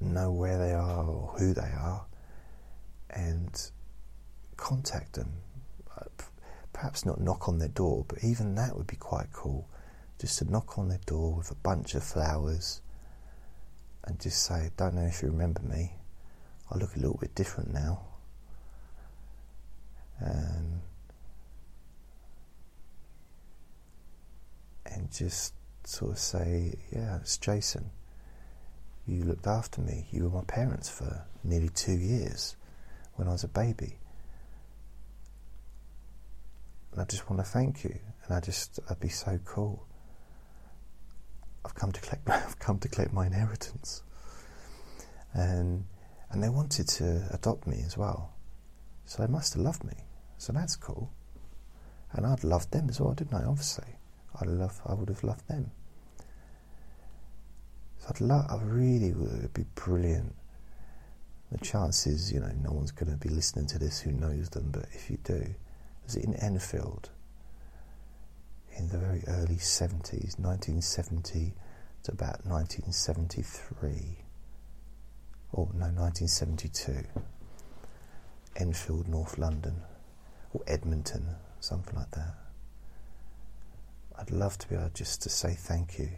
know 0.00 0.32
where 0.32 0.58
they 0.58 0.72
are 0.72 1.04
or 1.04 1.34
who 1.38 1.54
they 1.54 1.62
are 1.62 2.06
and 3.10 3.70
contact 4.56 5.14
them. 5.14 5.32
Uh, 5.96 6.04
perhaps 6.72 7.04
not 7.06 7.20
knock 7.20 7.48
on 7.48 7.58
their 7.58 7.68
door, 7.68 8.04
but 8.08 8.22
even 8.22 8.54
that 8.54 8.76
would 8.76 8.86
be 8.86 8.96
quite 8.96 9.32
cool. 9.32 9.68
Just 10.20 10.38
to 10.38 10.50
knock 10.50 10.78
on 10.78 10.88
their 10.88 11.00
door 11.06 11.34
with 11.34 11.50
a 11.50 11.56
bunch 11.56 11.94
of 11.94 12.02
flowers 12.02 12.80
and 14.04 14.18
just 14.20 14.42
say, 14.44 14.70
Don't 14.76 14.94
know 14.94 15.06
if 15.06 15.22
you 15.22 15.28
remember 15.28 15.62
me. 15.62 15.92
I 16.70 16.78
look 16.78 16.96
a 16.96 16.98
little 16.98 17.18
bit 17.20 17.34
different 17.34 17.72
now. 17.72 18.00
And, 20.18 20.80
and 24.86 25.12
just 25.12 25.54
sort 25.84 26.12
of 26.12 26.18
say, 26.18 26.74
Yeah, 26.92 27.16
it's 27.16 27.36
Jason. 27.38 27.90
You 29.06 29.24
looked 29.24 29.46
after 29.46 29.80
me. 29.80 30.06
You 30.10 30.24
were 30.24 30.38
my 30.38 30.44
parents 30.44 30.88
for 30.88 31.24
nearly 31.44 31.68
two 31.68 31.96
years 31.96 32.56
when 33.14 33.28
I 33.28 33.32
was 33.32 33.44
a 33.44 33.48
baby. 33.48 33.98
And 36.92 37.00
I 37.00 37.04
just 37.04 37.28
want 37.30 37.44
to 37.44 37.48
thank 37.48 37.84
you. 37.84 37.98
And 38.24 38.36
I 38.36 38.40
just, 38.40 38.80
I'd 38.90 38.98
be 38.98 39.08
so 39.08 39.38
cool. 39.44 39.86
I've 41.64 41.74
come 41.74 41.92
to 41.92 42.00
collect, 42.00 42.28
I've 42.30 42.58
come 42.58 42.78
to 42.78 42.88
collect 42.88 43.12
my 43.12 43.26
inheritance. 43.26 44.02
And, 45.34 45.84
and 46.30 46.42
they 46.42 46.48
wanted 46.48 46.88
to 46.88 47.28
adopt 47.32 47.66
me 47.66 47.82
as 47.84 47.96
well. 47.96 48.32
So 49.04 49.22
they 49.22 49.30
must 49.30 49.54
have 49.54 49.62
loved 49.62 49.84
me. 49.84 50.05
So 50.38 50.52
that's 50.52 50.76
cool. 50.76 51.10
And 52.12 52.26
I'd 52.26 52.44
loved 52.44 52.72
them 52.72 52.88
as 52.88 53.00
well, 53.00 53.14
didn't 53.14 53.34
I? 53.34 53.44
Obviously. 53.44 53.96
I'd 54.40 54.48
love, 54.48 54.80
I 54.86 54.94
would 54.94 55.08
have 55.08 55.24
loved 55.24 55.48
them. 55.48 55.70
So 57.98 58.08
I'd 58.10 58.20
love, 58.20 58.46
I 58.50 58.62
really 58.62 59.12
would. 59.12 59.38
It'd 59.38 59.54
be 59.54 59.64
brilliant. 59.74 60.34
The 61.50 61.58
chances, 61.58 62.32
you 62.32 62.40
know, 62.40 62.52
no 62.62 62.72
one's 62.72 62.90
going 62.90 63.10
to 63.10 63.16
be 63.16 63.28
listening 63.28 63.66
to 63.68 63.78
this 63.78 64.00
who 64.00 64.12
knows 64.12 64.50
them, 64.50 64.70
but 64.72 64.86
if 64.92 65.10
you 65.10 65.18
do, 65.22 65.54
was 66.04 66.16
in 66.16 66.34
Enfield 66.34 67.10
in 68.76 68.88
the 68.88 68.98
very 68.98 69.22
early 69.26 69.56
70s, 69.56 70.38
1970 70.38 71.54
to 72.02 72.12
about 72.12 72.44
1973. 72.44 74.18
Or, 75.52 75.68
no, 75.72 75.86
1972. 75.86 77.04
Enfield, 78.56 79.08
North 79.08 79.38
London. 79.38 79.76
Or 80.56 80.62
Edmonton, 80.66 81.26
something 81.60 81.94
like 81.94 82.10
that. 82.12 82.34
I'd 84.18 84.30
love 84.30 84.56
to 84.58 84.68
be 84.68 84.74
able 84.74 84.88
just 84.94 85.22
to 85.22 85.28
say 85.28 85.54
thank 85.54 85.98
you 85.98 86.08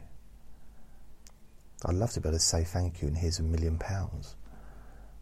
I'd 1.84 1.94
love 1.94 2.10
to 2.12 2.20
be 2.20 2.28
able 2.28 2.38
to 2.38 2.44
say 2.44 2.64
thank 2.64 3.02
you 3.02 3.08
and 3.08 3.16
here's 3.16 3.38
a 3.38 3.42
million 3.42 3.78
pounds. 3.78 4.34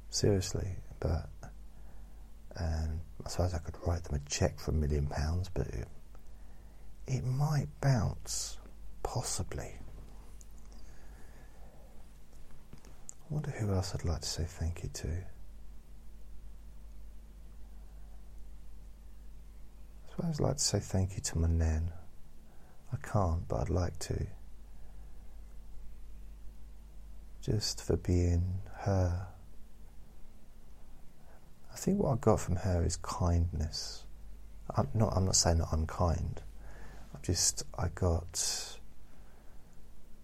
Seriously, 0.09 0.77
but 1.01 1.29
um, 2.59 3.01
I 3.25 3.29
suppose 3.29 3.53
I 3.53 3.59
could 3.59 3.77
write 3.87 4.05
them 4.05 4.15
a 4.15 4.29
cheque 4.29 4.59
for 4.59 4.71
a 4.71 4.75
million 4.75 5.07
pounds, 5.07 5.51
but 5.53 5.67
it, 5.67 5.87
it 7.07 7.25
might 7.25 7.69
bounce, 7.83 8.57
possibly. 9.03 9.75
I 12.75 13.35
wonder 13.35 13.51
who 13.51 13.75
else 13.75 13.95
I'd 13.95 14.05
like 14.05 14.23
to 14.23 14.29
say 14.29 14.45
thank 14.45 14.83
you 14.83 14.89
to. 14.95 15.09
I'd 20.23 20.41
like 20.41 20.57
to 20.57 20.63
say 20.63 20.79
thank 20.81 21.15
you 21.15 21.21
to 21.21 21.39
my 21.39 21.49
nan. 21.49 21.93
I 22.93 22.97
can't, 22.97 23.47
but 23.49 23.61
I'd 23.61 23.71
like 23.71 23.99
to 24.01 24.27
just 27.47 27.81
for 27.81 27.97
being 27.97 28.61
her. 28.79 29.29
I 31.73 31.77
think 31.77 32.03
what 32.03 32.13
I 32.13 32.17
got 32.17 32.41
from 32.41 32.57
her 32.57 32.83
is 32.85 32.97
kindness. 32.97 34.05
I'm 34.77 34.89
not. 34.95 35.13
I'm 35.15 35.27
not 35.27 35.37
saying 35.37 35.59
that 35.59 35.69
I'm 35.71 35.87
kind. 35.87 36.41
I 37.15 37.19
just. 37.23 37.63
I 37.79 37.89
got 37.95 38.79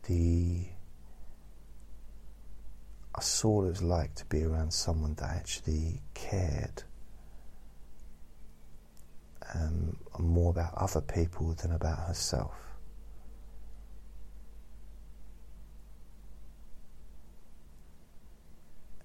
the. 0.05 0.67
I 3.15 3.21
saw 3.21 3.51
what 3.51 3.67
it 3.67 3.69
was 3.69 3.83
like 3.83 4.15
to 4.17 4.25
be 4.25 4.43
around 4.43 4.73
someone 4.73 5.15
that 5.15 5.31
actually 5.31 6.01
cared 6.15 6.83
um, 9.55 9.97
more 10.19 10.51
about 10.51 10.75
other 10.75 11.01
people 11.01 11.55
than 11.55 11.73
about 11.73 11.99
herself. 12.07 12.55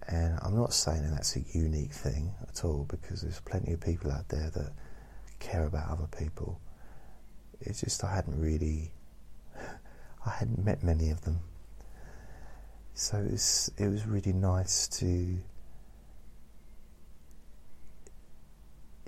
And 0.07 0.39
I'm 0.41 0.55
not 0.55 0.73
saying 0.73 1.03
that 1.03 1.11
that's 1.11 1.35
a 1.35 1.41
unique 1.51 1.91
thing 1.91 2.33
at 2.47 2.63
all 2.63 2.85
because 2.89 3.21
there's 3.21 3.41
plenty 3.41 3.73
of 3.73 3.81
people 3.81 4.09
out 4.11 4.29
there 4.29 4.49
that 4.51 4.71
care 5.39 5.65
about 5.65 5.89
other 5.89 6.07
people. 6.17 6.61
It's 7.59 7.81
just 7.81 8.03
I 8.03 8.15
hadn't 8.15 8.39
really, 8.39 8.91
I 10.25 10.29
hadn't 10.29 10.63
met 10.63 10.81
many 10.81 11.09
of 11.09 11.21
them. 11.21 11.39
So 12.93 13.17
it 13.17 13.31
was, 13.31 13.71
it 13.77 13.87
was 13.87 14.05
really 14.05 14.33
nice 14.33 14.87
to. 14.99 15.37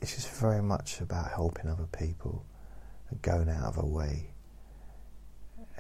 It's 0.02 0.16
just 0.16 0.30
very 0.30 0.62
much 0.62 1.02
about 1.02 1.30
helping 1.32 1.70
other 1.70 1.88
people 1.88 2.46
and 3.10 3.22
going 3.22 3.50
out 3.50 3.66
of 3.66 3.78
a 3.78 3.86
way. 3.86 4.32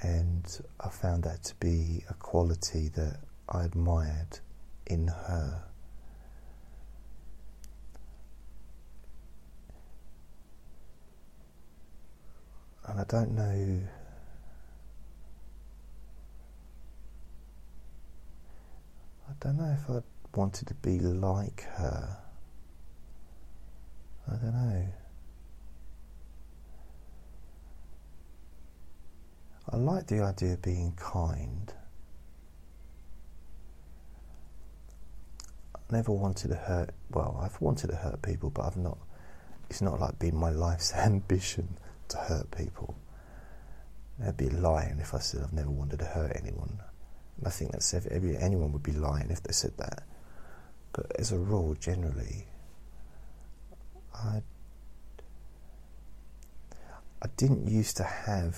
And 0.02 0.46
I 0.80 0.90
found 0.90 1.24
that 1.24 1.44
to 1.46 1.56
be 1.56 2.04
a 2.10 2.14
quality 2.16 2.90
that 2.90 3.22
I 3.48 3.64
admired 3.64 4.40
in 4.88 5.08
her. 5.08 5.64
And 12.88 13.00
I 13.00 13.04
don't 13.06 13.32
know. 13.36 13.82
I 19.30 19.32
don't 19.40 19.58
know 19.58 19.78
if 19.82 19.90
I 19.90 20.02
wanted 20.36 20.68
to 20.68 20.74
be 20.76 21.00
like 21.00 21.62
her. 21.76 22.18
I 24.32 24.36
don't 24.36 24.54
know. 24.54 24.86
I 29.72 29.78
like 29.78 30.08
the 30.08 30.22
idea 30.22 30.54
of 30.54 30.62
being 30.62 30.94
kind. 30.98 31.74
I 35.76 35.80
never 35.92 36.12
wanted 36.12 36.50
to 36.50 36.56
hurt. 36.56 36.92
Well, 37.12 37.40
I've 37.42 37.60
wanted 37.62 37.88
to 37.88 37.96
hurt 37.96 38.22
people, 38.22 38.50
but 38.50 38.66
I've 38.66 38.78
not. 38.78 38.98
It's 39.70 39.82
not 39.82 40.00
like 40.00 40.18
been 40.20 40.36
my 40.36 40.50
life's 40.50 40.94
ambition 40.96 41.78
to 42.10 42.18
hurt 42.18 42.52
people. 42.52 42.96
I'd 44.26 44.38
be 44.38 44.50
lying 44.50 45.00
if 45.00 45.14
I 45.14 45.20
said 45.20 45.42
I've 45.44 45.54
never 45.54 45.70
wanted 45.70 46.00
to 46.00 46.06
hurt 46.06 46.36
anyone. 46.36 46.80
I 47.46 47.50
think 47.50 47.72
that's 47.72 47.94
every, 47.94 48.38
anyone 48.38 48.74
would 48.74 48.84
be 48.84 48.92
lying 48.92 49.30
if 49.30 49.42
they 49.42 49.54
said 49.54 49.78
that. 49.78 50.04
But 50.92 51.12
as 51.18 51.32
a 51.32 51.38
rule, 51.38 51.76
generally, 51.76 52.48
I 54.24 54.42
I 57.22 57.28
didn't 57.36 57.68
used 57.68 57.98
to 57.98 58.04
have 58.04 58.58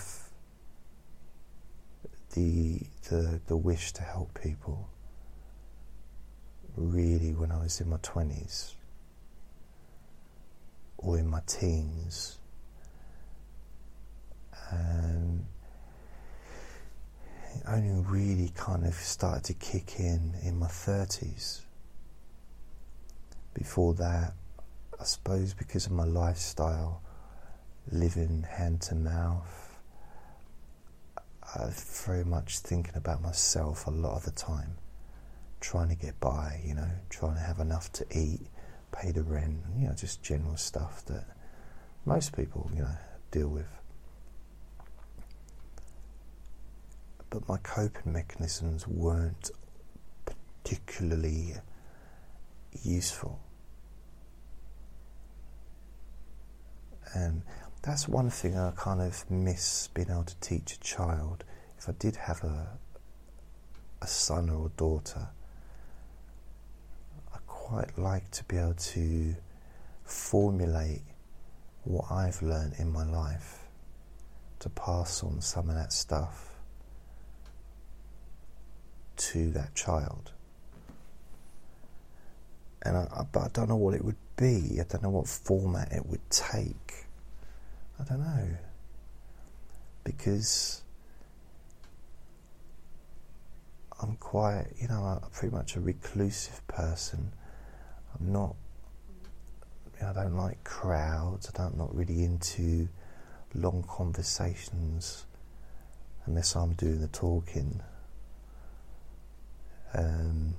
the 2.33 2.81
the 3.09 3.41
the 3.47 3.57
wish 3.57 3.91
to 3.93 4.03
help 4.03 4.39
people 4.41 4.89
really 6.75 7.33
when 7.33 7.51
I 7.51 7.59
was 7.59 7.81
in 7.81 7.89
my 7.89 7.97
twenties 8.01 8.75
or 11.01 11.17
in 11.17 11.27
my 11.27 11.41
teens. 11.45 12.37
And 14.69 15.45
it 17.55 17.63
only 17.67 18.03
really 18.07 18.51
kind 18.55 18.85
of 18.85 18.93
started 18.93 19.43
to 19.45 19.53
kick 19.53 19.99
in 19.99 20.35
in 20.43 20.57
my 20.57 20.67
30s. 20.67 21.61
Before 23.53 23.93
that, 23.95 24.33
I 25.01 25.03
suppose 25.03 25.55
because 25.55 25.87
of 25.87 25.93
my 25.93 26.03
lifestyle, 26.03 27.01
living 27.91 28.45
hand 28.47 28.81
to 28.83 28.93
mouth, 28.93 29.79
I 31.17 31.65
was 31.65 32.03
very 32.05 32.23
much 32.23 32.59
thinking 32.59 32.93
about 32.95 33.19
myself 33.19 33.87
a 33.87 33.89
lot 33.89 34.15
of 34.15 34.25
the 34.25 34.31
time, 34.31 34.77
trying 35.59 35.89
to 35.89 35.95
get 35.95 36.19
by, 36.19 36.61
you 36.63 36.75
know, 36.75 36.91
trying 37.09 37.33
to 37.33 37.39
have 37.39 37.57
enough 37.57 37.91
to 37.93 38.05
eat, 38.15 38.41
pay 38.91 39.09
the 39.09 39.23
rent, 39.23 39.61
you 39.75 39.87
know, 39.87 39.95
just 39.95 40.21
general 40.21 40.55
stuff 40.55 41.03
that 41.07 41.25
most 42.05 42.37
people, 42.37 42.69
you 42.71 42.83
know, 42.83 42.97
deal 43.31 43.47
with. 43.47 43.79
But 47.31 47.49
my 47.49 47.57
coping 47.57 48.13
mechanisms 48.13 48.87
weren't 48.87 49.49
particularly 50.63 51.55
useful. 52.83 53.39
And 57.13 57.41
that's 57.81 58.07
one 58.07 58.29
thing 58.29 58.57
I 58.57 58.71
kind 58.75 59.01
of 59.01 59.29
miss 59.29 59.87
being 59.87 60.09
able 60.09 60.23
to 60.23 60.35
teach 60.39 60.73
a 60.73 60.79
child. 60.79 61.43
If 61.77 61.89
I 61.89 61.93
did 61.93 62.15
have 62.15 62.43
a 62.43 62.77
a 64.01 64.07
son 64.07 64.49
or 64.49 64.67
a 64.67 64.69
daughter, 64.69 65.29
I 67.33 67.37
quite 67.45 67.97
like 67.97 68.29
to 68.31 68.43
be 68.45 68.57
able 68.57 68.73
to 68.73 69.35
formulate 70.03 71.03
what 71.83 72.11
I've 72.11 72.41
learned 72.41 72.73
in 72.79 72.91
my 72.91 73.05
life 73.05 73.67
to 74.59 74.69
pass 74.69 75.23
on 75.23 75.41
some 75.41 75.69
of 75.69 75.75
that 75.75 75.93
stuff 75.93 76.49
to 79.17 79.51
that 79.51 79.73
child. 79.75 80.31
And 82.83 82.97
I, 82.97 83.25
but 83.31 83.43
I 83.43 83.47
don't 83.53 83.69
know 83.69 83.75
what 83.75 83.93
it 83.93 84.03
would 84.03 84.15
be. 84.35 84.79
I 84.79 84.83
don't 84.89 85.03
know 85.03 85.09
what 85.09 85.27
format 85.27 85.91
it 85.91 86.05
would 86.05 86.27
take. 86.29 87.05
I 87.99 88.03
don't 88.03 88.19
know 88.19 88.57
because 90.03 90.81
I'm 94.01 94.15
quite, 94.15 94.65
you 94.79 94.87
know, 94.87 95.03
I'm 95.03 95.29
pretty 95.31 95.55
much 95.55 95.75
a 95.75 95.79
reclusive 95.79 96.65
person. 96.67 97.31
I'm 98.19 98.31
not. 98.31 98.55
I 100.03 100.13
don't 100.13 100.35
like 100.35 100.63
crowds. 100.63 101.51
I 101.53 101.57
don't 101.57 101.77
not 101.77 101.95
really 101.95 102.23
into 102.23 102.89
long 103.53 103.83
conversations 103.87 105.25
unless 106.25 106.55
I'm 106.55 106.73
doing 106.73 107.01
the 107.01 107.07
talking. 107.07 107.81
Um, 109.93 110.55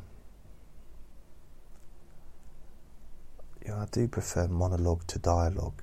you 3.65 3.73
know, 3.73 3.79
I 3.79 3.87
do 3.91 4.09
prefer 4.09 4.49
monologue 4.49 5.07
to 5.09 5.19
dialogue, 5.19 5.83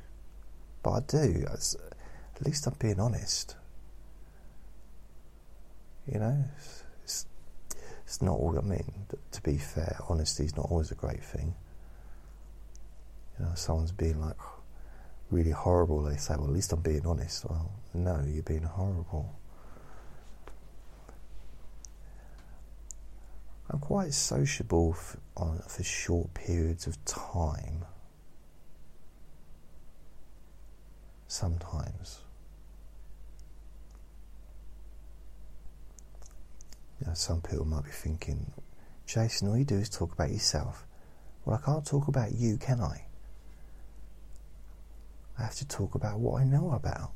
but 0.84 0.92
I 0.92 1.00
do. 1.08 1.46
at 1.48 2.46
least 2.46 2.68
I'm 2.68 2.76
being 2.80 3.00
honest. 3.00 3.56
You 6.12 6.20
know, 6.20 6.44
it's, 6.58 6.84
it's, 7.04 7.26
it's 8.06 8.22
not 8.22 8.34
all. 8.34 8.58
I 8.58 8.62
mean, 8.62 9.06
to 9.32 9.42
be 9.42 9.58
fair, 9.58 9.98
honesty 10.10 10.46
is 10.46 10.56
not 10.56 10.68
always 10.70 10.92
a 10.92 10.96
great 10.96 11.24
thing 11.24 11.56
you 13.40 13.46
know, 13.46 13.52
someone's 13.56 13.92
being 13.92 14.20
like 14.20 14.36
really 15.32 15.52
horrible, 15.52 16.04
they 16.04 16.18
say, 16.18 16.36
well, 16.38 16.48
at 16.48 16.54
least 16.54 16.74
I'm 16.74 16.82
being 16.82 17.06
honest. 17.06 17.46
Well, 17.50 17.72
no, 17.94 18.22
you're 18.28 18.44
being 18.44 18.64
horrible. 18.64 19.39
I'm 23.70 23.80
quite 23.80 24.14
sociable 24.14 24.94
for, 24.94 25.20
on, 25.38 25.62
for 25.68 25.84
short 25.84 26.34
periods 26.34 26.88
of 26.88 27.04
time. 27.06 27.86
Sometimes. 31.28 32.22
Some 37.14 37.42
people 37.42 37.66
might 37.66 37.86
be 37.86 37.92
thinking, 37.92 38.52
Jason, 39.06 39.48
all 39.48 39.58
you 39.58 39.66
do 39.66 39.76
is 39.76 39.90
talk 39.90 40.14
about 40.14 40.30
yourself. 40.32 40.86
Well, 41.46 41.60
I 41.62 41.66
can't 41.66 41.86
talk 41.86 42.08
about 42.08 42.34
you, 42.34 42.58
can 42.58 42.82
I? 42.82 43.06
I 45.38 45.44
have 45.44 45.56
to 45.56 45.68
talk 45.68 45.96
about 45.96 46.20
what 46.20 46.42
I 46.42 46.44
know 46.44 46.72
about. 46.72 47.12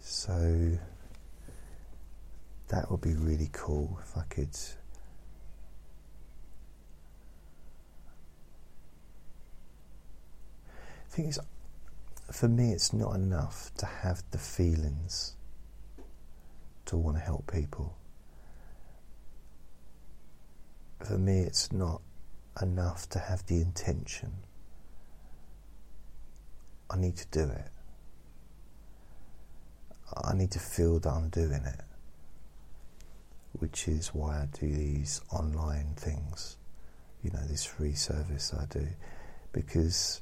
So 0.00 0.78
that 2.68 2.90
would 2.90 3.00
be 3.00 3.14
really 3.14 3.50
cool 3.52 3.98
if 4.02 4.16
I 4.16 4.22
could. 4.22 4.56
Thing 11.08 11.26
is, 11.26 11.38
for 12.32 12.48
me, 12.48 12.72
it's 12.72 12.92
not 12.92 13.14
enough 13.14 13.70
to 13.78 13.86
have 13.86 14.22
the 14.32 14.38
feelings 14.38 15.34
to 16.86 16.96
want 16.96 17.16
to 17.16 17.22
help 17.22 17.50
people. 17.52 17.96
For 21.04 21.18
me, 21.18 21.40
it's 21.40 21.72
not 21.72 22.02
enough 22.60 23.08
to 23.10 23.18
have 23.18 23.46
the 23.46 23.60
intention. 23.60 24.32
I 26.90 26.96
need 26.96 27.16
to 27.16 27.26
do 27.30 27.44
it. 27.44 27.70
I 30.24 30.34
need 30.34 30.50
to 30.52 30.58
feel 30.58 30.98
that 31.00 31.08
I'm 31.08 31.28
doing 31.28 31.52
it, 31.64 31.80
which 33.58 33.88
is 33.88 34.08
why 34.08 34.42
I 34.42 34.48
do 34.58 34.68
these 34.68 35.20
online 35.30 35.94
things, 35.96 36.56
you 37.22 37.30
know, 37.30 37.44
this 37.46 37.64
free 37.64 37.94
service 37.94 38.54
I 38.54 38.66
do, 38.66 38.88
because 39.52 40.20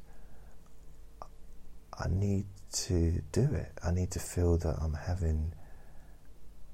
I 1.98 2.08
need 2.08 2.46
to 2.72 3.22
do 3.32 3.42
it. 3.42 3.72
I 3.82 3.90
need 3.92 4.10
to 4.12 4.18
feel 4.18 4.56
that 4.58 4.76
I'm 4.80 4.94
having, 4.94 5.52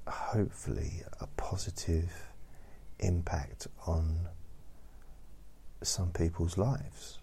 hopefully, 0.07 1.03
a 1.19 1.27
positive 1.37 2.11
impact 2.99 3.67
on 3.85 4.29
some 5.83 6.11
people's 6.11 6.57
lives. 6.57 7.19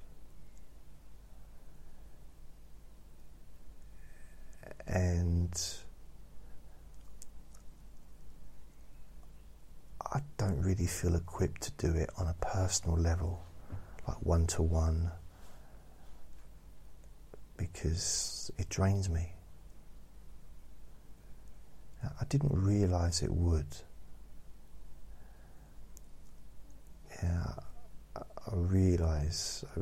And 4.87 5.61
I 10.13 10.21
don't 10.39 10.61
really 10.63 10.87
feel 10.87 11.15
equipped 11.17 11.63
to 11.63 11.73
do 11.73 11.95
it 11.95 12.09
on 12.17 12.29
a 12.29 12.35
personal 12.41 12.97
level, 12.97 13.43
like 14.07 14.17
one 14.23 14.47
to 14.49 14.63
one, 14.63 15.11
because 17.57 18.51
it 18.57 18.69
drains 18.71 19.11
me. 19.11 19.33
I 22.03 22.25
didn't 22.29 22.53
realize 22.53 23.23
it 23.23 23.33
would. 23.33 23.67
Yeah, 27.23 27.55
I 28.17 28.23
realize, 28.53 29.65
I 29.77 29.81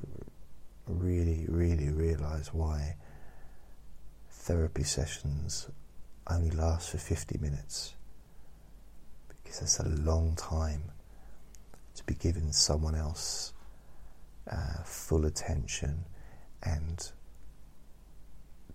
really, 0.89 1.47
really 1.49 1.91
realize 1.91 2.53
why 2.53 2.97
therapy 4.31 4.83
sessions 4.83 5.69
only 6.29 6.51
last 6.51 6.91
for 6.91 6.99
50 6.99 7.39
minutes 7.39 7.95
because 9.47 9.63
it's 9.63 9.79
a 9.79 9.89
long 9.89 10.35
time 10.35 10.83
to 11.95 12.05
be 12.05 12.15
giving 12.15 12.51
someone 12.51 12.97
else 12.97 13.53
uh, 14.51 14.83
full 14.85 15.25
attention 15.25 16.05
and 16.65 17.13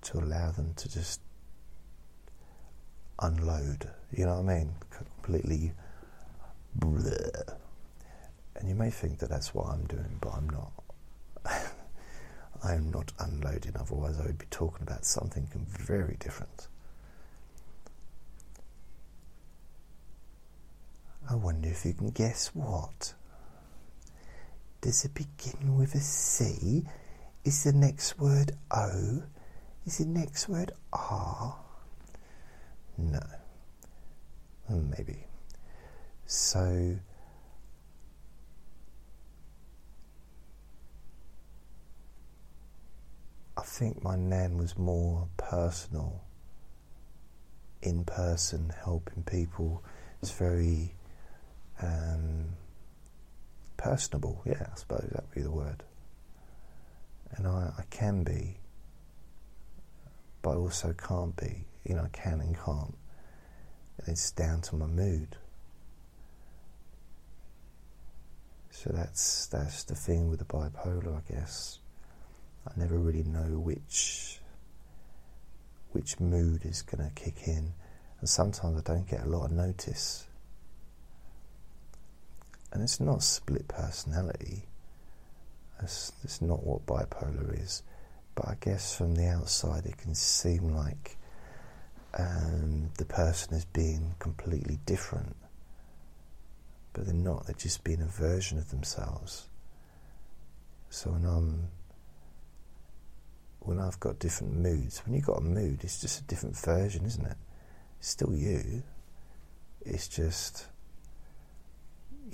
to 0.02 0.18
allow 0.18 0.50
them 0.52 0.74
to 0.76 0.90
just 0.90 1.20
unload. 3.20 3.90
You 4.16 4.26
know 4.26 4.42
what 4.42 4.52
I 4.52 4.60
mean? 4.60 4.74
Completely. 4.90 5.74
Bleh. 6.80 7.58
And 8.56 8.70
you 8.70 8.76
may 8.76 8.90
think 8.90 9.20
that 9.20 9.30
that's 9.30 9.54
what 9.54 9.68
I'm 9.68 9.86
doing, 9.88 10.20
but 10.22 10.34
I'm 10.34 10.50
not. 10.50 10.72
I'm 12.64 12.92
not 12.92 13.12
unloading, 13.20 13.74
otherwise, 13.76 14.20
I 14.20 14.28
would 14.28 14.38
be 14.38 14.46
talking 14.52 14.84
about 14.84 15.04
something 15.04 15.50
very 15.68 16.16
different. 16.20 16.68
I 21.30 21.36
wonder 21.36 21.70
if 21.70 21.86
you 21.86 21.94
can 21.94 22.10
guess 22.10 22.48
what. 22.54 23.14
Does 24.82 25.06
it 25.06 25.14
begin 25.14 25.78
with 25.78 25.94
a 25.96 26.00
C? 26.00 26.84
Is 27.46 27.64
the 27.64 27.74
next 27.74 28.20
word 28.20 28.54
O? 28.72 29.24
Is 29.86 30.00
the 30.00 30.06
next 30.06 30.50
word 30.50 30.72
R? 30.92 31.56
No. 32.98 33.20
Hmm, 34.68 34.90
maybe. 34.90 35.26
So, 36.26 36.98
I 43.58 43.62
think 43.64 44.04
my 44.04 44.16
nan 44.16 44.58
was 44.58 44.78
more 44.78 45.28
personal, 45.38 46.24
in 47.82 48.04
person, 48.06 48.72
helping 48.84 49.24
people. 49.24 49.84
It's 50.22 50.32
very 50.32 50.96
um, 51.82 52.46
personable, 53.78 54.42
yeah, 54.46 54.68
I 54.72 54.76
suppose 54.76 55.10
that 55.12 55.24
would 55.24 55.36
be 55.36 55.42
the 55.42 55.52
word. 55.52 55.84
And 57.32 57.48
I, 57.48 57.72
I 57.78 57.84
can 57.90 58.24
be, 58.24 58.58
but 60.42 60.52
I 60.52 60.56
also 60.56 60.94
can't 60.94 61.36
be. 61.36 61.66
You 61.86 61.96
know, 61.96 62.04
I 62.04 62.10
can 62.10 62.42
and 62.42 62.56
can't. 62.56 62.96
And 63.98 64.08
it's 64.08 64.32
down 64.32 64.62
to 64.62 64.76
my 64.76 64.86
mood. 64.86 65.38
So 68.70 68.92
that's 68.94 69.48
that's 69.48 69.84
the 69.84 69.96
thing 69.96 70.30
with 70.30 70.40
the 70.40 70.46
bipolar, 70.46 71.18
I 71.18 71.34
guess. 71.34 71.80
I 72.68 72.72
never 72.78 72.98
really 72.98 73.24
know 73.24 73.60
which 73.60 74.40
which 75.92 76.20
mood 76.20 76.66
is 76.66 76.82
going 76.82 77.04
to 77.04 77.14
kick 77.16 77.48
in, 77.48 77.74
and 78.20 78.30
sometimes 78.30 78.80
I 78.80 78.94
don't 78.94 79.10
get 79.10 79.24
a 79.24 79.30
lot 79.30 79.46
of 79.46 79.52
notice 79.52 80.26
and 82.72 82.82
it's 82.82 83.00
not 83.00 83.24
split 83.24 83.68
personality. 83.68 84.64
That's, 85.80 86.12
that's 86.22 86.42
not 86.42 86.66
what 86.66 86.86
bipolar 86.86 87.60
is. 87.62 87.84
But 88.36 88.48
I 88.48 88.56
guess 88.60 88.96
from 88.96 89.16
the 89.16 89.28
outside, 89.28 89.86
it 89.86 89.98
can 89.98 90.16
seem 90.16 90.70
like 90.76 91.18
um, 92.18 92.90
the 92.98 93.06
person 93.06 93.56
is 93.56 93.66
being 93.66 94.16
completely 94.20 94.80
different. 94.86 95.36
But 96.94 97.06
they're 97.06 97.14
not, 97.14 97.46
they're 97.46 97.56
just 97.56 97.84
being 97.84 98.02
a 98.02 98.08
version 98.08 98.58
of 98.58 98.70
themselves. 98.70 99.48
So 100.90 101.12
when 101.12 101.26
I'm 101.26 101.68
when 103.62 103.80
I've 103.80 104.00
got 104.00 104.20
different 104.20 104.56
moods, 104.56 105.02
when 105.06 105.16
you've 105.16 105.26
got 105.26 105.38
a 105.38 105.42
mood, 105.42 105.82
it's 105.84 106.02
just 106.02 106.22
a 106.22 106.24
different 106.24 106.58
version, 106.58 107.06
isn't 107.06 107.26
it? 107.26 107.38
It's 108.00 108.10
still 108.10 108.34
you. 108.34 108.82
It's 109.86 110.08
just 110.08 110.66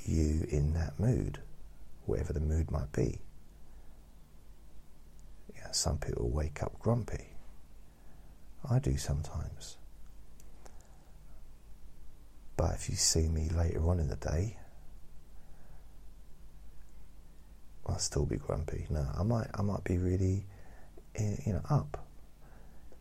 you 0.08 0.45
in 0.49 0.74
that 0.74 0.99
mood, 0.99 1.39
whatever 2.05 2.34
the 2.34 2.39
mood 2.39 2.72
might 2.72 2.91
be. 2.91 3.20
You 5.53 5.62
know, 5.62 5.72
some 5.72 5.97
people 5.97 6.30
wake 6.30 6.64
up 6.64 6.80
grumpy. 6.80 7.26
I 8.70 8.80
do 8.80 8.97
sometimes. 8.97 9.78
But 12.55 12.74
if 12.74 12.89
you 12.89 12.95
see 12.95 13.28
me 13.28 13.49
later 13.49 13.88
on 13.88 13.99
in 13.99 14.08
the 14.08 14.16
day, 14.16 14.58
I'll 17.86 17.99
still 17.99 18.26
be 18.26 18.38
grumpy. 18.38 18.88
No, 18.89 19.05
I 19.18 19.24
might, 19.24 19.47
I 19.53 19.62
might 19.62 19.84
be 19.84 19.97
really, 19.97 20.45
eh, 21.16 21.36
you 21.45 21.53
know, 21.53 21.62
up. 21.70 22.05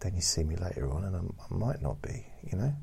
Then 0.00 0.14
you 0.14 0.20
see 0.20 0.44
me 0.44 0.56
later 0.56 0.92
on, 0.92 1.04
and 1.04 1.16
I, 1.16 1.20
I 1.20 1.56
might 1.56 1.82
not 1.82 2.02
be, 2.02 2.26
you 2.48 2.58
know. 2.58 2.74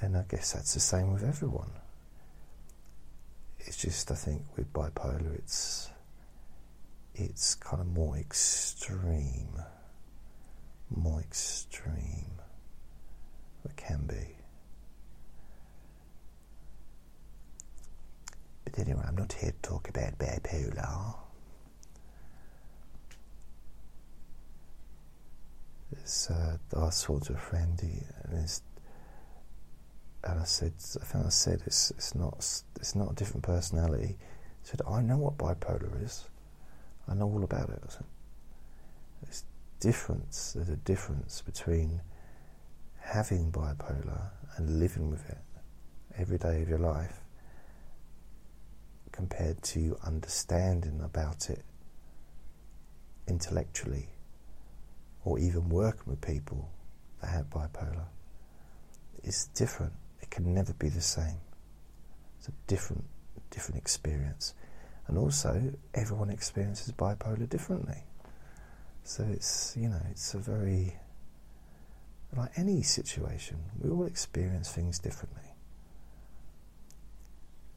And 0.00 0.16
I 0.16 0.24
guess 0.28 0.52
that's 0.52 0.74
the 0.74 0.80
same 0.80 1.12
with 1.12 1.22
everyone 1.22 1.70
it's 3.66 3.76
just 3.76 4.10
I 4.10 4.14
think 4.14 4.42
with 4.56 4.72
bipolar 4.72 5.34
it's 5.34 5.90
it's 7.14 7.54
kind 7.56 7.80
of 7.80 7.88
more 7.88 8.16
extreme 8.16 9.60
more 10.90 11.20
extreme 11.20 12.30
it 13.64 13.76
can 13.76 14.06
be. 14.06 14.36
But 18.64 18.78
anyway 18.78 19.02
I'm 19.06 19.16
not 19.16 19.32
here 19.32 19.50
to 19.50 19.68
talk 19.68 19.88
about 19.88 20.18
bipolar. 20.18 21.16
It's 25.92 26.30
uh, 26.30 26.58
I 26.76 26.90
to 27.24 27.32
a 27.32 27.36
and 28.24 28.40
his 28.40 28.62
and 30.28 30.40
I 30.40 30.44
said, 30.44 30.72
I 31.00 31.04
think 31.04 31.26
I 31.26 31.28
said 31.28 31.62
it's 31.66 31.90
it's 31.92 32.14
not 32.14 32.34
it's 32.76 32.94
not 32.94 33.12
a 33.12 33.14
different 33.14 33.44
personality. 33.44 34.16
He 34.62 34.68
said, 34.68 34.82
I 34.88 35.00
know 35.00 35.18
what 35.18 35.38
bipolar 35.38 36.04
is. 36.04 36.24
I 37.08 37.14
know 37.14 37.26
all 37.26 37.44
about 37.44 37.70
it. 37.70 37.80
I 37.86 37.90
said, 37.90 38.04
There's 39.22 39.44
difference. 39.78 40.54
There's 40.54 40.68
a 40.68 40.76
difference 40.76 41.42
between 41.42 42.00
having 42.98 43.52
bipolar 43.52 44.30
and 44.56 44.80
living 44.80 45.10
with 45.10 45.28
it 45.28 45.38
every 46.18 46.38
day 46.38 46.62
of 46.62 46.68
your 46.68 46.78
life 46.78 47.20
compared 49.12 49.62
to 49.62 49.96
understanding 50.04 51.00
about 51.02 51.48
it 51.50 51.64
intellectually 53.28 54.08
or 55.24 55.38
even 55.38 55.68
working 55.68 56.02
with 56.06 56.20
people 56.20 56.68
that 57.20 57.30
have 57.30 57.48
bipolar. 57.48 58.06
It's 59.22 59.46
different. 59.48 59.92
It 60.26 60.30
can 60.30 60.52
never 60.52 60.72
be 60.72 60.88
the 60.88 61.00
same. 61.00 61.38
It's 62.38 62.48
a 62.48 62.52
different, 62.66 63.04
different 63.50 63.80
experience. 63.80 64.54
And 65.06 65.16
also, 65.16 65.72
everyone 65.94 66.30
experiences 66.30 66.92
bipolar 66.92 67.48
differently. 67.48 68.02
So 69.04 69.24
it's, 69.30 69.76
you 69.78 69.88
know, 69.88 70.00
it's 70.10 70.34
a 70.34 70.38
very, 70.38 70.96
like 72.36 72.50
any 72.56 72.82
situation, 72.82 73.58
we 73.80 73.88
all 73.88 74.04
experience 74.04 74.72
things 74.72 74.98
differently. 74.98 75.54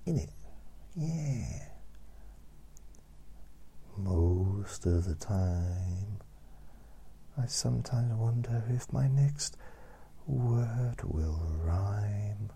In 0.08 0.18
it, 0.18 0.32
yeah. 0.96 1.68
Most 3.96 4.88
of 4.88 5.06
the 5.06 5.14
time, 5.14 6.18
I 7.38 7.46
sometimes 7.46 8.14
wonder 8.16 8.64
if 8.70 8.92
my 8.92 9.08
next 9.08 9.56
word 10.30 10.98
will 11.04 11.42
rhyme. 11.64 12.52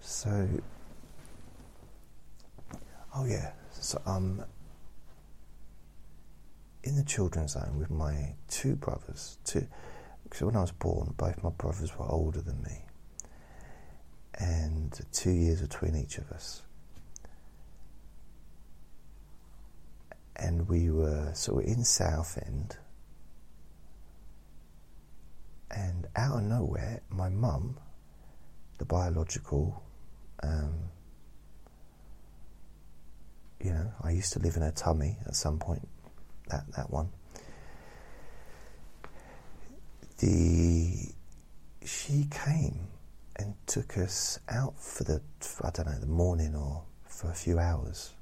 So, 0.00 0.48
oh 3.14 3.24
yeah, 3.24 3.52
so 3.72 4.00
I'm 4.06 4.44
in 6.84 6.96
the 6.96 7.04
children's 7.04 7.54
home 7.54 7.78
with 7.78 7.90
my 7.90 8.34
two 8.48 8.76
brothers. 8.76 9.38
Two, 9.44 9.66
because 10.24 10.42
when 10.42 10.56
I 10.56 10.60
was 10.60 10.72
born, 10.72 11.14
both 11.16 11.42
my 11.42 11.50
brothers 11.50 11.96
were 11.98 12.06
older 12.06 12.40
than 12.40 12.62
me, 12.62 12.84
and 14.38 14.98
two 15.12 15.30
years 15.30 15.60
between 15.60 15.96
each 15.96 16.18
of 16.18 16.30
us. 16.30 16.62
And 20.36 20.68
we 20.68 20.90
were 20.90 21.30
so 21.34 21.58
in 21.58 21.84
Southend 21.84 22.76
and 25.72 26.06
out 26.16 26.38
of 26.38 26.42
nowhere, 26.44 27.02
my 27.10 27.28
mum, 27.28 27.78
the 28.78 28.84
biological, 28.84 29.82
um, 30.42 30.74
you 33.60 33.70
know, 33.72 33.92
I 34.02 34.10
used 34.10 34.32
to 34.34 34.38
live 34.38 34.56
in 34.56 34.62
her 34.62 34.72
tummy 34.72 35.16
at 35.26 35.34
some 35.34 35.58
point, 35.58 35.88
that, 36.48 36.64
that 36.76 36.90
one. 36.90 37.08
The, 40.18 41.12
she 41.84 42.26
came 42.30 42.88
and 43.36 43.54
took 43.66 43.96
us 43.98 44.38
out 44.48 44.78
for 44.78 45.04
the, 45.04 45.20
I 45.62 45.70
don't 45.70 45.86
know, 45.86 45.98
the 45.98 46.06
morning 46.06 46.54
or 46.54 46.82
for 47.06 47.30
a 47.30 47.34
few 47.34 47.58
hours. 47.58 48.12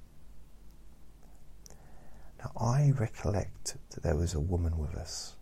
Now, 2.39 2.53
I 2.59 2.93
recollect 2.99 3.77
that 3.91 4.03
there 4.03 4.17
was 4.17 4.35
a 4.35 4.41
woman 4.41 4.79
with 4.79 4.95
us 4.95 5.37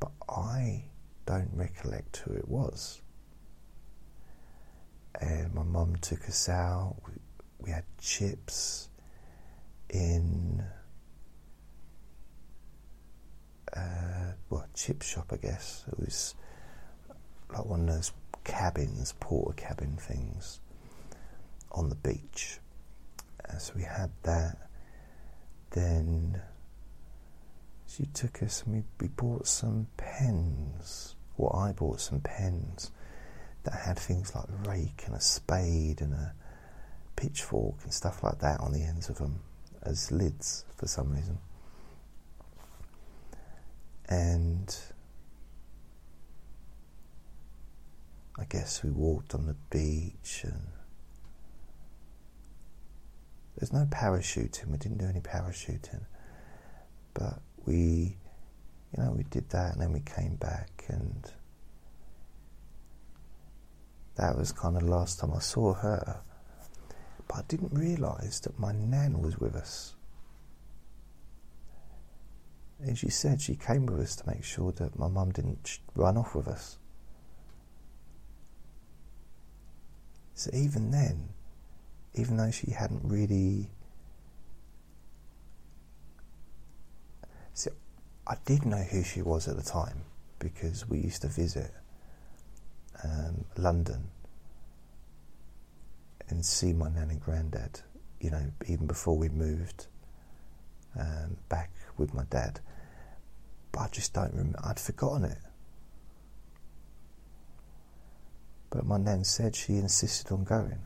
but 0.00 0.12
I 0.28 0.84
don't 1.26 1.50
recollect 1.54 2.18
who 2.18 2.34
it 2.34 2.48
was. 2.48 3.00
And 5.20 5.54
my 5.54 5.62
mum 5.62 5.96
took 5.96 6.28
us 6.28 6.48
out. 6.48 6.96
We, 7.60 7.70
had 7.70 7.84
chips 7.98 8.90
in 9.88 10.62
uh, 13.74 14.32
what 14.48 14.74
chip 14.74 15.02
shop, 15.02 15.28
I 15.32 15.36
guess. 15.36 15.84
It 15.90 15.98
was 15.98 16.34
like 17.50 17.64
one 17.64 17.88
of 17.88 17.94
those 17.94 18.12
cabins, 18.44 19.14
Portakabin 19.20 19.98
things 19.98 20.60
on 21.72 21.88
the 21.88 21.94
beach. 21.94 22.58
And 23.48 23.60
so 23.60 23.72
we 23.76 23.82
had 23.82 24.10
that, 24.24 24.68
then 25.70 26.42
she 27.86 28.06
took 28.06 28.42
us 28.42 28.62
and 28.64 28.74
we, 28.74 28.82
we 29.00 29.08
bought 29.08 29.46
some 29.46 29.86
pens. 29.96 31.14
Well, 31.36 31.54
I 31.54 31.72
bought 31.72 32.00
some 32.00 32.20
pens 32.20 32.90
that 33.64 33.74
had 33.74 33.98
things 33.98 34.34
like 34.34 34.44
rake 34.66 35.02
and 35.06 35.14
a 35.14 35.20
spade 35.20 36.00
and 36.00 36.12
a 36.12 36.34
pitchfork 37.16 37.76
and 37.82 37.92
stuff 37.92 38.22
like 38.22 38.40
that 38.40 38.60
on 38.60 38.72
the 38.72 38.82
ends 38.82 39.08
of 39.08 39.18
them 39.18 39.40
as 39.82 40.10
lids 40.12 40.64
for 40.76 40.86
some 40.86 41.12
reason. 41.12 41.38
And 44.08 44.76
I 48.38 48.44
guess 48.44 48.82
we 48.82 48.90
walked 48.90 49.34
on 49.34 49.46
the 49.46 49.56
beach 49.70 50.42
and 50.44 50.60
there's 53.56 53.72
no 53.72 53.86
parachuting, 53.86 54.66
we 54.66 54.78
didn't 54.78 54.98
do 54.98 55.06
any 55.06 55.20
parachuting. 55.20 56.02
But 57.14 57.38
we, 57.66 58.16
you 58.96 59.02
know, 59.02 59.12
we 59.12 59.24
did 59.24 59.48
that 59.50 59.72
and 59.72 59.82
then 59.82 59.92
we 59.92 60.00
came 60.00 60.36
back 60.36 60.84
and 60.88 61.30
that 64.16 64.36
was 64.36 64.52
kind 64.52 64.76
of 64.76 64.82
the 64.84 64.90
last 64.90 65.20
time 65.20 65.32
I 65.34 65.40
saw 65.40 65.74
her. 65.74 66.20
But 67.26 67.36
I 67.36 67.42
didn't 67.48 67.72
realise 67.72 68.40
that 68.40 68.58
my 68.58 68.72
nan 68.72 69.20
was 69.20 69.38
with 69.38 69.56
us. 69.56 69.94
And 72.80 72.98
she 72.98 73.08
said 73.08 73.40
she 73.40 73.56
came 73.56 73.86
with 73.86 74.00
us 74.00 74.16
to 74.16 74.28
make 74.28 74.44
sure 74.44 74.72
that 74.72 74.98
my 74.98 75.08
mum 75.08 75.32
didn't 75.32 75.78
run 75.94 76.16
off 76.16 76.34
with 76.34 76.48
us. 76.48 76.78
So 80.34 80.50
even 80.52 80.90
then, 80.90 81.30
even 82.14 82.36
though 82.36 82.50
she 82.50 82.70
hadn't 82.72 83.02
really. 83.04 83.70
See, 87.54 87.70
I 88.26 88.36
did 88.44 88.64
know 88.64 88.82
who 88.82 89.02
she 89.02 89.22
was 89.22 89.48
at 89.48 89.56
the 89.56 89.62
time 89.62 90.02
because 90.38 90.88
we 90.88 90.98
used 90.98 91.22
to 91.22 91.28
visit 91.28 91.70
um, 93.02 93.44
London 93.56 94.10
and 96.28 96.44
see 96.44 96.72
my 96.72 96.88
nan 96.88 97.10
and 97.10 97.20
granddad, 97.20 97.80
you 98.20 98.30
know, 98.30 98.50
even 98.66 98.86
before 98.86 99.16
we 99.16 99.28
moved 99.28 99.86
um, 100.98 101.36
back 101.48 101.70
with 101.98 102.14
my 102.14 102.24
dad. 102.30 102.60
But 103.72 103.80
I 103.80 103.88
just 103.88 104.14
don't 104.14 104.32
remember, 104.32 104.58
I'd 104.64 104.80
forgotten 104.80 105.24
it. 105.24 105.38
But 108.70 108.86
my 108.86 108.96
nan 108.96 109.24
said 109.24 109.54
she 109.54 109.74
insisted 109.74 110.32
on 110.32 110.44
going. 110.44 110.78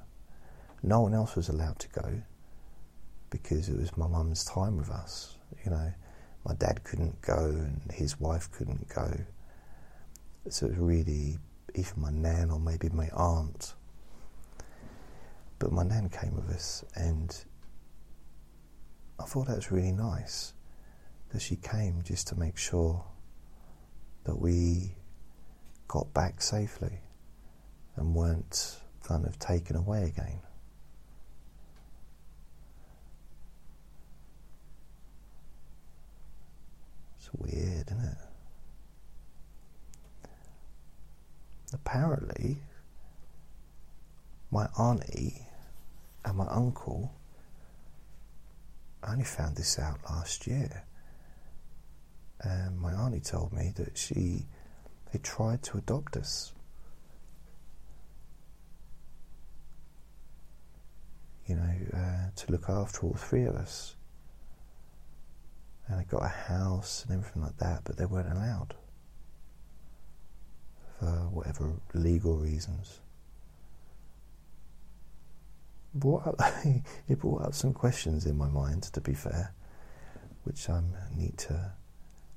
No 0.83 1.01
one 1.01 1.15
else 1.15 1.37
was 1.37 1.49
allowed 1.49 1.79
to 1.81 1.89
go 1.89 2.23
because 3.31 3.69
it 3.69 3.79
was 3.79 3.97
my 3.97 4.07
mum's 4.07 4.45
time 4.45 4.77
with 4.77 4.91
us. 4.91 5.37
You 5.65 5.71
know, 5.71 5.93
my 6.49 6.55
dad 6.55 6.83
couldn't 6.83 7.21
go 7.21 7.37
and 7.37 7.93
his 7.93 8.19
wife 8.19 8.51
couldn't 8.51 8.89
go. 8.89 9.13
So 10.49 10.67
it 10.67 10.71
was 10.71 10.79
really 10.79 11.39
either 11.75 11.93
my 11.97 12.11
nan 12.11 12.51
or 12.51 12.59
maybe 12.59 12.89
my 12.89 13.11
aunt. 13.11 13.75
But 15.59 15.73
my 15.73 15.83
nan 15.83 16.09
came 16.09 16.35
with 16.35 16.49
us, 16.49 16.85
and 16.95 17.37
I 19.21 19.25
thought 19.25 19.49
that 19.49 19.57
was 19.57 19.71
really 19.71 19.93
nice 19.93 20.55
that 21.31 21.43
she 21.43 21.57
came 21.57 22.03
just 22.03 22.29
to 22.29 22.39
make 22.39 22.57
sure 22.57 23.05
that 24.25 24.39
we 24.39 24.95
got 25.87 26.15
back 26.15 26.41
safely 26.41 27.01
and 27.97 28.15
weren't 28.15 28.81
kind 29.03 29.27
of 29.27 29.39
taken 29.39 29.77
away 29.77 30.05
again. 30.05 30.41
It's 37.29 37.35
weird, 37.35 37.89
isn't 37.91 38.05
it? 38.05 38.19
Apparently, 41.73 42.59
my 44.51 44.67
auntie 44.79 45.47
and 46.25 46.39
my 46.39 46.47
uncle, 46.47 47.13
I 49.03 49.13
only 49.13 49.25
found 49.25 49.57
this 49.57 49.79
out 49.79 49.99
last 50.09 50.47
year. 50.47 50.85
And 52.41 52.79
my 52.81 52.93
auntie 52.93 53.21
told 53.21 53.53
me 53.53 53.73
that 53.77 53.99
she, 53.99 54.47
they 55.13 55.19
tried 55.19 55.63
to 55.65 55.79
adopt 55.79 56.17
us. 56.17 56.53
you 61.47 61.55
know, 61.55 61.75
uh, 61.95 62.29
to 62.37 62.53
look 62.53 62.69
after 62.69 63.07
all 63.07 63.15
three 63.15 63.45
of 63.45 63.55
us. 63.57 63.97
And 65.89 65.99
they 65.99 66.05
got 66.05 66.23
a 66.25 66.29
house 66.29 67.05
and 67.05 67.19
everything 67.19 67.43
like 67.43 67.57
that, 67.59 67.83
but 67.85 67.97
they 67.97 68.05
weren't 68.05 68.31
allowed 68.31 68.75
for 70.99 71.07
whatever 71.31 71.73
legal 71.95 72.37
reasons. 72.37 73.01
Brought 75.95 76.27
up, 76.27 76.41
it 77.09 77.19
brought 77.19 77.43
up 77.43 77.55
some 77.55 77.73
questions 77.73 78.27
in 78.27 78.37
my 78.37 78.49
mind, 78.49 78.83
to 78.85 79.01
be 79.01 79.15
fair, 79.15 79.55
which 80.45 80.69
I 80.69 80.83
need 81.17 81.39
to 81.39 81.73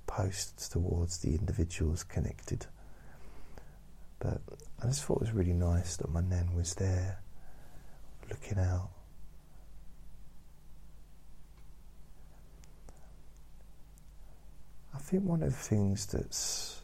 post 0.07 0.71
towards 0.71 1.19
the 1.19 1.35
individuals 1.35 2.03
connected. 2.03 2.67
But 4.19 4.41
I 4.81 4.87
just 4.87 5.03
thought 5.03 5.17
it 5.17 5.21
was 5.21 5.31
really 5.31 5.53
nice 5.53 5.97
that 5.97 6.09
my 6.09 6.21
nan 6.21 6.53
was 6.55 6.75
there 6.75 7.19
looking 8.29 8.59
out 8.59 8.91
think 15.01 15.23
one 15.23 15.43
of 15.43 15.49
the 15.49 15.55
things 15.55 16.05
that's 16.05 16.81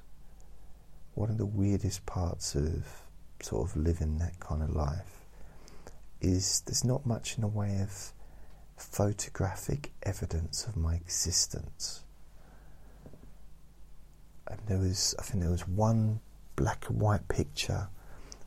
one 1.14 1.30
of 1.30 1.38
the 1.38 1.46
weirdest 1.46 2.06
parts 2.06 2.56
of 2.56 2.86
sort 3.42 3.70
of 3.70 3.76
living 3.76 4.18
that 4.18 4.40
kind 4.40 4.62
of 4.62 4.70
life 4.76 5.26
is 6.22 6.62
there's 6.66 6.84
not 6.84 7.06
much 7.06 7.36
in 7.36 7.42
the 7.42 7.48
way 7.48 7.80
of 7.82 8.14
photographic 8.76 9.92
evidence 10.04 10.66
of 10.66 10.76
my 10.76 10.96
existence. 10.96 12.04
And 14.48 14.60
there 14.68 14.80
was, 14.80 15.16
I 15.20 15.24
think 15.24 15.42
there 15.42 15.52
was 15.52 15.68
one 15.68 16.20
black 16.56 16.90
and 16.90 17.00
white 17.00 17.28
picture 17.28 17.90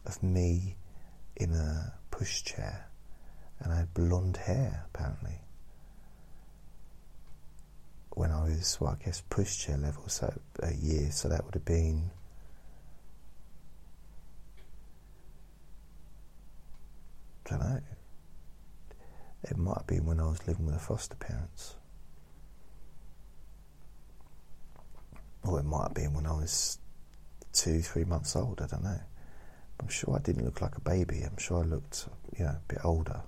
of 0.07 0.23
me 0.23 0.77
in 1.37 1.53
a 1.53 1.95
pushchair, 2.11 2.85
and 3.61 3.73
I 3.73 3.79
had 3.79 3.95
blonde 3.95 4.37
hair 4.37 4.87
apparently 4.93 5.41
when 8.11 8.31
I 8.31 8.45
was, 8.45 8.79
well, 8.81 8.97
I 9.01 9.05
guess 9.05 9.23
pushchair 9.31 9.81
level, 9.81 10.09
so 10.09 10.33
a 10.61 10.75
year, 10.75 11.11
so 11.11 11.29
that 11.29 11.45
would 11.45 11.55
have 11.55 11.65
been. 11.65 12.11
I 17.47 17.51
don't 17.51 17.61
know. 17.61 17.81
It 19.43 19.57
might 19.57 19.79
have 19.79 19.87
been 19.87 20.07
when 20.07 20.21
I 20.21 20.25
was 20.25 20.47
living 20.47 20.67
with 20.67 20.77
a 20.77 20.79
foster 20.79 21.17
parents. 21.17 21.77
Or 25.43 25.59
it 25.59 25.65
might 25.65 25.85
have 25.85 25.95
been 25.95 26.13
when 26.13 26.27
I 26.27 26.33
was 26.33 26.79
two, 27.53 27.81
three 27.81 28.05
months 28.05 28.37
old, 28.37 28.61
I 28.61 28.67
don't 28.67 28.85
know. 28.85 29.01
I'm 29.81 29.89
sure 29.89 30.15
I 30.15 30.21
didn't 30.21 30.45
look 30.45 30.61
like 30.61 30.77
a 30.77 30.81
baby. 30.81 31.23
I'm 31.23 31.39
sure 31.39 31.63
I 31.63 31.67
looked, 31.67 32.07
you 32.39 32.45
know, 32.45 32.51
a 32.51 32.61
bit 32.69 32.85
older. 32.85 33.23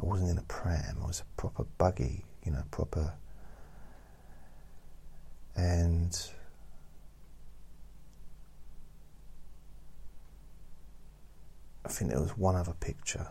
I 0.00 0.04
wasn't 0.04 0.30
in 0.30 0.38
a 0.38 0.42
pram, 0.42 0.98
I 1.02 1.06
was 1.06 1.20
a 1.20 1.40
proper 1.40 1.64
buggy 1.78 2.24
you 2.44 2.52
know, 2.52 2.62
proper. 2.70 3.14
And 5.56 6.16
I 11.84 11.88
think 11.88 12.10
there 12.10 12.20
was 12.20 12.36
one 12.36 12.56
other 12.56 12.74
picture. 12.74 13.28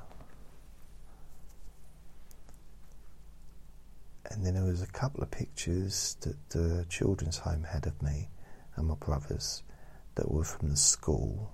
And 4.29 4.45
then 4.45 4.55
there 4.55 4.63
was 4.63 4.81
a 4.81 4.87
couple 4.87 5.21
of 5.21 5.29
pictures 5.29 6.17
that 6.21 6.49
the 6.49 6.85
children's 6.89 7.37
home 7.37 7.63
had 7.63 7.85
of 7.85 8.01
me 8.01 8.29
and 8.75 8.87
my 8.87 8.95
brothers 8.95 9.63
that 10.15 10.31
were 10.31 10.43
from 10.43 10.69
the 10.69 10.77
school, 10.77 11.53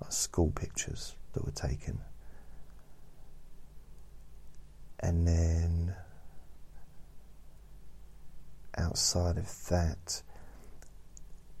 like 0.00 0.12
school 0.12 0.50
pictures 0.50 1.14
that 1.32 1.44
were 1.44 1.52
taken. 1.52 2.00
And 5.00 5.28
then 5.28 5.94
outside 8.78 9.36
of 9.36 9.66
that, 9.68 10.22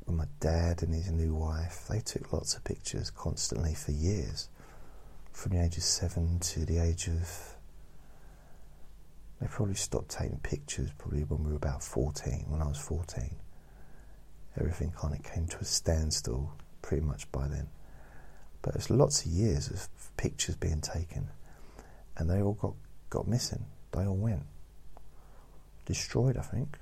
with 0.06 0.16
my 0.16 0.26
dad 0.40 0.82
and 0.82 0.94
his 0.94 1.10
new 1.10 1.34
wife, 1.34 1.86
they 1.90 2.00
took 2.00 2.32
lots 2.32 2.54
of 2.54 2.64
pictures 2.64 3.10
constantly 3.10 3.74
for 3.74 3.92
years, 3.92 4.48
from 5.32 5.52
the 5.52 5.62
age 5.62 5.76
of 5.76 5.82
seven 5.82 6.38
to 6.40 6.64
the 6.64 6.78
age 6.78 7.08
of. 7.08 7.54
They 9.40 9.46
probably 9.46 9.74
stopped 9.76 10.08
taking 10.10 10.38
pictures 10.40 10.90
probably 10.98 11.22
when 11.22 11.44
we 11.44 11.50
were 11.50 11.56
about 11.56 11.82
14, 11.82 12.46
when 12.48 12.60
I 12.60 12.66
was 12.66 12.78
14. 12.78 13.36
Everything 14.58 14.90
kind 14.90 15.14
of 15.14 15.22
came 15.22 15.46
to 15.46 15.58
a 15.58 15.64
standstill 15.64 16.52
pretty 16.82 17.04
much 17.04 17.30
by 17.30 17.46
then. 17.46 17.68
But 18.62 18.74
there's 18.74 18.90
lots 18.90 19.24
of 19.24 19.30
years 19.30 19.68
of 19.70 19.88
pictures 20.16 20.56
being 20.56 20.80
taken, 20.80 21.28
and 22.16 22.28
they 22.28 22.42
all 22.42 22.54
got, 22.54 22.74
got 23.10 23.28
missing. 23.28 23.64
They 23.92 24.04
all 24.06 24.16
went. 24.16 24.42
destroyed, 25.86 26.36
I 26.36 26.42
think. 26.42 26.76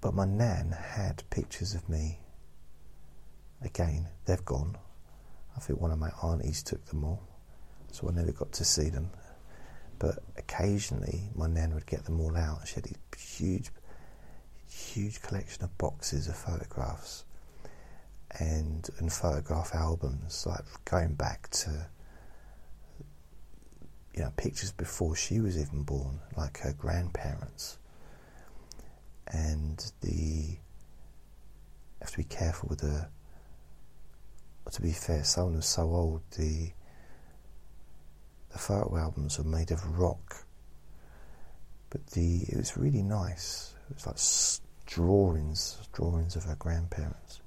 But 0.00 0.14
my 0.14 0.24
nan 0.24 0.70
had 0.70 1.24
pictures 1.30 1.74
of 1.74 1.88
me. 1.88 2.20
Again, 3.62 4.08
they've 4.24 4.44
gone. 4.44 4.76
I 5.56 5.60
think 5.60 5.80
one 5.80 5.90
of 5.90 5.98
my 5.98 6.10
aunties 6.22 6.62
took 6.62 6.84
them 6.86 7.04
all, 7.04 7.22
so 7.90 8.08
I 8.08 8.12
never 8.12 8.30
got 8.30 8.52
to 8.52 8.64
see 8.64 8.90
them. 8.90 9.10
But 9.98 10.20
occasionally, 10.36 11.30
my 11.34 11.48
nan 11.48 11.74
would 11.74 11.86
get 11.86 12.04
them 12.04 12.20
all 12.20 12.36
out. 12.36 12.68
She 12.68 12.76
had 12.76 12.86
a 12.86 13.16
huge, 13.18 13.70
huge 14.70 15.20
collection 15.20 15.64
of 15.64 15.76
boxes 15.78 16.28
of 16.28 16.36
photographs 16.36 17.24
and 18.38 18.88
and 18.98 19.12
photograph 19.12 19.74
albums, 19.74 20.46
like 20.46 20.64
going 20.84 21.14
back 21.14 21.48
to 21.50 21.88
you 24.14 24.22
know 24.22 24.32
pictures 24.36 24.70
before 24.70 25.16
she 25.16 25.40
was 25.40 25.58
even 25.58 25.82
born, 25.82 26.20
like 26.36 26.58
her 26.58 26.72
grandparents. 26.72 27.78
And 29.30 29.92
the 30.00 30.56
have 32.00 32.10
to 32.12 32.16
be 32.18 32.24
careful 32.24 32.68
with 32.68 32.80
the. 32.80 33.08
To 34.70 34.82
be 34.82 34.92
fair, 34.92 35.24
someone 35.24 35.56
was 35.56 35.66
so 35.66 35.82
old. 35.82 36.20
The 36.36 36.70
the 38.52 38.58
photo 38.58 38.96
albums 38.96 39.38
were 39.38 39.44
made 39.44 39.70
of 39.70 39.98
rock, 39.98 40.44
but 41.90 42.06
the 42.08 42.42
it 42.48 42.56
was 42.56 42.76
really 42.76 43.02
nice. 43.02 43.74
It 43.90 43.94
was 43.94 44.06
like 44.06 44.86
drawings, 44.86 45.78
drawings 45.92 46.36
of 46.36 46.44
her 46.44 46.56
grandparents 46.56 47.40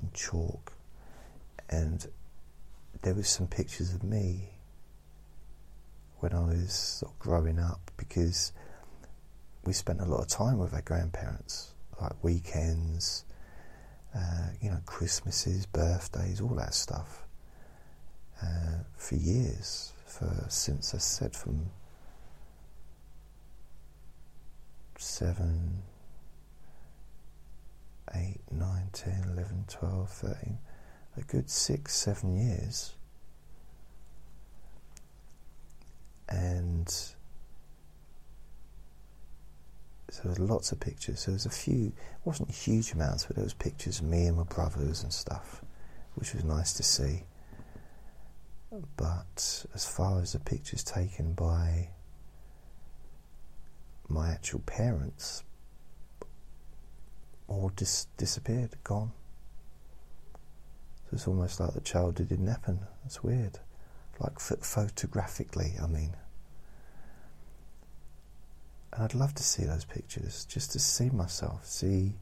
in 0.00 0.10
chalk, 0.12 0.72
and 1.70 2.06
there 3.02 3.14
was 3.14 3.28
some 3.28 3.46
pictures 3.46 3.94
of 3.94 4.02
me 4.02 4.50
when 6.18 6.32
I 6.32 6.40
was 6.40 6.72
sort 6.72 7.12
of 7.12 7.18
growing 7.18 7.58
up 7.58 7.90
because 7.96 8.52
we 9.64 9.72
spent 9.72 10.00
a 10.00 10.04
lot 10.04 10.20
of 10.20 10.28
time 10.28 10.58
with 10.58 10.74
our 10.74 10.82
grandparents, 10.82 11.74
like 12.00 12.12
weekends, 12.22 13.24
uh, 14.14 14.48
you 14.60 14.70
know, 14.70 14.80
Christmases, 14.86 15.66
birthdays, 15.66 16.40
all 16.40 16.54
that 16.56 16.74
stuff, 16.74 17.24
uh, 18.42 18.82
for 18.96 19.14
years. 19.14 19.92
For 20.06 20.46
since 20.48 20.94
I 20.94 20.98
said 20.98 21.34
from 21.34 21.70
seven, 24.98 25.82
8, 28.14 28.36
9, 28.50 28.88
10, 28.92 29.24
11, 29.32 29.64
12, 29.68 30.10
13, 30.10 30.58
a 31.16 31.20
good 31.22 31.48
six, 31.50 31.94
seven 31.94 32.36
years. 32.36 32.94
And 36.28 36.92
so 40.12 40.20
there's 40.24 40.38
lots 40.38 40.72
of 40.72 40.78
pictures. 40.78 41.20
So 41.20 41.30
there's 41.30 41.46
a 41.46 41.50
few, 41.50 41.86
it 41.86 42.26
wasn't 42.26 42.50
huge 42.50 42.92
amounts, 42.92 43.24
but 43.24 43.36
there 43.36 43.44
was 43.44 43.54
pictures 43.54 44.00
of 44.00 44.04
me 44.04 44.26
and 44.26 44.36
my 44.36 44.42
brothers 44.42 45.02
and 45.02 45.10
stuff, 45.10 45.62
which 46.16 46.34
was 46.34 46.44
nice 46.44 46.74
to 46.74 46.82
see. 46.82 47.22
But 48.98 49.64
as 49.74 49.86
far 49.86 50.20
as 50.20 50.34
the 50.34 50.38
pictures 50.38 50.84
taken 50.84 51.32
by 51.32 51.88
my 54.06 54.28
actual 54.28 54.60
parents, 54.60 55.44
all 57.48 57.72
dis- 57.74 58.06
disappeared, 58.18 58.76
gone. 58.84 59.12
So 61.04 61.08
it's 61.12 61.26
almost 61.26 61.58
like 61.58 61.72
the 61.72 61.80
childhood 61.80 62.28
didn't 62.28 62.48
happen. 62.48 62.80
It's 63.06 63.24
weird. 63.24 63.60
Like 64.20 64.38
photographically, 64.38 65.72
I 65.82 65.86
mean. 65.86 66.14
And 68.92 69.02
I'd 69.02 69.14
love 69.14 69.34
to 69.34 69.42
see 69.42 69.64
those 69.64 69.84
pictures, 69.84 70.44
just 70.44 70.72
to 70.72 70.78
see 70.78 71.08
myself, 71.10 71.64
see 71.64 72.14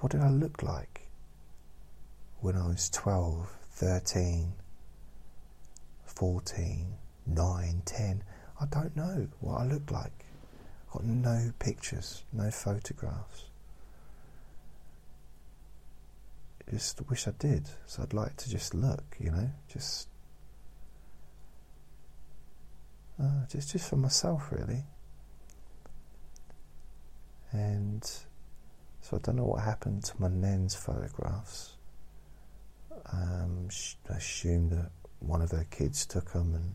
what 0.00 0.12
did 0.12 0.20
I 0.20 0.30
look 0.30 0.62
like 0.62 1.08
when 2.40 2.56
I 2.56 2.68
was 2.68 2.88
12, 2.90 3.50
13, 3.72 4.52
14, 6.04 6.94
9, 7.26 7.82
10. 7.84 8.22
I 8.60 8.66
don't 8.66 8.96
know 8.96 9.28
what 9.40 9.60
I 9.60 9.64
looked 9.66 9.90
like. 9.90 10.24
Got 10.92 11.04
no 11.04 11.52
pictures, 11.58 12.22
no 12.32 12.50
photographs. 12.50 13.48
just 16.70 17.00
wish 17.08 17.26
I 17.26 17.32
did. 17.38 17.68
So 17.86 18.02
I'd 18.02 18.12
like 18.12 18.36
to 18.36 18.50
just 18.50 18.74
look, 18.74 19.16
you 19.18 19.30
know, 19.30 19.50
just 19.72 20.08
uh, 23.20 23.46
just 23.50 23.72
just 23.72 23.88
for 23.88 23.96
myself, 23.96 24.48
really. 24.52 24.84
And 27.52 28.04
so 29.00 29.16
I 29.16 29.18
don't 29.20 29.36
know 29.36 29.44
what 29.44 29.62
happened 29.62 30.04
to 30.04 30.20
my 30.20 30.28
nan's 30.28 30.74
photographs. 30.74 31.76
Um, 33.12 33.68
I 34.10 34.16
assume 34.16 34.70
that 34.70 34.90
one 35.20 35.40
of 35.40 35.50
her 35.52 35.66
kids 35.70 36.04
took 36.04 36.32
them, 36.32 36.54
and 36.54 36.74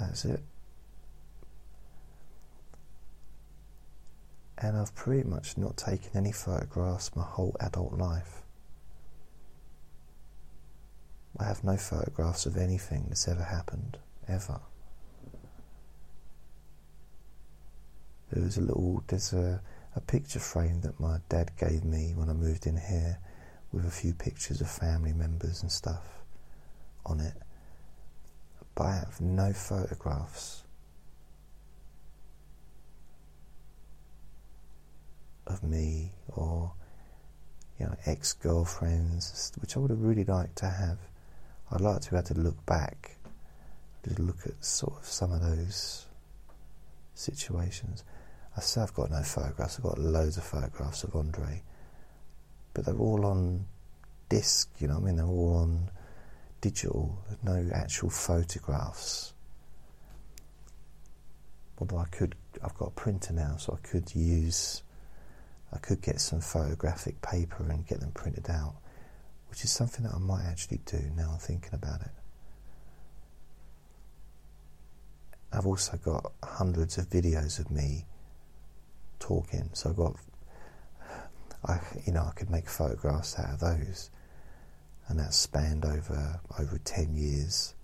that's 0.00 0.24
it. 0.24 0.40
And 4.56 4.76
I've 4.76 4.94
pretty 4.94 5.28
much 5.28 5.58
not 5.58 5.76
taken 5.76 6.10
any 6.14 6.32
photographs 6.32 7.14
my 7.14 7.22
whole 7.24 7.54
adult 7.60 7.98
life. 7.98 8.42
I 11.38 11.44
have 11.44 11.64
no 11.64 11.76
photographs 11.76 12.46
of 12.46 12.56
anything 12.56 13.06
that's 13.08 13.26
ever 13.26 13.42
happened, 13.42 13.98
ever. 14.28 14.60
There 18.34 18.42
was 18.42 18.56
a 18.56 18.62
little, 18.62 19.04
there's 19.06 19.32
a, 19.32 19.62
a 19.94 20.00
picture 20.00 20.40
frame 20.40 20.80
that 20.80 20.98
my 20.98 21.18
dad 21.28 21.52
gave 21.56 21.84
me 21.84 22.14
when 22.16 22.28
I 22.28 22.32
moved 22.32 22.66
in 22.66 22.76
here 22.76 23.20
with 23.70 23.86
a 23.86 23.90
few 23.92 24.12
pictures 24.12 24.60
of 24.60 24.68
family 24.68 25.12
members 25.12 25.62
and 25.62 25.70
stuff 25.70 26.02
on 27.06 27.20
it. 27.20 27.34
But 28.74 28.86
I 28.86 28.94
have 28.96 29.20
no 29.20 29.52
photographs 29.52 30.64
of 35.46 35.62
me 35.62 36.10
or 36.34 36.72
you 37.78 37.86
know 37.86 37.94
ex-girlfriends, 38.04 39.52
which 39.60 39.76
I 39.76 39.78
would 39.78 39.90
have 39.90 40.02
really 40.02 40.24
liked 40.24 40.56
to 40.56 40.66
have. 40.66 40.98
I'd 41.70 41.80
like 41.80 42.00
to 42.00 42.10
be 42.10 42.16
able 42.16 42.26
to 42.26 42.34
look 42.34 42.66
back, 42.66 43.16
to 44.02 44.20
look 44.20 44.44
at 44.44 44.64
sort 44.64 44.94
of 44.98 45.06
some 45.06 45.30
of 45.30 45.40
those 45.40 46.06
situations. 47.14 48.02
I 48.56 48.60
say 48.60 48.80
I've 48.82 48.94
got 48.94 49.10
no 49.10 49.22
photographs, 49.22 49.78
I've 49.78 49.84
got 49.84 49.98
loads 49.98 50.36
of 50.36 50.44
photographs 50.44 51.04
of 51.04 51.16
Andre, 51.16 51.62
but 52.72 52.84
they're 52.84 52.96
all 52.96 53.26
on 53.26 53.66
disc, 54.28 54.70
you 54.78 54.88
know 54.88 54.96
I 54.96 55.00
mean? 55.00 55.16
They're 55.16 55.26
all 55.26 55.56
on 55.56 55.90
digital, 56.60 57.18
no 57.42 57.68
actual 57.74 58.10
photographs. 58.10 59.32
Although 61.78 61.98
I 61.98 62.06
could, 62.06 62.36
I've 62.62 62.74
got 62.74 62.88
a 62.88 62.92
printer 62.92 63.32
now, 63.32 63.56
so 63.56 63.76
I 63.82 63.86
could 63.86 64.14
use, 64.14 64.82
I 65.72 65.78
could 65.78 66.00
get 66.00 66.20
some 66.20 66.40
photographic 66.40 67.20
paper 67.20 67.64
and 67.68 67.86
get 67.86 68.00
them 68.00 68.12
printed 68.12 68.48
out 68.48 68.76
which 69.54 69.62
is 69.62 69.70
something 69.70 70.04
that 70.04 70.12
I 70.12 70.18
might 70.18 70.46
actually 70.46 70.80
do 70.84 70.98
now 71.16 71.30
I'm 71.34 71.38
thinking 71.38 71.74
about 71.74 72.00
it. 72.00 72.10
I've 75.52 75.64
also 75.64 75.96
got 75.96 76.32
hundreds 76.42 76.98
of 76.98 77.08
videos 77.08 77.60
of 77.60 77.70
me 77.70 78.04
talking, 79.24 79.70
so 79.72 79.90
I've 79.90 79.96
got, 79.96 80.16
I 81.64 81.80
you 82.06 82.12
know, 82.12 82.24
I 82.28 82.32
could 82.32 82.50
make 82.50 82.68
photographs 82.68 83.38
out 83.38 83.54
of 83.54 83.60
those, 83.60 84.10
and 85.08 85.18
that 85.18 85.32
spanned 85.32 85.84
over 85.84 86.40
over 86.58 86.78
ten 86.84 87.16
years. 87.16 87.74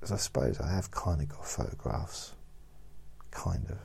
Because 0.00 0.12
I 0.12 0.16
suppose 0.16 0.60
I 0.60 0.70
have 0.70 0.90
kind 0.90 1.20
of 1.20 1.28
got 1.28 1.46
photographs, 1.46 2.32
kind 3.30 3.66
of. 3.68 3.78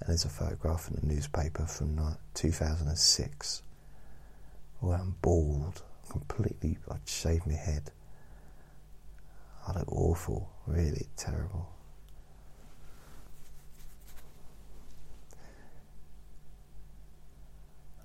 And 0.00 0.08
there's 0.08 0.24
a 0.24 0.30
photograph 0.30 0.88
in 0.88 0.96
the 1.00 1.14
newspaper 1.14 1.66
from 1.66 2.16
2006 2.34 3.62
where 4.80 4.96
I'm 4.98 5.14
bald, 5.20 5.82
completely, 6.08 6.78
I'd 6.90 7.06
shaved 7.06 7.46
my 7.46 7.54
head. 7.54 7.92
I 9.66 9.78
look 9.78 9.92
awful, 9.92 10.50
really 10.66 11.06
terrible. 11.16 11.68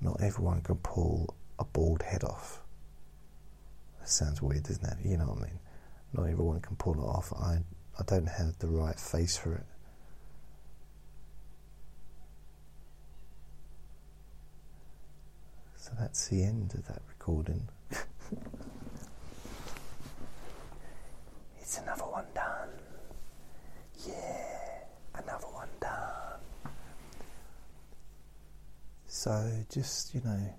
Not 0.02 0.22
everyone 0.22 0.62
can 0.62 0.76
pull 0.76 1.34
a 1.58 1.64
bald 1.64 2.04
head 2.04 2.24
off. 2.24 2.62
That 4.00 4.10
sounds 4.10 4.42
weird, 4.42 4.64
doesn't 4.64 4.86
it? 4.86 4.98
You 5.04 5.18
know 5.18 5.26
what 5.26 5.40
I 5.40 5.42
mean? 5.46 5.60
Not 6.14 6.24
everyone 6.30 6.62
can 6.62 6.76
pull 6.76 6.94
it 6.94 7.04
off. 7.04 7.34
I, 7.34 7.60
I 8.00 8.04
don't 8.06 8.28
have 8.28 8.60
the 8.60 8.68
right 8.68 9.00
face 9.00 9.36
for 9.38 9.56
it. 9.56 9.66
So 15.78 15.92
that's 16.00 16.28
the 16.28 16.44
end 16.44 16.74
of 16.74 16.88
that 16.88 17.02
recording. 17.08 17.70
It's 21.66 21.80
another 21.80 22.04
one 22.04 22.26
done. 22.36 22.70
Yeah, 24.08 24.84
another 25.16 25.48
one 25.48 25.68
done. 25.82 26.40
So 29.08 29.52
just, 29.72 30.14
you 30.14 30.22
know, 30.24 30.54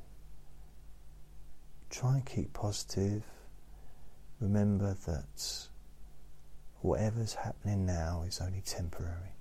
try 1.90 2.14
and 2.14 2.26
keep 2.26 2.52
positive. 2.52 3.22
Remember 4.40 4.96
that 5.06 5.68
whatever's 6.80 7.34
happening 7.34 7.86
now 7.86 8.24
is 8.26 8.40
only 8.40 8.62
temporary. 8.62 9.36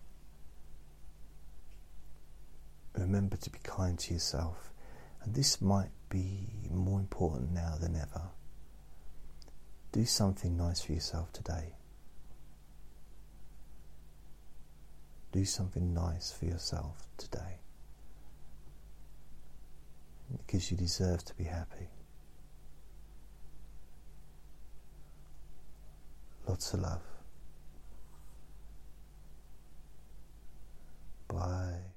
Remember 2.96 3.38
to 3.38 3.50
be 3.50 3.58
kind 3.64 3.98
to 3.98 4.14
yourself, 4.14 4.72
and 5.24 5.34
this 5.34 5.60
might 5.62 5.90
be 6.10 6.48
more 6.70 7.00
important 7.00 7.54
now 7.54 7.74
than 7.82 7.96
ever. 7.96 8.30
Do 9.95 10.03
something 10.03 10.57
nice 10.57 10.81
for 10.81 10.91
yourself 10.91 11.31
today. 11.31 11.76
Do 15.31 15.45
something 15.45 15.93
nice 15.93 16.34
for 16.34 16.43
yourself 16.43 16.97
today. 17.15 17.59
Because 20.35 20.69
you 20.69 20.76
deserve 20.76 21.23
to 21.23 21.34
be 21.35 21.45
happy. 21.45 21.88
Lots 26.45 26.73
of 26.73 26.81
love. 26.81 27.01
Bye. 31.30 31.94